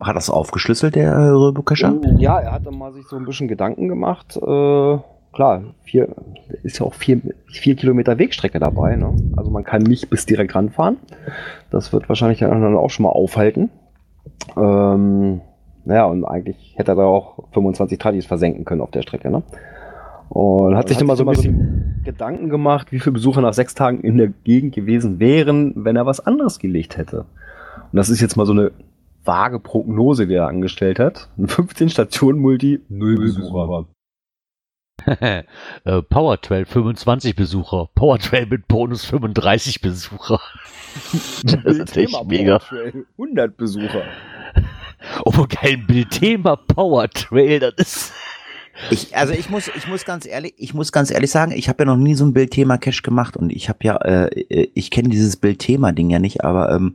[0.00, 1.94] hat das aufgeschlüsselt, der äh, Röbo-Cacher?
[2.18, 4.36] Ja, er hat dann mal sich so ein bisschen Gedanken gemacht.
[4.36, 4.98] Äh,
[5.32, 6.08] klar, vier,
[6.62, 8.96] ist ja auch vier, vier Kilometer Wegstrecke dabei.
[8.96, 9.14] Ne?
[9.36, 10.98] Also man kann nicht bis direkt ranfahren.
[11.70, 13.70] Das wird wahrscheinlich dann auch schon mal aufhalten.
[14.56, 15.40] Ähm,
[15.86, 19.30] naja, und eigentlich hätte er da auch 25 Tradis versenken können auf der Strecke.
[19.30, 19.42] Ne?
[20.28, 23.74] Und hat sich dann mal so ein bisschen Gedanken gemacht, wie viele Besucher nach sechs
[23.74, 27.20] Tagen in der Gegend gewesen wären, wenn er was anderes gelegt hätte.
[27.20, 28.72] Und das ist jetzt mal so eine
[29.26, 31.28] vage Prognose, die er angestellt hat.
[31.38, 33.86] Ein 15 Stationen Multi, null Besucher.
[35.20, 35.44] äh,
[36.08, 37.88] Power Trail 25 Besucher.
[37.94, 40.40] Power Trail mit Bonus 35 Besucher.
[41.42, 42.60] das ist echt mega.
[43.18, 44.02] 100 Besucher.
[45.24, 48.12] Oh, geil, Bildthema Power Trail, das ist.
[48.90, 51.84] Ich, also ich muss, ich muss ganz ehrlich, ich muss ganz ehrlich sagen, ich habe
[51.84, 55.08] ja noch nie so ein Bildthema Cache gemacht und ich habe ja, äh, ich kenne
[55.08, 56.92] dieses Bildthema Ding ja nicht, aber ähm,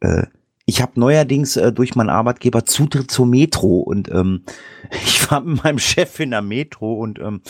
[0.00, 0.26] äh,
[0.66, 4.42] ich habe neuerdings äh, durch meinen Arbeitgeber Zutritt zur Metro und ähm,
[4.90, 7.40] ich war mit meinem Chef in der Metro und ähm,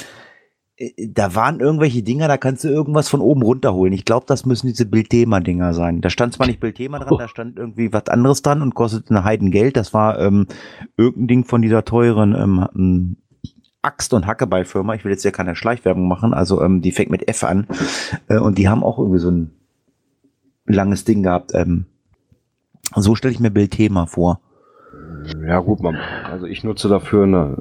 [0.76, 3.94] äh, da waren irgendwelche Dinger, da kannst du irgendwas von oben runterholen.
[3.94, 6.02] Ich glaube, das müssen diese Bildthema-Dinger sein.
[6.02, 9.24] Da stand zwar nicht Bildthema dran, da stand irgendwie was anderes dran und kostete eine
[9.24, 9.78] Heidengeld.
[9.78, 10.46] Das war ähm,
[10.98, 13.16] irgendein Ding von dieser teuren ähm, ähm,
[13.80, 14.94] Axt- und Hackeball-Firma.
[14.94, 17.66] Ich will jetzt ja keine Schleichwerbung machen, also ähm, die fängt mit F an.
[18.28, 19.52] Äh, und die haben auch irgendwie so ein
[20.66, 21.52] langes Ding gehabt.
[21.54, 21.86] Ähm,
[22.94, 24.40] so stelle ich mir Bildthema vor.
[25.46, 25.96] Ja gut, man,
[26.30, 27.56] also ich nutze dafür eine,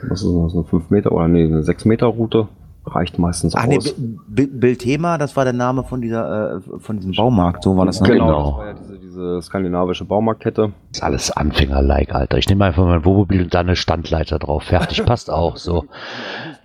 [0.00, 2.48] äh, was ist das, eine 5 Meter oder nee, eine 6 Meter Route.
[2.86, 3.94] Reicht meistens Ach nee, aus.
[4.28, 8.00] Bi- Bildthema, das war der Name von dieser, äh, von diesem Baumarkt, so war das.
[8.00, 8.08] ne?
[8.08, 8.44] genau, Genau.
[8.50, 10.72] das war ja diese, diese skandinavische Baumarktkette.
[10.92, 12.38] ist alles Anfänger-like, Alter.
[12.38, 14.62] Ich nehme einfach mein Wohnmobil und da eine Standleiter drauf.
[14.62, 15.84] Fertig, passt auch so.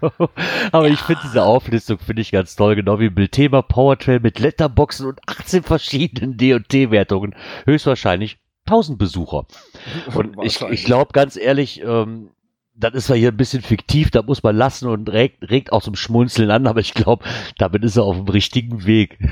[0.72, 5.06] Aber ich finde diese Auflistung finde ich ganz toll, genau wie Bildthema Powertrail mit Letterboxen
[5.06, 7.34] und 18 verschiedenen D&T-Wertungen.
[7.64, 9.46] Höchstwahrscheinlich 1000 Besucher.
[10.14, 12.30] Und ich, ich glaube ganz ehrlich, ähm,
[12.74, 15.82] das ist ja hier ein bisschen fiktiv, da muss man lassen und regt, regt auch
[15.82, 17.24] zum Schmunzeln an, aber ich glaube,
[17.58, 19.18] damit ist er auf dem richtigen Weg.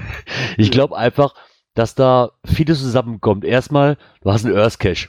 [0.58, 1.34] Ich glaube einfach,
[1.74, 3.44] dass da vieles zusammenkommt.
[3.44, 5.08] Erstmal, du hast einen Earth Cache.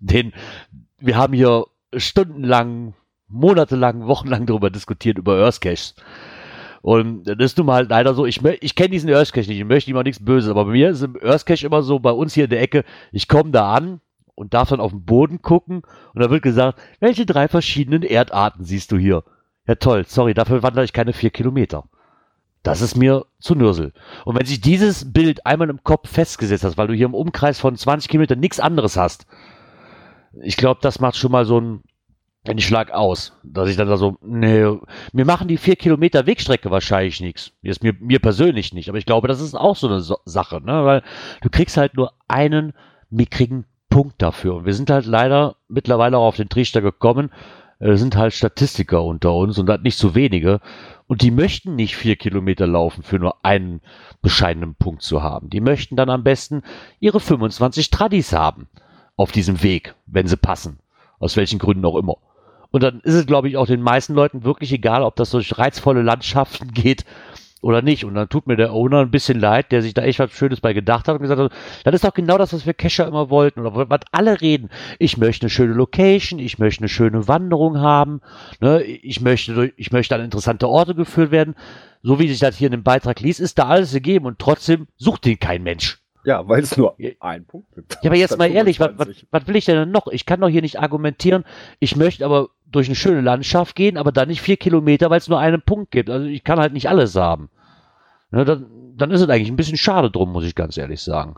[0.00, 0.32] Den,
[0.98, 2.94] wir haben hier stundenlang,
[3.28, 5.94] monatelang, wochenlang darüber diskutiert, über Earth Caches.
[6.80, 9.64] Und das ist nun mal leider so, ich, ich kenne diesen Earth Cache nicht, ich
[9.64, 12.12] möchte ihm auch nichts Böses, aber bei mir ist im Earth Cache immer so, bei
[12.12, 14.00] uns hier in der Ecke, ich komme da an
[14.34, 15.82] und darf dann auf den Boden gucken
[16.14, 19.24] und da wird gesagt, welche drei verschiedenen Erdarten siehst du hier?
[19.66, 21.84] Ja toll, sorry, dafür wandere ich keine vier Kilometer.
[22.62, 23.92] Das ist mir zu Nürsel.
[24.24, 27.60] Und wenn sich dieses Bild einmal im Kopf festgesetzt hat, weil du hier im Umkreis
[27.60, 29.26] von 20 Kilometern nichts anderes hast,
[30.42, 31.82] ich glaube, das macht schon mal so ein,
[32.46, 34.64] einen Schlag aus, dass ich dann da so, nee,
[35.12, 37.52] mir machen die vier Kilometer Wegstrecke wahrscheinlich nichts.
[37.62, 40.60] Jetzt mir, mir persönlich nicht, aber ich glaube, das ist auch so eine so Sache,
[40.60, 40.84] ne?
[40.84, 41.02] weil
[41.42, 42.72] du kriegst halt nur einen
[43.10, 44.56] mickrigen Punkt dafür.
[44.56, 47.30] Und wir sind halt leider mittlerweile auch auf den Trichter gekommen,
[47.80, 50.60] äh, sind halt Statistiker unter uns und das nicht so wenige.
[51.06, 53.80] Und die möchten nicht vier Kilometer laufen für nur einen
[54.20, 55.50] bescheidenen Punkt zu haben.
[55.50, 56.62] Die möchten dann am besten
[57.00, 58.68] ihre 25 Tradis haben
[59.16, 60.78] auf diesem Weg, wenn sie passen.
[61.18, 62.16] Aus welchen Gründen auch immer.
[62.70, 65.56] Und dann ist es, glaube ich, auch den meisten Leuten wirklich egal, ob das durch
[65.58, 67.04] reizvolle Landschaften geht
[67.60, 68.04] oder nicht.
[68.04, 70.60] Und dann tut mir der Owner ein bisschen leid, der sich da echt was Schönes
[70.60, 71.52] bei gedacht hat und gesagt hat,
[71.84, 74.70] das ist doch genau das, was wir Cacher immer wollten oder was alle reden.
[74.98, 78.20] Ich möchte eine schöne Location, ich möchte eine schöne Wanderung haben,
[78.60, 78.82] ne?
[78.82, 81.54] ich, möchte, ich möchte an interessante Orte geführt werden.
[82.02, 84.86] So wie sich das hier in dem Beitrag liest, ist da alles gegeben und trotzdem
[84.96, 86.00] sucht den kein Mensch.
[86.28, 87.10] Ja, weil es nur Ja.
[87.20, 87.94] einen Punkt gibt.
[88.02, 89.28] Ja, aber jetzt mal ehrlich, was, was, 25.
[89.30, 90.08] was will ich denn noch?
[90.08, 91.44] Ich kann doch hier nicht argumentieren,
[91.78, 95.28] ich möchte aber durch eine schöne Landschaft gehen, aber dann nicht vier Kilometer, weil es
[95.28, 96.10] nur einen Punkt gibt.
[96.10, 97.48] Also ich kann halt nicht alles haben.
[98.30, 101.36] Ne, dann, dann ist es eigentlich ein bisschen schade drum, muss ich ganz ehrlich sagen.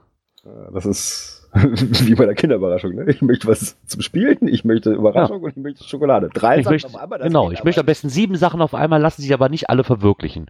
[0.73, 2.97] Das ist wie bei der Kinderüberraschung.
[2.97, 3.05] Ne?
[3.11, 6.31] Ich möchte was zum Spielen, ich möchte Überraschung und ich möchte Schokolade.
[6.35, 9.01] Drei Ich Sachen möchte, auf einmal, genau, ich möchte am besten sieben Sachen auf einmal,
[9.01, 10.47] lassen sich aber nicht alle verwirklichen.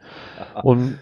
[0.62, 0.98] Und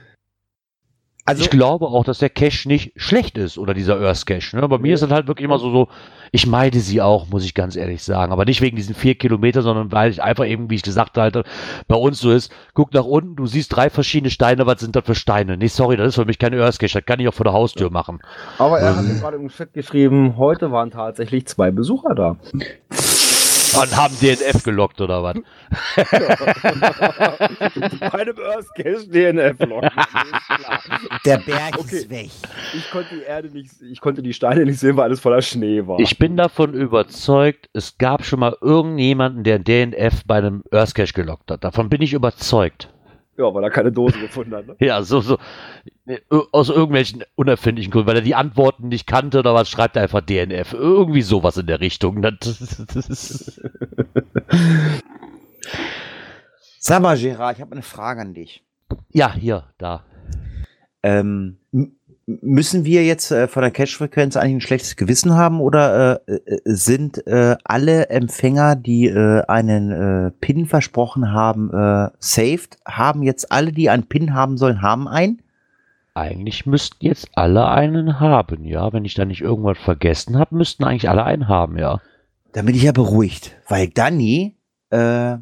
[1.28, 4.56] Also, ich glaube auch, dass der Cache nicht schlecht ist oder dieser Earth Cache.
[4.56, 4.66] Ne?
[4.66, 5.88] Bei mir ist es halt wirklich immer so, so,
[6.32, 8.32] ich meide sie auch, muss ich ganz ehrlich sagen.
[8.32, 11.44] Aber nicht wegen diesen vier Kilometern, sondern weil ich einfach eben, wie ich gesagt hatte,
[11.86, 15.04] bei uns so ist, guck nach unten, du siehst drei verschiedene Steine, was sind das
[15.04, 15.58] für Steine?
[15.58, 17.52] Nee, sorry, das ist für mich kein Earth Cache, das kann ich auch vor der
[17.52, 18.20] Haustür machen.
[18.58, 22.36] Aber er hat mir gerade im Chat geschrieben, heute waren tatsächlich zwei Besucher da.
[23.74, 25.36] Und haben DNF gelockt oder was?
[28.00, 29.90] Bei einem Earth Cache DNF locken.
[31.24, 31.96] Der Berg Okay.
[31.96, 32.30] ist weg.
[32.74, 35.86] Ich konnte die Erde nicht, ich konnte die Steine nicht sehen, weil alles voller Schnee
[35.86, 35.98] war.
[36.00, 41.12] Ich bin davon überzeugt, es gab schon mal irgendjemanden, der DNF bei einem Earth Cache
[41.12, 41.62] gelockt hat.
[41.64, 42.88] Davon bin ich überzeugt.
[43.38, 44.66] Ja, weil er keine Dose gefunden hat.
[44.66, 44.76] Ne?
[44.80, 45.38] Ja, so, so.
[46.52, 50.20] Aus irgendwelchen unerfindlichen Gründen, weil er die Antworten nicht kannte oder was, schreibt er einfach
[50.20, 50.72] DNF.
[50.72, 52.22] Irgendwie sowas in der Richtung.
[52.24, 53.60] Ist,
[56.80, 58.64] Sag mal, Gerard, ich habe eine Frage an dich.
[59.10, 60.04] ja, hier, da.
[61.02, 61.58] Ähm,
[62.42, 66.60] müssen wir jetzt äh, von der Cache-Frequenz eigentlich ein schlechtes Gewissen haben oder äh, äh,
[66.64, 72.78] sind äh, alle Empfänger, die äh, einen äh, PIN versprochen haben, äh, saved?
[72.86, 75.40] Haben jetzt alle, die einen PIN haben sollen, haben einen?
[76.12, 78.92] Eigentlich müssten jetzt alle einen haben, ja.
[78.92, 82.00] Wenn ich da nicht irgendwas vergessen habe, müssten eigentlich alle einen haben, ja.
[82.52, 84.56] Da bin ich ja beruhigt, weil Dani,
[84.90, 85.36] äh,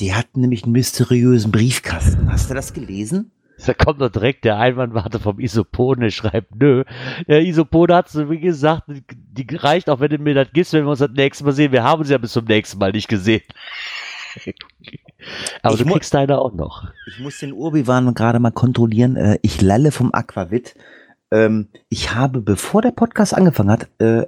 [0.00, 2.32] die hatten nämlich einen mysteriösen Briefkasten.
[2.32, 3.30] Hast du das gelesen?
[3.66, 6.84] Da kommt doch direkt der Einwandwarte vom Isopone, schreibt, nö.
[7.28, 10.84] Der Isopone hat so wie gesagt, die, reicht auch, wenn du mir das gibst, wenn
[10.84, 11.72] wir uns das nächste Mal sehen.
[11.72, 13.42] Wir haben uns ja bis zum nächsten Mal nicht gesehen.
[15.62, 16.84] Aber Ich du kriegst deine auch noch.
[17.06, 19.16] Ich muss den Urbiwan gerade mal kontrollieren.
[19.16, 20.74] Äh, ich lalle vom Aquavit.
[21.30, 24.26] Ähm, ich habe, bevor der Podcast angefangen hat, äh,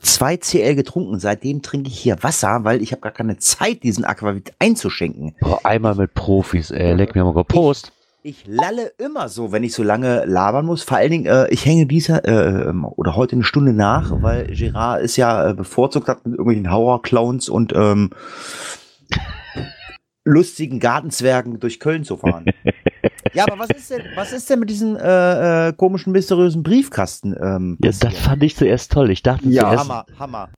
[0.00, 1.18] zwei CL getrunken.
[1.18, 5.34] Seitdem trinke ich hier Wasser, weil ich habe gar keine Zeit, diesen Aquavit einzuschenken.
[5.40, 6.94] Boah, einmal mit Profis, ey.
[6.94, 7.92] Leck mir mal Prost.
[8.24, 10.84] Ich lalle immer so, wenn ich so lange labern muss.
[10.84, 14.46] Vor allen Dingen, äh, ich hänge dieser äh, ähm, oder heute eine Stunde nach, weil
[14.46, 18.10] Gerard ist ja äh, bevorzugt hat mit irgendwelchen Horror-Clowns und ähm,
[20.24, 22.44] lustigen Gartenzwergen durch Köln zu fahren.
[23.32, 27.34] ja, aber was ist denn, was ist denn mit diesem äh, äh, komischen, mysteriösen Briefkasten?
[27.42, 29.10] Ähm, Ja, das fand ich zuerst toll.
[29.10, 30.48] Ich dachte Ja, zuerst, Hammer, Hammer.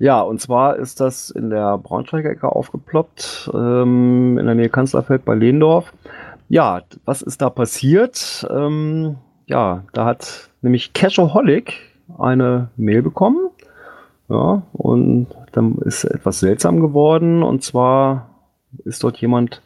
[0.00, 5.24] Ja, und zwar ist das in der Braunschweiger Ecke aufgeploppt, ähm, in der Nähe Kanzlerfeld
[5.24, 5.92] bei Lehndorf.
[6.54, 8.46] Ja, was ist da passiert?
[8.48, 9.16] Ähm,
[9.46, 11.80] ja, da hat nämlich Cashaholic
[12.16, 13.50] eine Mail bekommen.
[14.28, 17.42] Ja, und dann ist etwas seltsam geworden.
[17.42, 18.28] Und zwar
[18.84, 19.62] ist dort jemand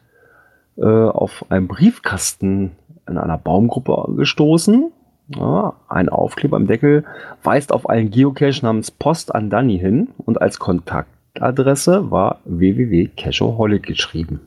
[0.79, 2.71] äh, auf einen Briefkasten
[3.07, 4.91] in einer Baumgruppe gestoßen.
[5.37, 7.05] Ja, ein Aufkleber am Deckel
[7.43, 14.41] weist auf einen Geocache namens Post an Danny hin und als Kontaktadresse war www.cacheaholic geschrieben.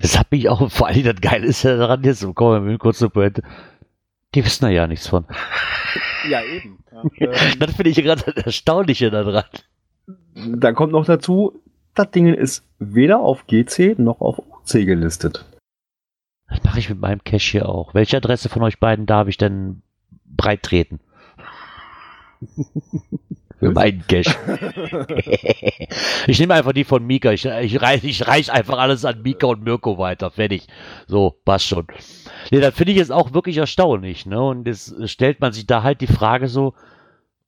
[0.00, 2.80] Das hat mich auch, vor allem das Geile ist ja daran, jetzt kommen wir mit
[2.80, 3.42] kurz zur Pointe.
[4.34, 5.26] Die wissen da ja nichts von.
[6.28, 6.78] Ja, eben.
[7.58, 9.44] Das finde ich gerade das Erstaunliche daran.
[10.34, 11.60] dann kommt noch dazu,
[11.94, 15.44] das Ding ist weder auf GC noch auf OC gelistet.
[16.48, 17.94] Das mache ich mit meinem Cache hier auch.
[17.94, 19.82] Welche Adresse von euch beiden darf ich denn
[20.24, 21.00] breit treten?
[23.64, 24.36] Für meinen Cache.
[26.26, 27.32] ich nehme einfach die von Mika.
[27.32, 30.30] Ich, ich, reich, ich reich einfach alles an Mika und Mirko weiter.
[30.30, 30.66] Fertig.
[31.06, 31.86] So, passt schon.
[32.50, 34.26] Nee, das finde ich jetzt auch wirklich erstaunlich.
[34.26, 34.42] Ne?
[34.42, 36.74] Und jetzt stellt man sich da halt die Frage so,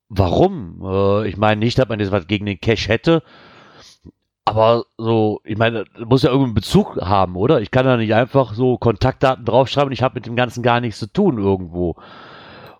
[0.08, 0.80] warum?
[0.82, 3.22] Äh, ich meine nicht, dass man jetzt was gegen den Cache hätte.
[4.46, 7.60] Aber so, ich meine, das muss ja irgendeinen Bezug haben, oder?
[7.60, 10.98] Ich kann da nicht einfach so Kontaktdaten draufschreiben ich habe mit dem Ganzen gar nichts
[10.98, 11.96] zu tun irgendwo.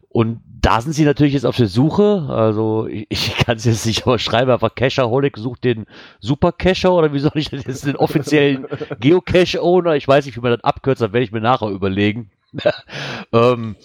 [0.09, 2.27] Und da sind sie natürlich jetzt auf der Suche.
[2.29, 5.87] Also ich, ich kann es jetzt nicht, aber schreibe einfach Cacheaholic, sucht den
[6.21, 8.67] Super Cacher oder wie soll ich das jetzt den offiziellen
[9.01, 9.97] Geocache-Owner?
[9.97, 12.31] Ich weiß nicht, wie man das abkürzt, das werde ich mir nachher überlegen.
[13.33, 13.77] ähm,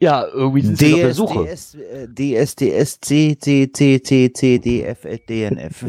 [0.00, 1.44] ja, irgendwie sind sie auf der Suche.
[1.44, 5.84] DSDS, äh, DSDS, C, C, C, C, C, D, F, äh, DNF.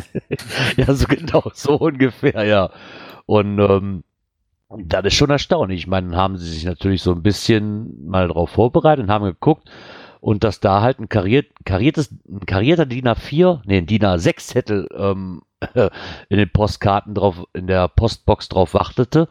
[0.78, 2.70] Ja, so genau, so ungefähr, ja.
[3.26, 4.04] Und ähm,
[4.78, 5.82] das ist schon erstaunlich.
[5.82, 9.70] Ich meine, haben sie sich natürlich so ein bisschen mal darauf vorbereitet und haben geguckt
[10.22, 14.38] und dass da halt ein, kariert, kariertes, ein karierter DIN A4, nee, ein DIN A6
[14.38, 15.42] Zettel ähm,
[16.30, 19.28] in den Postkarten drauf, in der Postbox drauf wartete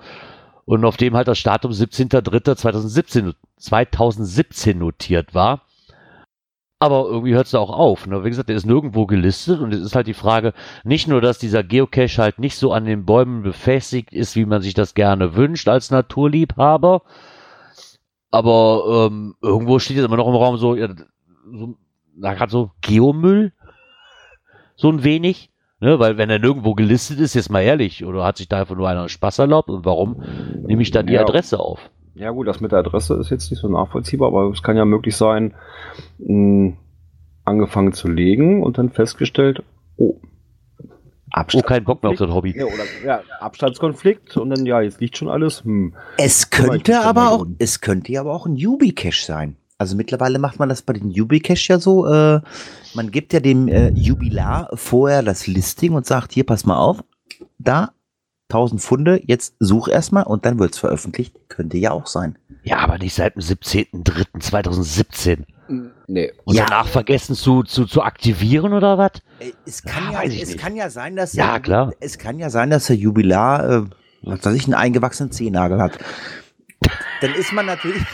[0.65, 5.63] und auf dem halt das Datum 17.03.2017 2017 notiert war.
[6.83, 8.09] Aber irgendwie hört es da auch auf.
[8.09, 8.25] Ne?
[8.25, 10.53] Wie gesagt, der ist nirgendwo gelistet und es ist halt die Frage,
[10.83, 14.63] nicht nur, dass dieser Geocache halt nicht so an den Bäumen befestigt ist, wie man
[14.63, 17.03] sich das gerne wünscht als Naturliebhaber,
[18.33, 20.89] aber ähm, irgendwo steht jetzt immer noch im Raum so, ja,
[21.53, 21.77] so
[22.17, 23.53] na, gerade so Geomüll,
[24.75, 25.51] so ein wenig.
[25.79, 28.77] Ne, weil wenn er nirgendwo gelistet ist, jetzt mal ehrlich, oder hat sich da einfach
[28.77, 30.23] nur einer Spaß erlaubt und warum
[30.67, 31.23] nehme ich dann die Ja.
[31.23, 31.91] Adresse auf?
[32.15, 34.85] Ja gut, das mit der Adresse ist jetzt nicht so nachvollziehbar, aber es kann ja
[34.85, 35.55] möglich sein,
[36.19, 36.75] mh,
[37.45, 39.63] angefangen zu legen und dann festgestellt,
[39.97, 40.17] oh,
[41.55, 42.55] Oh, kein Bock mehr auf das Hobby.
[42.55, 45.65] Ja, oder, ja, Abstandskonflikt und dann, ja, jetzt liegt schon alles.
[45.65, 45.95] Hm.
[46.19, 47.57] Es könnte aber auch, drum.
[47.59, 49.57] es könnte ja aber auch ein Yubi-Cache sein.
[49.83, 52.41] Also mittlerweile macht man das bei den Ubicache ja so, äh,
[52.95, 57.03] man gibt ja dem äh, Jubilar vorher das Listing und sagt, hier, pass mal auf,
[57.59, 57.91] da
[58.53, 61.35] 1000 Pfunde, jetzt such erstmal und dann wird's veröffentlicht.
[61.49, 62.37] Könnte ja auch sein.
[62.65, 65.45] Ja, aber nicht seit dem 17.03.2017.
[66.07, 66.33] Nee.
[66.45, 66.67] Und Ja.
[66.67, 69.13] danach vergessen zu, zu, zu aktivieren oder was?
[69.39, 70.61] Äh, Es kann Ja, ja, weiß ich es nicht.
[70.61, 71.93] kann ja sein, dass Ja, klar.
[72.01, 73.83] Es kann ja sein, dass der Jubilar, äh,
[74.23, 75.99] was weiß ich, einen eingewachsenen Zehennagel hat.
[77.21, 78.03] Dann ist man natürlich,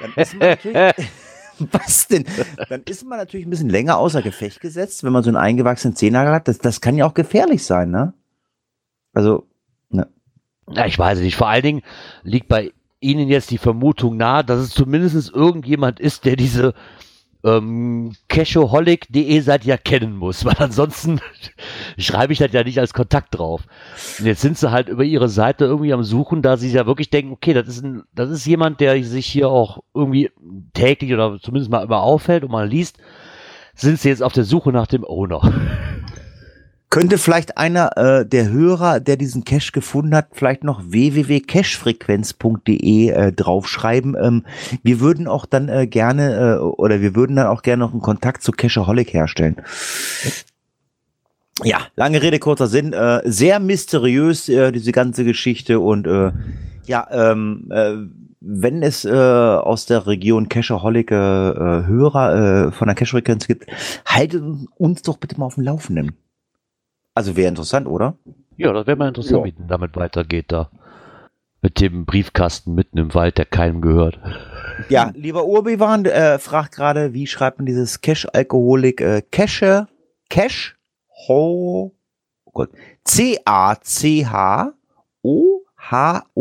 [0.00, 0.76] dann ist man natürlich,
[1.70, 2.24] was denn?
[2.68, 5.94] Dann ist man natürlich ein bisschen länger außer Gefecht gesetzt, wenn man so einen eingewachsenen
[5.94, 6.48] Zehennagel hat.
[6.48, 8.14] Das, das kann ja auch gefährlich sein, ne?
[9.14, 9.46] Also,
[9.90, 10.08] ne.
[10.68, 11.36] Ja, ich weiß nicht.
[11.36, 11.82] Vor allen Dingen
[12.22, 16.74] liegt bei Ihnen jetzt die Vermutung nahe, dass es zumindest irgendjemand ist, der diese
[17.44, 21.20] ähm, Cachoholic.de Seite ja kennen muss, weil ansonsten
[21.98, 23.62] schreibe ich das ja nicht als Kontakt drauf.
[24.18, 27.10] Und jetzt sind sie halt über ihre Seite irgendwie am Suchen, da sie ja wirklich
[27.10, 30.30] denken, okay, das ist ein, das ist jemand, der sich hier auch irgendwie
[30.72, 32.96] täglich oder zumindest mal immer aufhält und mal liest,
[33.74, 35.40] sind sie jetzt auf der Suche nach dem Owner.
[36.94, 43.32] Könnte vielleicht einer äh, der Hörer, der diesen Cache gefunden hat, vielleicht noch www.cachefrequenz.de äh,
[43.32, 44.14] draufschreiben.
[44.14, 44.44] Ähm,
[44.84, 48.00] wir würden auch dann äh, gerne äh, oder wir würden dann auch gerne noch einen
[48.00, 49.56] Kontakt zu Cacheaholic herstellen.
[51.64, 52.92] Ja, lange Rede, kurzer Sinn.
[52.92, 55.80] Äh, sehr mysteriös, äh, diese ganze Geschichte.
[55.80, 56.30] Und äh,
[56.86, 57.94] ja, ähm, äh,
[58.38, 63.66] wenn es äh, aus der Region Cacheaholic äh, äh, Hörer äh, von der Cache-Frequenz gibt,
[64.06, 64.44] haltet
[64.76, 66.12] uns doch bitte mal auf dem Laufenden.
[67.14, 68.16] Also wäre interessant, oder?
[68.56, 69.44] Ja, das wäre mal interessant, Ja.
[69.44, 70.70] wie denn damit weitergeht da.
[71.62, 74.18] Mit dem Briefkasten mitten im Wald, der keinem gehört.
[74.90, 79.00] Ja, lieber Urbiwan äh, fragt gerade, wie schreibt man dieses Cash-Alkoholik?
[79.00, 79.86] Äh, Cache,
[80.28, 80.76] Cash,
[81.28, 81.94] Ho,
[82.44, 82.70] oh Gott,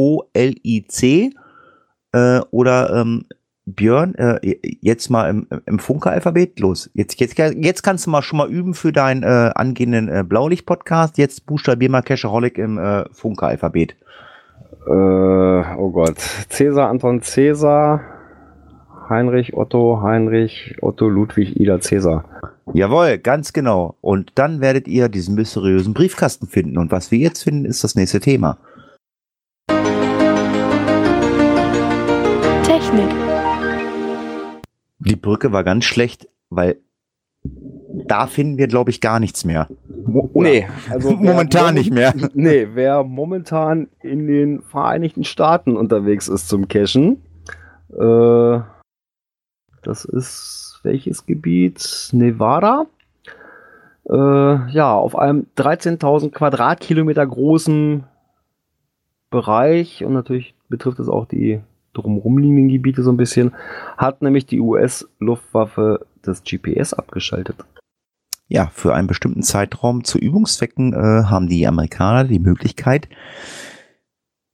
[0.03, 1.31] C-A-C-H-O-H-O-L-I-C
[2.13, 3.25] äh, oder ähm,
[3.65, 4.39] Björn, äh,
[4.81, 6.89] jetzt mal im, im Funke-Alphabet, los.
[6.93, 11.17] Jetzt, jetzt, jetzt kannst du mal schon mal üben für deinen äh, angehenden äh, Blaulicht-Podcast.
[11.17, 13.95] Jetzt buchstabier mal Cashaholic im äh, Funke-Alphabet.
[14.85, 16.17] Äh, oh Gott.
[16.49, 18.01] Cäsar, Anton, Cäsar,
[19.09, 22.25] Heinrich, Otto, Heinrich, Otto, Ludwig, Ida, Cäsar.
[22.73, 23.95] Jawohl, ganz genau.
[24.01, 26.77] Und dann werdet ihr diesen mysteriösen Briefkasten finden.
[26.77, 28.57] Und was wir jetzt finden, ist das nächste Thema.
[32.63, 33.22] Technik.
[35.05, 36.77] Die Brücke war ganz schlecht, weil
[37.43, 39.67] da finden wir, glaube ich, gar nichts mehr.
[40.05, 40.49] Mo oder?
[40.49, 42.13] Nee, also Momentan nicht mehr.
[42.33, 47.21] Nee, wer momentan in den Vereinigten Staaten unterwegs ist zum Cashen,
[47.91, 48.59] äh,
[49.83, 52.09] das ist welches Gebiet?
[52.13, 52.85] Nevada.
[54.09, 58.05] Äh, ja, auf einem 13.000 Quadratkilometer großen
[59.29, 61.61] Bereich und natürlich betrifft es auch die
[61.93, 63.53] drumherum liegenden Gebiete so ein bisschen,
[63.97, 67.57] hat nämlich die US-Luftwaffe das GPS abgeschaltet.
[68.47, 73.07] Ja, für einen bestimmten Zeitraum zu Übungszwecken äh, haben die Amerikaner die Möglichkeit,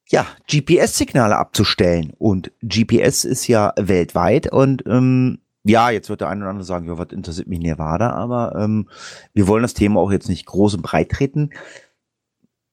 [0.07, 2.13] ja, GPS-Signale abzustellen.
[2.17, 6.87] Und GPS ist ja weltweit und ähm, ja, jetzt wird der eine oder andere sagen,
[6.87, 8.87] ja, was interessiert mich Nevada, aber ähm,
[9.33, 11.51] wir wollen das Thema auch jetzt nicht groß und breit treten.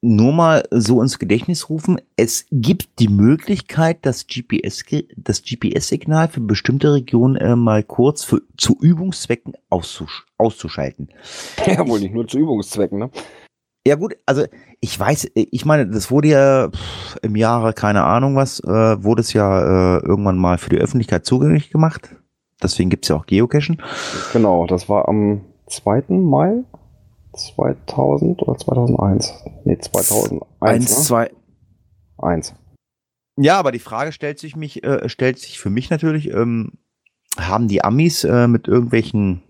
[0.08, 4.84] Nur mal so ins Gedächtnis rufen, es gibt die Möglichkeit, das GPS,
[5.16, 11.08] das GPS-Signal für bestimmte Regionen äh, mal kurz für, zu Übungszwecken auszusch auszuschalten.
[11.66, 13.10] Ja, wohl nicht nur zu Übungszwecken, ne?
[13.84, 14.44] Ja gut, also
[14.80, 19.22] ich weiß, ich meine, das wurde ja pff, im Jahre, keine Ahnung was, äh, wurde
[19.22, 22.14] es ja äh, irgendwann mal für die Öffentlichkeit zugänglich gemacht.
[22.62, 23.82] Deswegen gibt's ja auch Geocachen.
[24.32, 26.04] Genau, das war am 2.
[26.10, 26.62] Mai
[27.36, 29.34] 2000 oder 2001?
[29.64, 30.42] Nee, 2001.
[30.60, 31.04] Eins, ne?
[31.04, 31.30] zwei.
[32.18, 32.54] Eins.
[33.36, 36.72] Ja, aber die Frage stellt sich mich, äh, stellt sich für mich natürlich, ähm,
[37.38, 39.42] haben die Amis äh, mit irgendwelchen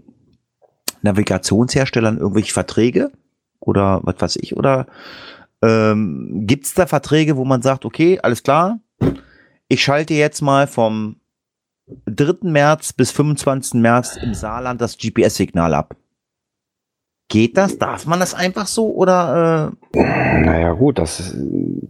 [1.02, 3.12] Navigationsherstellern irgendwelche Verträge?
[3.60, 4.56] Oder was weiß ich?
[4.56, 4.86] Oder
[5.62, 8.80] ähm, gibt's da Verträge, wo man sagt, okay, alles klar,
[9.68, 11.16] ich schalte jetzt mal vom
[12.06, 12.38] 3.
[12.42, 13.74] März bis 25.
[13.74, 15.96] März im Saarland das GPS-Signal ab.
[17.28, 17.76] Geht das?
[17.78, 18.92] Darf man das einfach so?
[18.94, 20.00] Oder äh,
[20.44, 21.34] Naja, gut, das,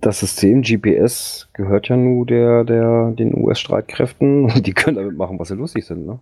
[0.00, 5.38] das System GPS gehört ja nur der, der, den US-Streitkräften und die können damit machen,
[5.38, 6.18] was sie lustig sind, ne?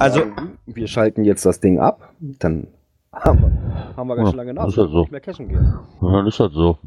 [0.00, 2.66] Also- sagen, wir schalten jetzt das Ding ab, dann
[3.12, 5.00] haben wir, haben wir ganz Ja, schön lange nach, ist ja so.
[5.02, 5.74] nicht mehr cashen gehen.
[6.00, 6.78] Ja, dann ist das so.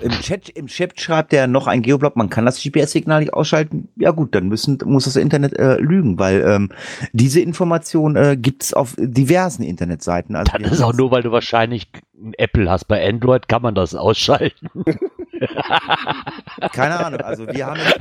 [0.00, 3.88] Im Chat, im Chat schreibt er noch ein Geoblog, man kann das GPS-Signal nicht ausschalten.
[3.96, 6.70] Ja gut, dann müssen, muss das Internet äh, lügen, weil ähm,
[7.12, 10.36] diese Information äh, gibt es auf diversen Internetseiten.
[10.36, 11.88] Also Das ist auch nur, weil du wahrscheinlich
[12.20, 12.86] ein Apple hast.
[12.86, 14.68] Bei Android kann man das ausschalten.
[16.72, 17.20] Keine Ahnung.
[17.20, 17.98] Also wir haben jetzt,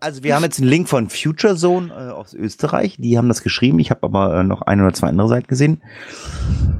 [0.00, 2.96] also wir haben jetzt einen Link von Future Zone äh, aus Österreich.
[2.98, 3.78] Die haben das geschrieben.
[3.78, 5.82] Ich habe aber äh, noch ein oder zwei andere Seiten gesehen.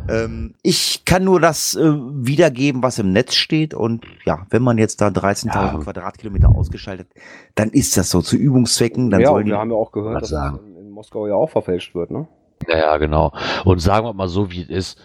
[0.09, 3.75] Ähm, ich kann nur das äh, wiedergeben, was im Netz steht.
[3.75, 5.79] Und ja, wenn man jetzt da 13.000 Ja.
[5.79, 7.09] Quadratkilometer ausgeschaltet,
[7.55, 9.11] dann ist das so zu Übungszwecken.
[9.11, 10.57] Dann ja, sollen und wir haben ja auch gehört, dass sagen?
[10.57, 12.27] es in, in Moskau ja auch verfälscht wird, ne?
[12.67, 13.33] Ja, ja, genau.
[13.65, 14.99] Und sagen wir mal so, wie es ist.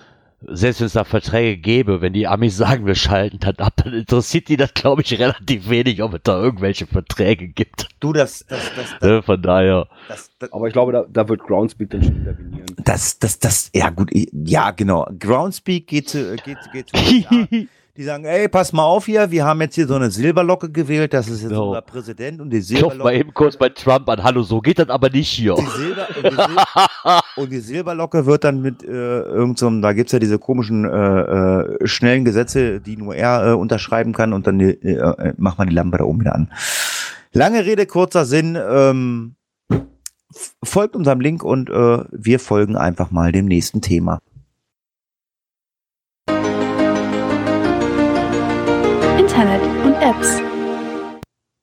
[0.47, 3.93] Selbst wenn es da Verträge gäbe, wenn die Amis sagen, wir schalten dann ab, dann
[3.93, 7.87] interessiert die das, glaube ich, relativ wenig, ob es da irgendwelche Verträge gibt.
[7.99, 9.87] du das, das, das, das, Ne, Von daher.
[10.07, 12.65] das, das, Aber ich glaube, da, da wird Groundspeak dann schon intervenieren.
[12.83, 15.07] das, das, das, ja gut, ja genau.
[15.19, 17.47] Groundspeak geht zu, geht, geht zu USA.
[17.95, 21.13] Die sagen, ey, pass mal auf hier, wir haben jetzt hier so eine Silberlocke gewählt,
[21.13, 21.67] das ist jetzt Genau.
[21.67, 23.15] unser Präsident und die Klopf mal Silberlocke.
[23.19, 24.23] eben kurz bei Trump an.
[24.23, 25.53] Hallo, so geht das aber nicht hier.
[25.53, 26.57] Die Silber, und, die Sil
[27.43, 31.87] und die Silberlocke wird dann mit äh, irgendeinem, da gibt's ja diese komischen äh, äh,
[31.87, 35.75] schnellen Gesetze, die nur er äh, unterschreiben kann und dann äh, äh, macht man die
[35.75, 36.51] Lampe da oben wieder an.
[37.31, 38.57] Lange Rede, kurzer Sinn.
[38.59, 39.35] Ähm,
[40.63, 44.17] folgt unserem Link und äh, wir folgen einfach mal dem nächsten Thema.
[50.03, 50.41] Apps.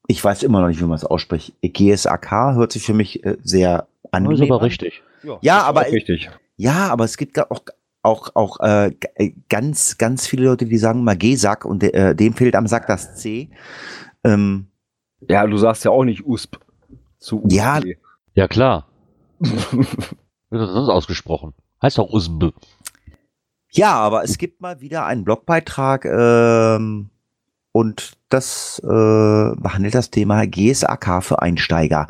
[0.07, 1.55] Ich weiß immer noch nicht, wie man es ausspricht.
[1.63, 4.63] GSAK hört sich für mich äh, sehr Das angenehm ist aber an.
[4.65, 5.03] richtig.
[5.43, 6.31] Ja, ist aber auch richtig.
[6.57, 7.61] Ja, aber es gibt auch
[8.03, 8.93] auch auch äh,
[9.51, 12.87] ganz ganz viele Leute, die sagen mal G-Sack und de, äh, dem fehlt am Sack
[12.87, 13.51] das C.
[14.25, 14.69] Ähm,
[15.29, 16.59] Ja, du sagst ja auch nicht USP
[17.19, 17.55] zu USP.
[17.57, 17.81] Ja.
[18.35, 18.87] Ja, klar.
[19.41, 21.53] Wird das sonst ausgesprochen?
[21.83, 22.53] Heißt doch Usb.
[23.73, 27.11] ja, aber es gibt mal wieder einen Blogbeitrag ähm,
[27.73, 32.07] und das äh, behandelt das Thema GSAK für Einsteiger.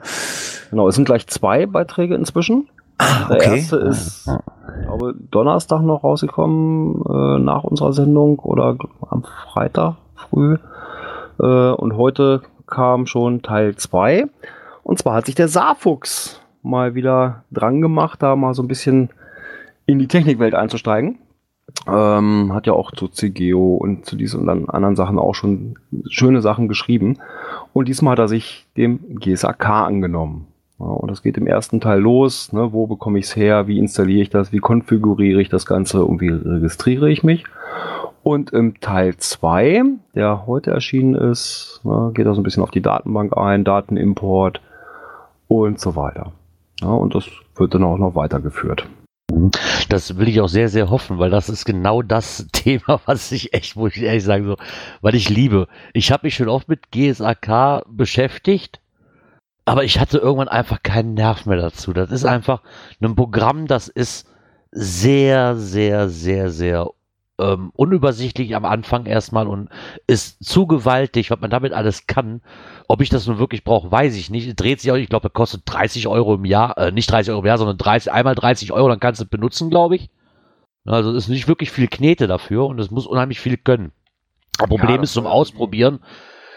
[0.71, 2.69] Genau, es sind gleich zwei Beiträge inzwischen.
[2.99, 3.57] Ah, Der okay.
[3.57, 8.77] erste ist, ich glaube, Donnerstag noch rausgekommen, äh, nach unserer Sendung oder
[9.09, 10.59] am Freitag früh.
[11.41, 14.27] Äh, und heute kam schon Teil 2.
[14.83, 19.11] Und zwar hat sich der Saarfuchs mal wieder dran gemacht, da mal so ein bisschen
[19.87, 21.19] in die Technikwelt einzusteigen.
[21.87, 25.77] Ähm, hat ja auch zu CGO und zu diesen anderen Sachen auch schon
[26.09, 27.19] schöne Sachen geschrieben.
[27.73, 30.47] Und diesmal hat er sich dem GSAK angenommen.
[30.79, 32.53] Ja, und das geht im ersten Teil los.
[32.53, 33.67] Ne, wo bekomme ich es her?
[33.67, 34.53] Wie installiere ich das?
[34.53, 36.05] Wie konfiguriere ich das Ganze?
[36.05, 37.45] Und wie registriere ich mich?
[38.23, 39.83] Und im Teil 2,
[40.15, 44.61] der heute erschienen ist, ne, geht er so ein bisschen auf die Datenbank ein, Datenimport
[45.49, 46.33] und so weiter.
[46.81, 47.27] Ja, und das
[47.57, 48.87] wird dann auch noch weitergeführt.
[49.89, 53.53] Das will ich auch sehr, sehr hoffen, weil das ist genau das Thema, was ich
[53.55, 54.57] echt, muss ich ehrlich sagen, so,
[55.01, 55.69] weil ich liebe.
[55.93, 58.81] Ich habe mich schon oft mit GSAK beschäftigt,
[59.65, 61.93] aber ich hatte irgendwann einfach keinen Nerv mehr dazu.
[61.93, 62.63] Das ist einfach
[63.01, 64.27] ein Programm, das ist
[64.73, 66.91] sehr, sehr, sehr, sehr
[67.41, 69.69] ähm, unübersichtlich am Anfang erstmal und
[70.07, 72.43] ist zu gewaltig, was man damit alles kann.
[72.89, 74.55] Ob ich das nun wirklich brauche, weiß ich nicht.
[74.61, 77.41] Dreht sich auch, ich glaube, das kostet 30 Euro im Jahr, äh, nicht 30 Euro
[77.41, 80.11] im Jahr, sondern 30, einmal 30 Euro, dann kannst du es benutzen, glaube ich.
[80.87, 83.93] Also es ist nicht wirklich viel Knete dafür und es muss unheimlich viel können.
[84.59, 86.01] Das Problem das ist zum Ausprobieren,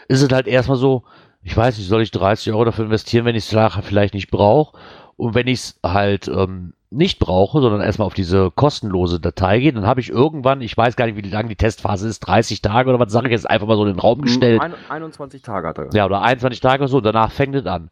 [0.07, 1.03] ist es halt erstmal so,
[1.41, 4.31] ich weiß nicht, soll ich 30 Euro dafür investieren, wenn ich es nachher vielleicht nicht
[4.31, 4.77] brauche?
[5.17, 9.73] Und wenn ich es halt ähm, nicht brauche, sondern erstmal auf diese kostenlose Datei gehe,
[9.73, 12.89] dann habe ich irgendwann, ich weiß gar nicht, wie lang die Testphase ist, 30 Tage
[12.89, 14.61] oder was sage ich jetzt einfach mal so in den Raum gestellt.
[14.61, 15.89] Ein, 21 Tage hat er.
[15.93, 17.89] Ja, oder 21 Tage oder so, danach fängt es an.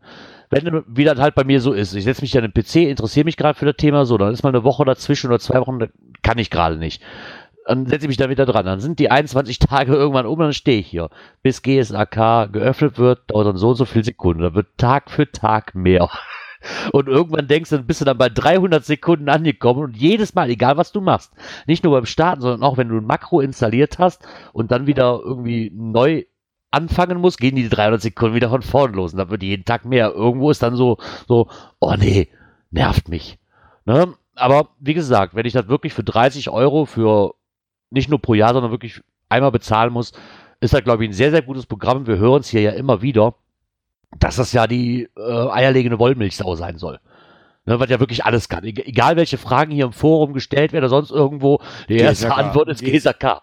[0.50, 3.26] Wenn, wie das halt bei mir so ist, ich setze mich an den PC, interessiere
[3.26, 5.80] mich gerade für das Thema so, dann ist mal eine Woche dazwischen oder zwei Wochen,
[5.80, 5.88] da
[6.24, 7.02] kann ich gerade nicht.
[7.66, 8.66] Dann setze ich mich da wieder dran.
[8.66, 11.10] Dann sind die 21 Tage irgendwann um, dann stehe ich hier.
[11.42, 14.42] Bis GSAK geöffnet wird, dauert dann so und so viele Sekunden.
[14.42, 16.10] Da wird Tag für Tag mehr.
[16.92, 20.78] Und irgendwann denkst du, bist du dann bei 300 Sekunden angekommen und jedes Mal, egal
[20.78, 21.32] was du machst,
[21.68, 25.20] nicht nur beim Starten, sondern auch wenn du ein Makro installiert hast und dann wieder
[25.24, 26.26] irgendwie neu
[26.72, 29.86] anfangen muss, gehen die 300 Sekunden wieder von vorn los und dann wird jeden Tag
[29.86, 30.14] mehr.
[30.14, 30.98] Irgendwo ist dann so,
[31.28, 32.30] so, oh nee,
[32.70, 33.38] nervt mich.
[33.86, 34.14] Ne?
[34.36, 37.36] Aber wie gesagt, wenn ich das wirklich für 30 Euro für
[37.90, 40.14] nicht nur pro Jahr, sondern wirklich einmal bezahlen muss,
[40.62, 42.08] ist das, glaube ich, ein sehr, sehr gutes Programm.
[42.08, 43.36] Wir hören es hier ja immer wieder,
[44.20, 47.00] dass das ja die äh, eierlegende Wollmilchsau sein soll.
[47.66, 48.64] Ne, was ja wirklich alles kann.
[48.64, 51.60] Eg egal welche Fragen hier im Forum gestellt werden oder sonst irgendwo,
[51.90, 52.38] die erste GSAK.
[52.38, 53.42] Antwort ist GSAK.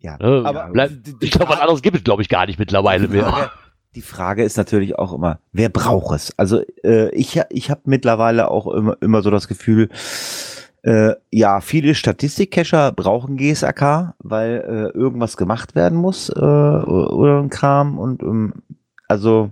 [0.00, 0.90] Ja, Ne, aber bleib,
[1.20, 3.24] ich glaube, was anderes gibt es, glaube ich, gar nicht mittlerweile die mehr.
[3.24, 3.50] Frage,
[3.94, 6.36] die Frage ist natürlich auch immer, wer braucht es?
[6.36, 9.88] Also äh, ich, ich habe mittlerweile auch immer, immer so das Gefühl,
[10.82, 17.50] äh, ja, viele Statistikcacher brauchen GSAK, weil äh, irgendwas gemacht werden muss äh, oder ein
[17.50, 18.54] Kram und ähm,
[19.06, 19.50] also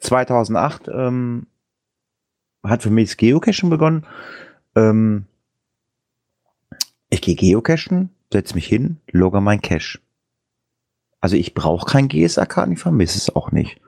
[0.00, 1.46] 2008 ähm,
[2.62, 4.06] hat für mich das Geocachen begonnen.
[4.74, 5.26] Ähm,
[7.08, 9.98] ich gehe geocachen, setze mich hin, logge mein Cache.
[11.20, 13.80] Also ich brauche kein GSAK und ich vermisse es auch nicht.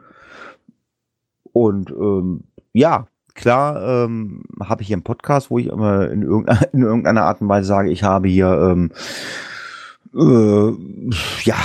[1.53, 6.69] Und ähm, ja, klar ähm, habe ich hier einen Podcast, wo ich immer in irgendeiner,
[6.73, 8.93] in irgendeiner Art und Weise sage, ich habe hier ähm,
[10.15, 10.73] äh,
[11.45, 11.57] ja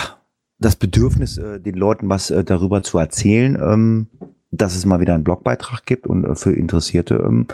[0.59, 4.07] das Bedürfnis, äh, den Leuten was äh, darüber zu erzählen, ähm,
[4.51, 7.47] dass es mal wieder einen Blogbeitrag gibt und äh, für Interessierte ähm,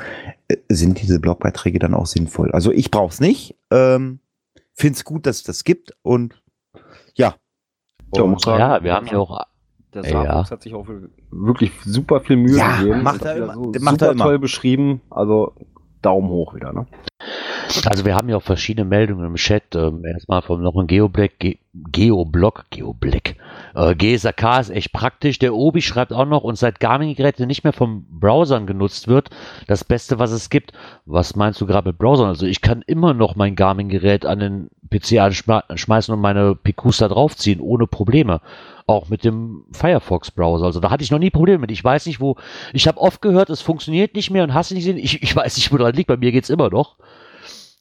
[0.48, 2.52] äh, sind diese Blogbeiträge dann auch sinnvoll.
[2.52, 4.20] Also ich brauche es nicht, ähm,
[4.74, 6.42] finde es gut, dass es das gibt und
[7.16, 7.36] ja.
[8.16, 9.46] Ja, sagen, Ja, wir haben ja auch.
[9.94, 10.24] Der Ja.
[10.24, 10.88] Saarfuchs hat sich auch
[11.30, 13.04] wirklich super viel Mühe Ja, gegeben.
[13.04, 13.54] macht Das er immer.
[13.54, 14.24] So macht super er immer.
[14.26, 15.02] toll beschrieben.
[15.12, 15.54] Also
[16.04, 16.86] Daumen hoch wieder, ne?
[17.86, 19.76] Also wir haben ja auch verschiedene Meldungen im Chat.
[19.76, 23.36] Ähm, erstmal vom noch ein Geoblock, Ge Geoblock, Geoblock.
[23.74, 25.40] Äh, GSAK ist echt praktisch.
[25.40, 29.30] Der Obi schreibt auch noch, und seit Garmin-Geräte nicht mehr vom Browsern genutzt wird,
[29.68, 30.74] das Beste, was es gibt.
[31.06, 32.28] Was meinst du gerade mit Browsern?
[32.28, 37.08] Also ich kann immer noch mein Garmin-Gerät an den PC anschmeißen und meine PQs da
[37.08, 38.42] draufziehen, ohne Probleme.
[38.94, 40.66] Auch mit dem Firefox-Browser.
[40.66, 41.72] Also da hatte ich noch nie Probleme mit.
[41.72, 42.36] Ich weiß nicht, wo.
[42.74, 44.98] Ich habe oft gehört, es funktioniert nicht mehr und hast nicht gesehen.
[44.98, 46.08] Ich, ich weiß nicht, wo dran liegt.
[46.08, 46.98] Bei mir geht's immer noch.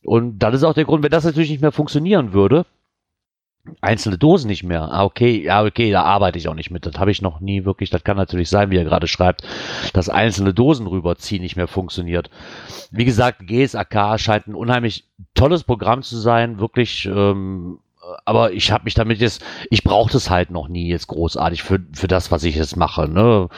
[0.05, 2.65] Und das ist auch der Grund, wenn das natürlich nicht mehr funktionieren würde,
[3.81, 4.91] einzelne Dosen nicht mehr.
[4.91, 6.87] Ah, okay, ja, okay, da arbeite ich auch nicht mit.
[6.87, 7.91] Das habe ich noch nie wirklich.
[7.91, 9.43] Das kann natürlich sein, wie er gerade schreibt,
[9.93, 12.31] dass einzelne Dosen rüberziehen nicht mehr funktioniert.
[12.91, 17.07] Wie gesagt, GSAK scheint ein unheimlich tolles Programm zu sein, wirklich.
[17.07, 17.79] Ähm,
[18.25, 21.81] aber ich habe mich damit jetzt, ich brauche das halt noch nie jetzt großartig für,
[21.93, 23.09] für das, was ich jetzt mache.
[23.09, 23.49] Ne?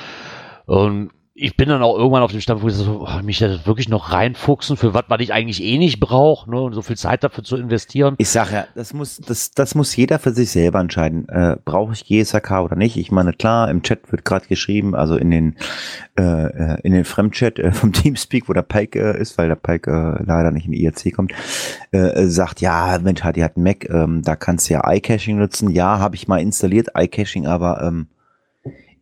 [0.67, 3.67] Und ich bin dann auch irgendwann auf dem Stand, wo ich so, oh, mich da
[3.67, 6.61] wirklich noch reinfuchsen für was, was ich eigentlich eh nicht brauche, ne?
[6.61, 8.15] und so viel Zeit dafür zu investieren.
[8.19, 11.29] Ich sage ja, das muss, das, das muss jeder für sich selber entscheiden.
[11.29, 12.97] Äh, Brauche ich GSAK oder nicht?
[12.97, 15.57] Ich meine, klar, im Chat wird gerade geschrieben, also in den
[16.17, 19.57] äh, äh, in den Fremdchat äh, vom Teamspeak, wo der Pike äh, ist, weil der
[19.57, 21.33] Pike äh, leider nicht in die IRC kommt,
[21.93, 25.39] äh, äh, sagt, ja, Mensch, die hat einen Mac, ähm, da kannst du ja iCaching
[25.39, 25.71] nutzen.
[25.71, 28.07] Ja, habe ich mal installiert, iCaching, aber ähm,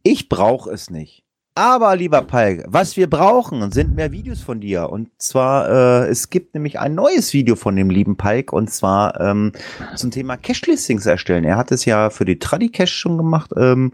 [0.03, 1.23] ich brauche es nicht.
[1.55, 4.89] Aber, lieber Pike, was wir brauchen, sind mehr Videos von dir.
[4.89, 9.21] Und zwar, äh, es gibt nämlich ein neues Video von dem lieben Pike, und zwar
[9.21, 9.53] ähm,
[9.95, 11.45] zum Thema Cache-Listings erstellen.
[11.45, 13.51] Er hat es ja für die Tradi-Cache schon gemacht.
[13.55, 13.93] Ähm,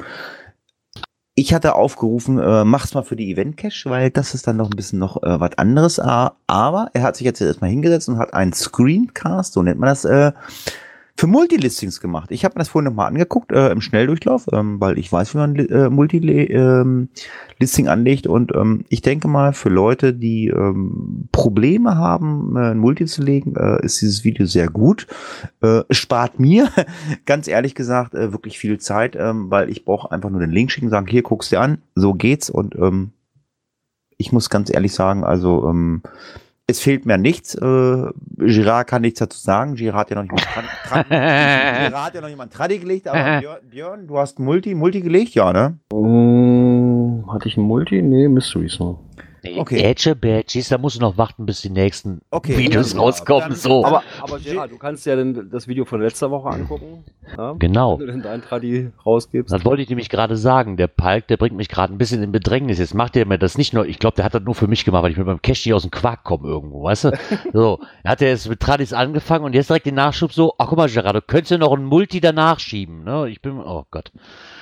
[1.34, 4.76] ich hatte aufgerufen, äh, mach's mal für die Event-Cache, weil das ist dann noch ein
[4.76, 5.98] bisschen noch äh, was anderes.
[5.98, 9.88] Ah, Aber er hat sich jetzt erstmal hingesetzt und hat einen Screencast, so nennt man
[9.88, 10.30] das, äh,
[11.18, 12.30] für Multilistings gemacht.
[12.30, 15.38] Ich habe mir das vorhin nochmal angeguckt äh, im Schnelldurchlauf, ähm, weil ich weiß, wie
[15.38, 17.08] man äh, Multilisting
[17.86, 22.78] ähm, anlegt und ähm, ich denke mal, für Leute, die ähm, Probleme haben, äh, ein
[22.78, 25.08] Multi zu legen, äh, ist dieses Video sehr gut.
[25.60, 26.68] Äh, spart mir,
[27.26, 30.70] ganz ehrlich gesagt, äh, wirklich viel Zeit, ähm, weil ich brauche einfach nur den Link
[30.70, 33.10] schicken, sagen, hier guckst du an, so geht's und ähm,
[34.18, 36.00] ich muss ganz ehrlich sagen, also ähm,
[36.70, 37.54] es fehlt mir nichts.
[37.54, 39.74] Äh, Girard kann nichts dazu sagen.
[39.74, 41.08] Girard hat ja noch nicht mal Tradi,
[41.88, 42.28] Girard hat ja noch
[42.80, 45.78] gelegt, aber Björn, Björn, du hast Multi, Multi gelegt, ja, ne?
[45.92, 48.02] Ähm, hatte ich ein Multi?
[48.02, 49.00] Nee, Mysteries noch.
[49.56, 49.82] Okay.
[49.82, 52.56] Ätsche, Bätschis, da musst du noch warten, bis die nächsten Okay.
[52.56, 53.50] Videos Ja, rauskommen.
[53.50, 53.84] dann- so.
[53.84, 57.04] Aber, aber Gerard, du kannst ja dann das Video von letzter Woche angucken.
[57.36, 57.54] Ja?
[57.58, 57.98] Genau.
[57.98, 59.52] Wenn du dann dein Tradi rausgibst.
[59.52, 60.76] Das wollte ich nämlich gerade sagen.
[60.76, 62.78] Der Palk, der bringt mich gerade ein bisschen in Bedrängnis.
[62.78, 64.84] Jetzt macht er mir das nicht nur, ich glaube, der hat das nur für mich
[64.84, 67.10] gemacht, weil ich mit meinem Cash nicht aus dem Quark komme irgendwo, weißt du?
[67.52, 70.68] So, er hat ja jetzt mit Tradis angefangen und jetzt direkt den Nachschub so, ach
[70.68, 73.28] guck mal, Gerard, du könntest ja noch ein Multi danach schieben, ne?
[73.28, 74.12] Ich bin, oh Gott.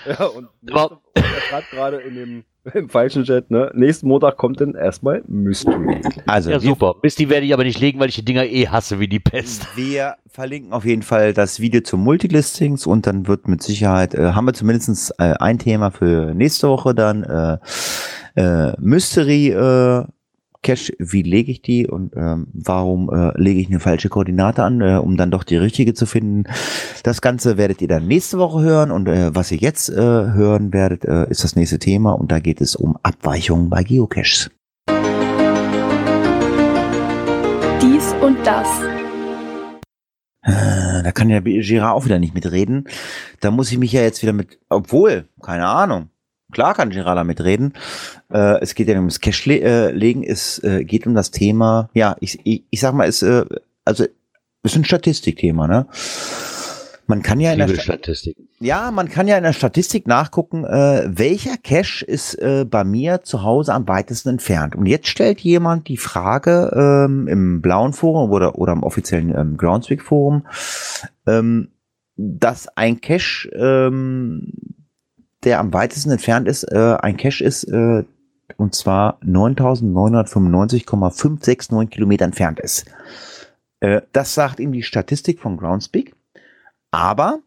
[0.06, 2.44] Ja, und Aber- nächste, er schreibt gerade in dem
[2.74, 3.70] im falschen Chat, ne?
[3.74, 6.00] Nächsten Montag kommt dann erstmal Mystery.
[6.26, 6.94] Also, Ja, super.
[7.00, 9.20] Bis die werde ich aber nicht legen, weil ich die Dinger eh hasse wie die
[9.20, 9.66] Pest.
[9.76, 14.32] wir verlinken auf jeden Fall das Video zum Multilistings und dann wird mit Sicherheit, äh,
[14.32, 17.58] haben wir zumindest äh, ein Thema für nächste Woche dann, äh,
[18.34, 20.04] äh, Mystery, äh,
[20.66, 24.80] Cache, wie lege ich die und ähm, warum äh, lege ich eine falsche Koordinate an,
[24.80, 26.44] äh, um dann doch die richtige zu finden.
[27.04, 30.72] Das Ganze werdet ihr dann nächste Woche hören und äh, was ihr jetzt äh, hören
[30.72, 34.50] werdet, äh, ist das nächste Thema und da geht es um Abweichungen bei Geocaches.
[37.80, 38.66] Dies und das.
[40.42, 42.88] Äh, Da kann ja Girard auch wieder nicht mitreden.
[43.38, 46.10] Da muss ich mich ja jetzt wieder mit, obwohl, keine Ahnung.
[46.56, 47.74] Klar kann Girard da mitreden.
[48.32, 50.22] Äh, es geht ja ums Cash-Legen.
[50.22, 53.44] es äh, geht um das Thema, ja, ich, ich, ich sag mal, es, äh,
[53.84, 55.86] also, es ist ein Statistikthema, ne?
[57.06, 58.38] Man kann ja in der Sta Statistik.
[58.58, 63.20] ja, man kann ja in der Statistik nachgucken, äh, welcher Cache ist äh, bei mir
[63.22, 64.74] zu Hause am weitesten entfernt.
[64.76, 69.58] Und jetzt stellt jemand die Frage ähm, im blauen Forum oder, oder im offiziellen ähm,
[69.58, 70.46] Groundspeak Forum,
[71.26, 71.68] ähm,
[72.16, 74.52] dass ein Cache, ähm,
[75.46, 78.04] der am weitesten entfernt ist, äh, ein Cache ist, äh,
[78.56, 82.84] und zwar 9995,569 Kilometer entfernt ist.
[83.80, 86.14] Äh, das sagt ihm die Statistik von Groundspeak.
[86.90, 87.38] Aber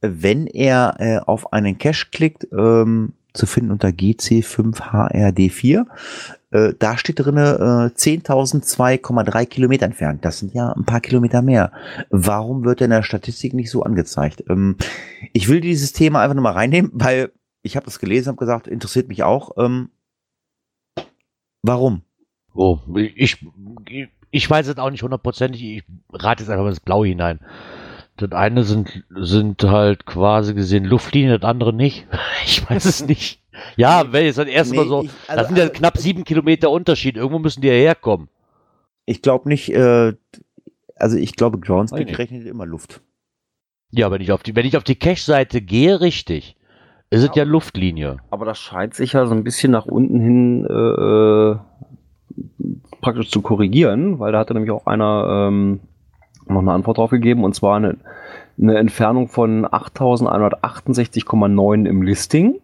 [0.00, 5.84] wenn er äh, auf einen Cache klickt, ähm, zu finden unter GC5HRD4,
[6.50, 10.24] äh, da steht drinne äh, 10.002,3 Kilometer entfernt.
[10.24, 11.72] Das sind ja ein paar Kilometer mehr.
[12.10, 14.44] Warum wird er in der Statistik nicht so angezeigt?
[14.48, 14.76] Ähm,
[15.32, 18.66] ich will dieses Thema einfach nur mal reinnehmen, weil ich habe das gelesen, habe gesagt,
[18.66, 19.56] interessiert mich auch.
[19.58, 19.90] Ähm,
[21.62, 22.02] warum?
[22.54, 23.44] Oh, ich,
[24.30, 25.62] ich weiß es auch nicht hundertprozentig.
[25.62, 27.40] Ich rate jetzt einfach mal ins Blaue hinein.
[28.16, 32.06] Das eine sind, sind halt quasi gesehen Luftlinien, das andere nicht.
[32.44, 33.42] Ich weiß es nicht.
[33.76, 35.98] Ja, wenn jetzt das erste Nee, Mal so, ich- also- das sind ja also- knapp
[35.98, 37.16] sieben Kilometer Unterschied.
[37.16, 38.28] Irgendwo müssen die ja herkommen.
[39.06, 40.14] Ich glaube nicht, äh,
[40.96, 41.58] also ich glaube,
[42.08, 42.18] nicht.
[42.18, 43.00] rechnet immer Luft.
[43.90, 46.56] Ja, wenn ich auf die, wenn ich auf die Cache-Seite gehe, richtig,
[47.10, 48.18] ist es ja Luftlinie.
[48.30, 51.56] Aber das scheint sich ja so ein bisschen nach unten hin äh,
[53.00, 55.80] praktisch zu korrigieren, weil da hatte nämlich auch einer ähm,
[56.46, 57.96] noch eine Antwort drauf gegeben und zwar eine,
[58.60, 62.60] eine Entfernung von 8168,9 im Listing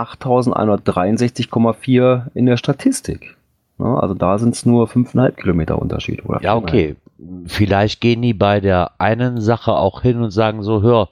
[0.00, 3.36] 8163,4 in der Statistik.
[3.78, 6.24] Ja, also da sind es nur 5,5 Kilometer Unterschied.
[6.24, 6.58] Oder Ja, 4,5.
[6.58, 6.96] okay.
[7.46, 11.08] Vielleicht gehen die bei der einen Sache auch hin und sagen so, hör,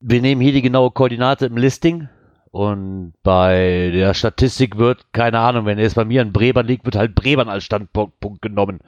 [0.00, 2.08] wir nehmen hier die genaue Koordinate im Listing
[2.50, 6.96] und bei der Statistik wird, keine Ahnung, wenn jetzt bei mir in Brebern liegt, wird
[6.96, 8.80] halt Brebern als Standpunkt Punkt genommen.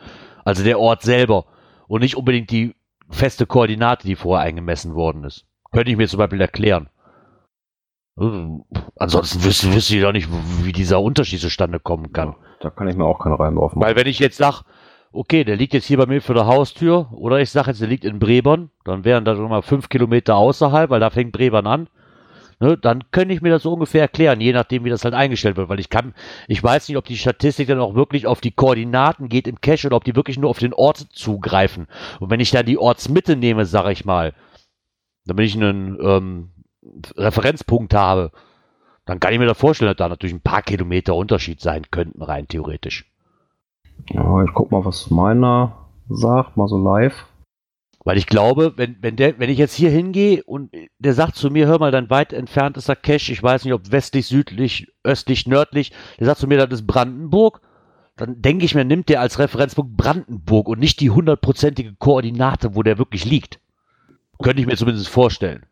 [0.45, 1.45] Also der Ort selber
[1.89, 2.74] und nicht unbedingt die
[3.11, 5.45] feste Koordinate, die vorher eingemessen worden ist.
[5.73, 6.89] Könnte ich mir zum Beispiel erklären.
[8.20, 8.66] Also,
[8.97, 10.28] Ansonsten wüsste, wüsste ich doch nicht,
[10.62, 12.36] wie dieser Unterschied zustande kommen kann.
[12.60, 13.86] Da kann ich mir auch keinen Reim drauf machen.
[13.86, 14.62] Weil wenn ich jetzt sag,
[15.10, 17.88] okay, der liegt jetzt hier bei mir vor der Haustür, oder ich sag jetzt, der
[17.88, 21.66] liegt in Brebern, dann wären da schon mal fünf Kilometer außerhalb, weil da fängt Brebern
[21.66, 21.88] an.
[22.62, 25.56] Ne, dann könnte ich mir das so ungefähr erklären, je nachdem, wie das halt eingestellt
[25.56, 26.12] wird, weil ich kann,
[26.47, 29.86] ich weiß nicht, ob die Statistik dann auch wirklich auf die Koordinaten geht im Cache
[29.86, 31.86] oder ob die wirklich nur auf den Ort zugreifen.
[32.18, 34.34] Und wenn ich dann die Ortsmitte nehme, sage ich mal,
[35.24, 36.51] damit ich einen ähm,
[37.16, 38.32] Referenzpunkt habe,
[39.05, 42.23] dann kann ich mir da vorstellen, dass da natürlich ein paar Kilometer Unterschied sein könnten,
[42.23, 43.11] rein theoretisch.
[44.09, 45.77] Ja, ich guck mal, was meiner
[46.09, 47.27] sagt, mal so live.
[48.02, 51.51] Weil ich glaube, wenn, wenn, der, wenn ich jetzt hier hingehe und der sagt zu
[51.51, 55.93] mir, hör mal, dein weit entferntester Cache, ich weiß nicht, ob westlich, südlich, östlich, nördlich,
[56.19, 57.61] der sagt zu mir, das ist Brandenburg,
[58.16, 62.82] dann denke ich mir, nimmt der als Referenzpunkt Brandenburg und nicht die hundertprozentige Koordinate, wo
[62.82, 63.61] der wirklich liegt.
[64.43, 65.66] Könnte ich mir zumindest vorstellen.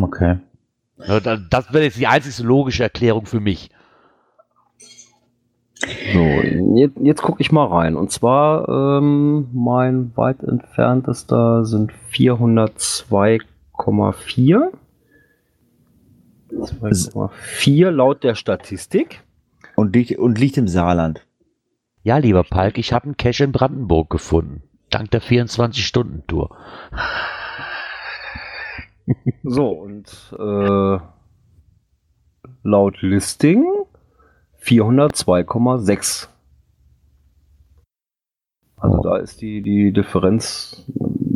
[0.00, 0.38] Okay.
[0.96, 3.70] Das wäre jetzt die einzige logische Erklärung für mich.
[6.12, 6.20] So,
[6.76, 7.96] jetzt, jetzt gucke ich mal rein.
[7.96, 14.70] Und zwar, ähm, mein weit entferntester sind 402,4.
[16.52, 19.24] 2,4 laut der Statistik.
[19.74, 21.26] Und liegt, und liegt im Saarland.
[22.02, 24.62] Ja, lieber Palk, ich habe einen Cache in Brandenburg gefunden.
[24.90, 26.54] Dank der 24-Stunden-Tour.
[29.42, 30.98] So, und äh,
[32.62, 33.66] laut Listing
[34.62, 36.28] 402,6.
[38.76, 40.84] Also da ist die, die Differenz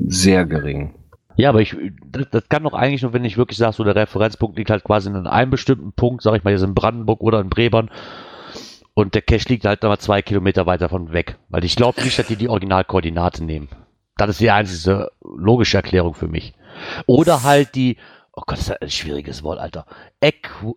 [0.06, 0.94] sehr gering.
[1.36, 1.76] Ja, aber ich,
[2.06, 4.84] das, das kann doch eigentlich nur, wenn ich wirklich sage, so der Referenzpunkt liegt halt
[4.84, 7.90] quasi in einem bestimmten Punkt, sag ich mal, jetzt in Brandenburg oder in Brebern.
[8.94, 11.36] Und der Cache liegt halt nochmal zwei Kilometer weiter von weg.
[11.50, 13.68] Weil ich glaube nicht, dass die die Originalkoordinate nehmen.
[14.16, 16.54] Das ist die einzige logische Erklärung für mich.
[17.06, 17.96] Oder halt die,
[18.32, 19.84] oh Gott, das ist ein schwieriges Wort, Alter.
[20.20, 20.76] Äqu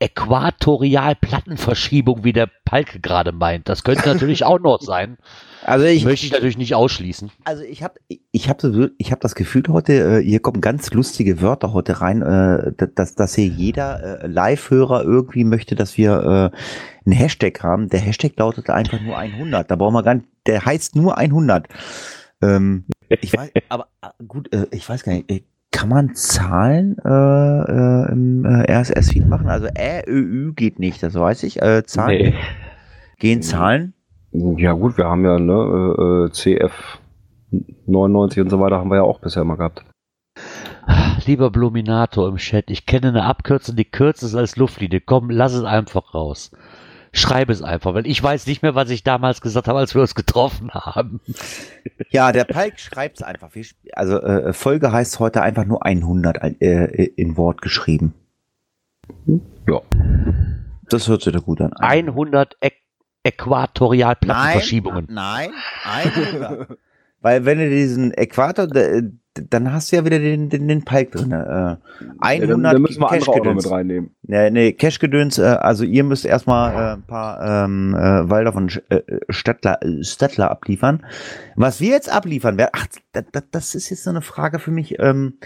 [0.00, 3.68] Äquatorialplattenverschiebung, wie der Palke gerade meint.
[3.68, 5.16] Das könnte natürlich auch noch sein.
[5.66, 7.30] Also ich, Möchte ich natürlich nicht ausschließen.
[7.46, 7.94] also ich habe
[8.32, 12.02] ich hab so, ich hab das Gefühl heute, äh, hier kommen ganz lustige Wörter heute
[12.02, 16.52] rein, äh, da- dass, dass hier jeder äh, Live-Hörer irgendwie möchte, dass wir
[17.06, 17.88] einen Hashtag haben.
[17.88, 19.70] Der Hashtag lautet einfach nur 100.
[19.70, 21.66] Da brauchen wir gar nicht, der heißt nur 100.
[22.44, 22.84] Ähm,
[23.20, 27.08] ich weiß, aber äh, gut, äh, ich weiß gar nicht, äh, kann man Zahlen äh,
[27.08, 29.48] äh, im RSS-Feed machen?
[29.48, 31.60] Also Ä, Ö, Ü geht nicht, das weiß ich.
[31.62, 32.34] Äh, Zahlen, Nee.
[33.18, 33.92] gehen Zahlen?
[34.32, 36.98] Ja gut, wir haben ja ne, CF
[37.86, 39.84] 99 und so weiter haben wir ja auch bisher immer gehabt.
[41.26, 45.00] Lieber Bluminator im Chat, ich kenne eine Abkürzung, die kürzer ist als Luftlinie.
[45.00, 46.50] Komm, lass es einfach raus.
[47.16, 50.02] Schreib es einfach, weil ich weiß nicht mehr, was ich damals gesagt habe, als wir
[50.02, 51.20] uns getroffen haben.
[52.10, 53.54] Ja, der Palk schreibt's einfach.
[53.54, 56.84] Wir sp- Also äh, Folge heißt heute einfach nur 100 äh,
[57.16, 58.14] in Wort geschrieben.
[59.68, 59.80] Ja.
[60.90, 61.72] Das hört sich doch gut an.
[61.74, 62.74] 100 Äq
[63.26, 65.06] Äquatorialplattenverschiebungen.
[65.10, 65.50] Nein,
[65.84, 66.78] 100.
[67.20, 68.66] Weil wenn du diesen Äquator,
[69.34, 71.32] dann hast du ja wieder den, den, den Palk drin.
[71.32, 71.76] Äh,
[72.20, 73.64] 100 ja, dann, dann müssen wir andere auch noch Cash-Gedöns.
[73.64, 74.10] mit reinnehmen.
[74.22, 78.68] Nee, nee, Cash-Gedöns, äh, also ihr müsst erstmal äh, ein paar ähm, äh, Walder von
[78.88, 81.04] äh, Stadtler, äh, Stadtler abliefern.
[81.56, 84.98] Was wir jetzt abliefern werden, ach, das, das ist jetzt so eine Frage für mich.
[85.00, 85.38] Ähm,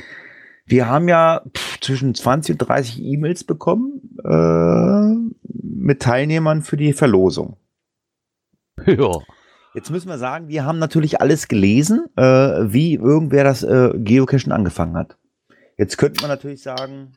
[0.66, 6.92] wir haben ja pff, zwischen 20 und 30 E-Mails bekommen äh, mit Teilnehmern für die
[6.92, 7.56] Verlosung.
[8.86, 9.10] Ja.
[9.78, 14.50] Jetzt müssen wir sagen, wir haben natürlich alles gelesen, äh, wie irgendwer das äh, Geocachen
[14.50, 15.16] angefangen hat.
[15.76, 17.12] Jetzt könnte man natürlich sagen,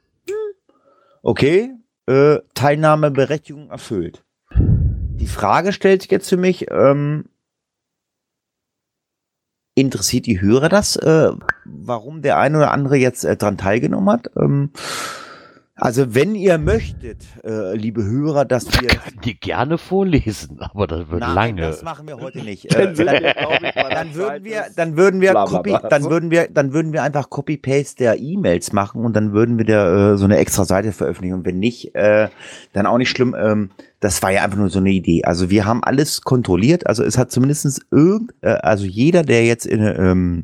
[1.23, 1.71] okay,
[2.05, 4.23] äh, Teilnahmeberechtigung erfüllt.
[4.55, 7.25] Die Frage stellt sich jetzt für mich, ähm,
[9.73, 11.31] interessiert die Hörer das, äh,
[11.65, 14.29] warum der eine oder andere jetzt äh, dran teilgenommen hat?
[14.38, 14.69] Ähm,
[15.81, 18.89] also wenn ihr möchtet, äh, liebe Hörer, dass wir
[19.25, 21.61] Die gerne vorlesen, aber das wird Nein, lange.
[21.61, 22.71] das machen wir heute nicht.
[22.71, 23.23] Dann Äh, dann,
[23.89, 27.57] dann würden wir, dann würden wir Copy, dann würden wir, dann würden wir einfach Copy
[27.57, 31.33] Paste der E-Mails machen und dann würden wir da äh, so eine extra Seite veröffentlichen
[31.33, 32.29] und wenn nicht, äh,
[32.73, 33.35] dann auch nicht schlimm.
[33.35, 35.23] Ähm, das war ja einfach nur so eine Idee.
[35.23, 36.85] Also wir haben alles kontrolliert.
[36.85, 40.43] Also es hat zumindestens irgend, äh, also jeder, der jetzt in ähm,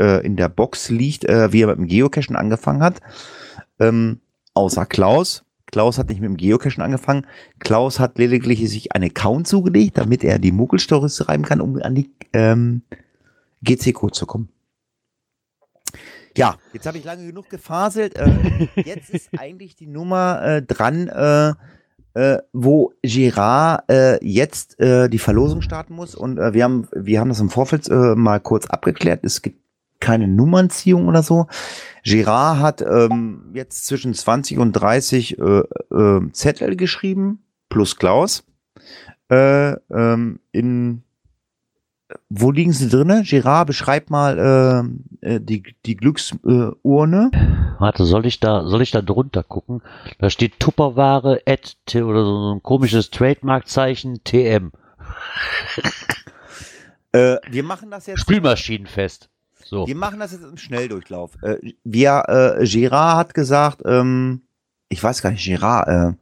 [0.00, 3.00] äh, in der Box liegt, äh, wie er mit dem Geocachen angefangen hat,
[3.80, 4.20] ähm,
[4.58, 5.44] außer Klaus.
[5.66, 7.26] Klaus hat nicht mit dem Geocachen angefangen.
[7.60, 11.94] Klaus hat lediglich sich einen Account zugelegt, damit er die Muggel-Stories schreiben kann, um an
[11.94, 12.82] die ähm,
[13.62, 14.48] GC-Code zu kommen.
[16.36, 18.16] Ja, jetzt habe ich lange genug gefaselt.
[18.16, 21.54] Äh, jetzt ist eigentlich die Nummer äh, dran, äh,
[22.14, 26.14] äh, wo Girard äh, jetzt äh, die Verlosung starten muss.
[26.14, 29.20] Und wir haben wir haben das im Vorfeld mal kurz abgeklärt.
[29.22, 29.60] Es gibt
[30.00, 31.46] keine Nummernziehung oder so.
[32.04, 38.44] Girard hat ähm, jetzt zwischen 20 und 30 äh, äh, Zettel geschrieben, plus Klaus.
[39.30, 41.02] Äh, ähm, in
[42.30, 43.22] wo liegen sie drinne?
[43.22, 44.38] Girard, beschreib mal
[45.22, 47.30] äh, äh, die, die Glücksurne.
[47.32, 47.80] Äh.
[47.80, 49.82] Warte, soll ich da, soll ich da drunter gucken?
[50.18, 54.72] Da steht Tupperware at oder so so ein komisches Trademarkzeichen TM.
[57.12, 58.20] äh, wir machen das jetzt.
[58.20, 59.28] Spülmaschinenfest.
[59.68, 59.86] So.
[59.86, 61.32] Wir machen das jetzt im Schnelldurchlauf.
[61.42, 62.24] Äh, wir,
[62.58, 64.40] äh, Girard hat gesagt, ähm,
[64.88, 66.16] ich weiß gar nicht, Girard, äh,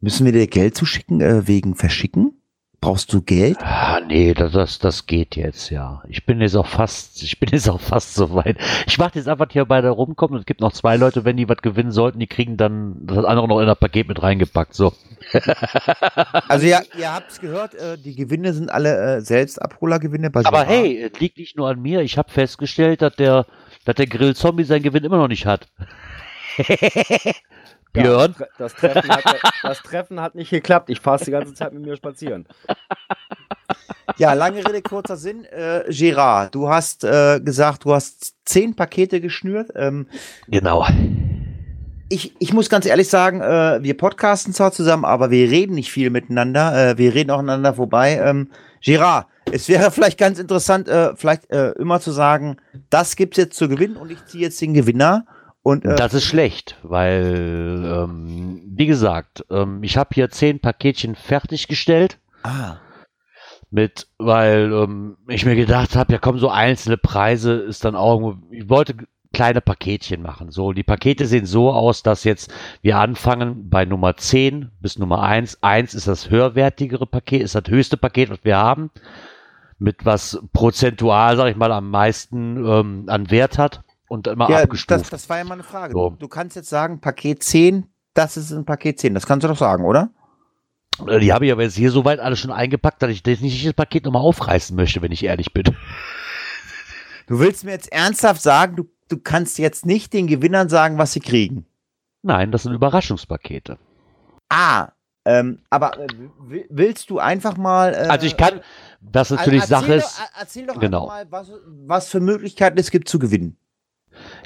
[0.00, 2.42] müssen wir dir Geld zuschicken äh, wegen Verschicken?
[2.84, 3.56] Brauchst du Geld?
[3.62, 6.02] Ah, nee, das, das, das geht jetzt, ja.
[6.06, 8.58] Ich bin jetzt auch fast, ich bin jetzt auch fast so weit.
[8.86, 11.38] Ich warte jetzt einfach hier bei der rumkommen und es gibt noch zwei Leute, wenn
[11.38, 14.74] die was gewinnen sollten, die kriegen dann das andere noch in das Paket mit reingepackt,
[14.74, 14.92] so.
[16.46, 21.10] Also ja, ihr habt's gehört, äh, die Gewinne sind alle äh, Selbstabholergewinne bei Aber hey,
[21.10, 22.02] es liegt nicht nur an mir.
[22.02, 23.46] Ich habe festgestellt, dass der,
[23.86, 25.68] dass der Grill-Zombie seinen Gewinn immer noch nicht hat.
[27.94, 28.34] Björn?
[28.38, 29.24] Ja, das, Tre- das, Treffen hat,
[29.62, 30.90] das Treffen hat nicht geklappt.
[30.90, 32.46] Ich fahre die ganze Zeit mit mir spazieren.
[34.18, 35.44] Ja, lange Rede, kurzer Sinn.
[35.46, 39.70] Äh, Gerard, du hast äh, gesagt, du hast zehn Pakete geschnürt.
[39.74, 40.06] Ähm,
[40.48, 40.86] Genau.
[42.10, 45.90] ich, ich muss ganz ehrlich sagen, äh, wir podcasten zwar zusammen, aber wir reden nicht
[45.90, 46.90] viel miteinander.
[46.90, 48.20] Äh, wir reden auch aneinander vorbei.
[48.22, 48.50] Ähm,
[48.82, 52.56] Gerard, es wäre vielleicht ganz interessant, äh, vielleicht äh, immer zu sagen,
[52.90, 55.24] das gibt's jetzt zu gewinnen und ich ziehe jetzt den Gewinner.
[55.64, 61.14] Und äh, Das ist schlecht, weil, ähm, wie gesagt, ähm, ich habe hier zehn Paketchen
[61.14, 62.18] fertiggestellt.
[62.42, 62.76] ah,
[63.70, 68.20] Mit, weil ähm, ich mir gedacht habe, ja komm, so einzelne Preise ist dann auch
[68.20, 68.94] irgendwo, ich wollte
[69.32, 70.50] kleine Paketchen machen.
[70.50, 75.22] So, die Pakete sehen so aus, dass jetzt wir anfangen bei Nummer 10 bis Nummer
[75.22, 75.62] 1.
[75.62, 78.90] 1 ist das höherwertigere Paket, ist das höchste Paket, was wir haben.
[79.78, 84.58] Mit was prozentual, sag ich mal, am meisten ähm, an Wert hat und immer ja,
[84.62, 85.00] abgestuft.
[85.02, 85.92] das, das war ja mal eine Frage.
[85.92, 86.10] So.
[86.10, 89.14] Du, du kannst jetzt sagen, Paket 10, das ist ein Paket 10.
[89.14, 90.10] Das kannst du doch sagen, oder?
[91.06, 93.66] Äh, Die habe ich aber jetzt hier soweit alle schon eingepackt, dass ich das nicht
[93.66, 95.64] das Paket nochmal aufreißen möchte, wenn ich ehrlich bin.
[97.26, 101.12] Du willst mir jetzt ernsthaft sagen, du, du kannst jetzt nicht den Gewinnern sagen, was
[101.14, 101.64] sie kriegen.
[102.22, 103.78] Nein, das sind Überraschungspakete.
[104.50, 104.88] Ah,
[105.24, 106.06] ähm, aber äh,
[106.40, 107.94] will- willst du einfach mal.
[107.94, 108.60] Äh, Also ich kann,
[109.00, 111.06] das also natürlich erzähl Sache doch, ist, er- Erzähl doch genau.
[111.06, 111.50] mal, was,
[111.86, 113.56] was für Möglichkeiten es gibt zu gewinnen.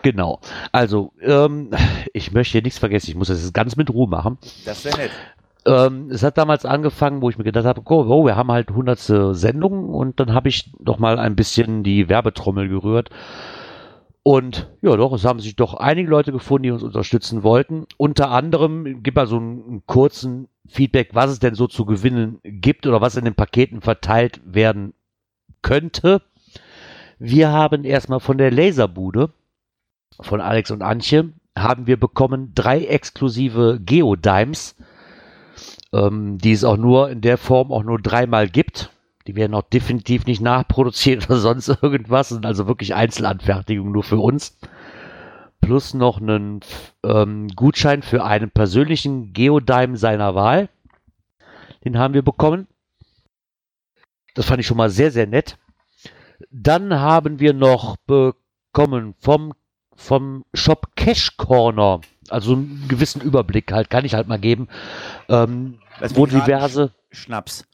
[0.02, 0.40] Genau.
[0.72, 1.70] Also, ähm,
[2.12, 4.38] ich möchte hier nichts vergessen, ich muss das jetzt ganz mit Ruhe machen.
[4.64, 5.10] Das wäre nett.
[5.66, 8.70] Ähm, es hat damals angefangen, wo ich mir gedacht habe, oh, oh wir haben halt
[8.70, 13.10] hundertste Sendungen und dann habe ich noch mal ein bisschen die Werbetrommel gerührt.
[14.22, 17.86] Und ja, doch, es haben sich doch einige Leute gefunden, die uns unterstützen wollten.
[17.96, 22.38] Unter anderem gibt mal so einen, einen kurzen Feedback, was es denn so zu gewinnen
[22.42, 24.92] gibt oder was in den Paketen verteilt werden
[25.62, 26.22] könnte.
[27.18, 29.30] Wir haben erstmal von der Laserbude
[30.20, 34.76] von Alex und Antje haben wir bekommen drei exklusive Geodimes,
[35.92, 38.90] ähm, die es auch nur in der Form auch nur dreimal gibt.
[39.26, 42.30] Die werden auch definitiv nicht nachproduziert oder sonst irgendwas.
[42.30, 44.58] Sind also wirklich Einzelanfertigungen nur für uns.
[45.60, 46.60] Plus noch einen
[47.04, 50.68] ähm, Gutschein für einen persönlichen Geodime seiner Wahl.
[51.84, 52.68] Den haben wir bekommen.
[54.34, 55.58] Das fand ich schon mal sehr, sehr nett.
[56.50, 59.52] Dann haben wir noch bekommen vom
[59.98, 62.00] vom Shop Cash Corner,
[62.30, 64.68] also einen gewissen Überblick halt, kann ich halt mal geben,
[65.28, 67.64] ähm, Lass wo diverse, Schnaps.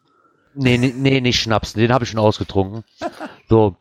[0.54, 2.82] nee, nee, nee, nicht Schnaps, den habe ich schon ausgetrunken.
[3.46, 3.76] So,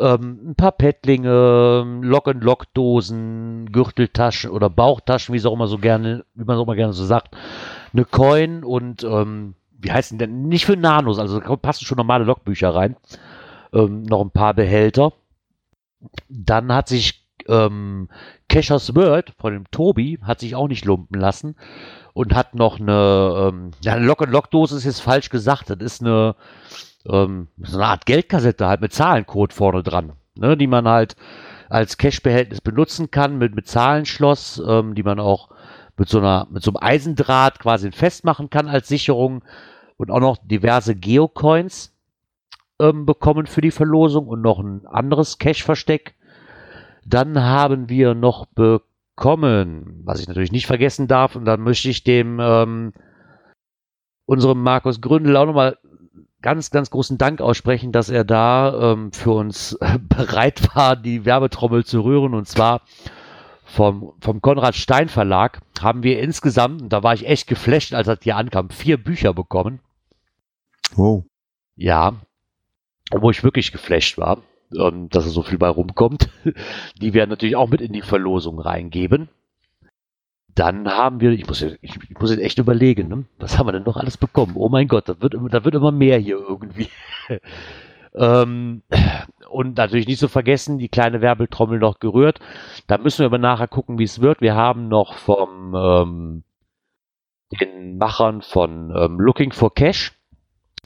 [0.00, 6.42] ähm, ein paar Pettlinge, Lock-and-Lock-Dosen, Gürteltaschen oder Bauchtaschen, wie es auch immer so gerne, wie
[6.42, 7.36] man es auch immer gerne so sagt,
[7.92, 10.48] eine Coin und ähm, wie heißen denn?
[10.48, 12.96] Nicht für Nanos, also da passen schon normale Logbücher rein.
[13.72, 15.12] Ähm, noch ein paar Behälter.
[16.28, 18.08] Dann hat sich ähm,
[18.48, 21.56] Cashers World von dem Tobi hat sich auch nicht lumpen lassen
[22.12, 25.70] und hat noch eine, ähm, ja, eine Lock-and-Lock-Dose ist jetzt falsch gesagt.
[25.70, 26.34] Das ist eine,
[27.08, 31.16] ähm, so eine Art Geldkassette halt mit Zahlencode vorne dran, ne, die man halt
[31.68, 35.50] als Cash-Behältnis benutzen kann mit, mit Zahlenschloss, ähm, die man auch
[35.96, 39.42] mit so einer, mit so einem Eisendraht quasi festmachen kann als Sicherung
[39.96, 41.94] und auch noch diverse Geocoins
[42.78, 46.14] ähm, bekommen für die Verlosung und noch ein anderes Cash-Versteck.
[47.08, 52.02] Dann haben wir noch bekommen, was ich natürlich nicht vergessen darf, und dann möchte ich
[52.02, 52.92] dem ähm,
[54.26, 55.78] unserem Markus Gründel auch nochmal
[56.42, 59.78] ganz, ganz großen Dank aussprechen, dass er da ähm, für uns
[60.08, 62.34] bereit war, die Werbetrommel zu rühren.
[62.34, 62.82] Und zwar
[63.64, 68.06] vom, vom Konrad Stein Verlag haben wir insgesamt, und da war ich echt geflasht, als
[68.06, 69.80] das hier ankam, vier Bücher bekommen.
[70.94, 71.24] Wow.
[71.76, 72.14] Ja,
[73.12, 74.38] wo ich wirklich geflasht war,
[74.78, 76.28] ähm, dass er so viel bei rumkommt.
[77.00, 79.28] Die werden natürlich auch mit in die Verlosung reingeben.
[80.54, 83.24] Dann haben wir, ich muss, jetzt- ich, ich muss jetzt echt überlegen, ne?
[83.38, 84.52] was haben wir denn noch alles bekommen?
[84.54, 86.88] Oh mein Gott, da wird, da wird immer mehr hier irgendwie.
[88.14, 88.82] ähm,
[89.50, 92.40] und natürlich nicht zu vergessen, die kleine Werbeltrommel noch gerührt.
[92.86, 94.40] Da müssen wir aber nachher gucken, wie es wird.
[94.40, 96.42] Wir haben noch vom ähm,
[97.60, 100.12] den Machern von ähm, Looking for Cash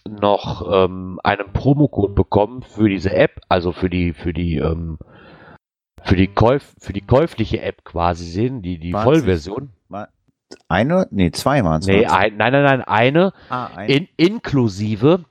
[0.08, 4.98] noch ähm, einen Promocode bekommen für diese App, also für die für die ähm,
[6.02, 9.04] für die Käuf für die käufliche App quasi sehen, die die 20.
[9.04, 9.70] Vollversion.
[10.68, 11.06] Eine?
[11.10, 11.86] Nee, zwei waren es.
[11.86, 15.24] Nee, ein, nein, nein, nein, eine ah, ein, in, inklusive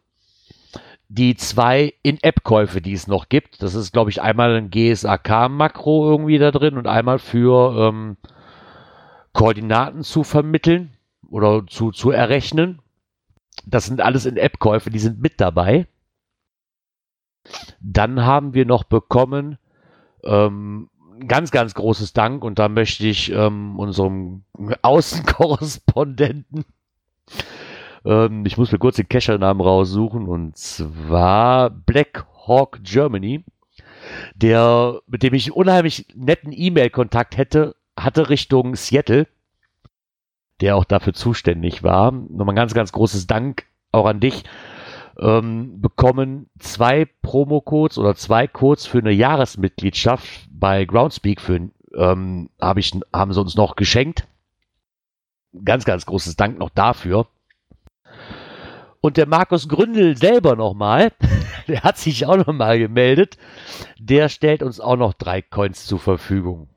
[1.09, 3.63] die zwei In-App-Käufe, die es noch gibt.
[3.63, 8.17] Das ist, glaube ich, einmal ein GSAK-Makro irgendwie da drin und einmal für ähm,
[9.33, 10.91] Koordinaten zu vermitteln
[11.27, 12.79] oder zu, zu errechnen.
[13.65, 15.87] Das sind alles In-App-Käufe, die sind mit dabei.
[17.79, 19.57] Dann haben wir noch bekommen
[20.23, 20.89] ähm,
[21.27, 24.43] ganz, ganz großes Dank und da möchte ich ähm, unserem
[24.81, 26.65] Außenkorrespondenten
[28.05, 33.43] ähm, ich muss mir kurz den Cacher-Namen raussuchen und zwar Black Hawk Germany,
[34.35, 39.27] der, mit dem ich einen unheimlich netten E-Mail-Kontakt hätte, hatte Richtung Seattle,
[40.61, 42.11] der auch dafür zuständig war.
[42.11, 44.43] Nochmal ein ganz, ganz großes Dank auch an dich.
[45.19, 52.77] Ähm, bekommen zwei Promo-Codes oder zwei Codes für eine Jahresmitgliedschaft bei Groundspeak für ähm, hab
[52.77, 54.27] ich, haben sie uns noch geschenkt.
[55.65, 57.27] Ganz, ganz großes Dank noch dafür.
[59.01, 61.11] Und der Markus Gründel selber nochmal,
[61.67, 63.37] der hat sich auch nochmal gemeldet,
[63.97, 66.69] der stellt uns auch noch drei Coins zur Verfügung,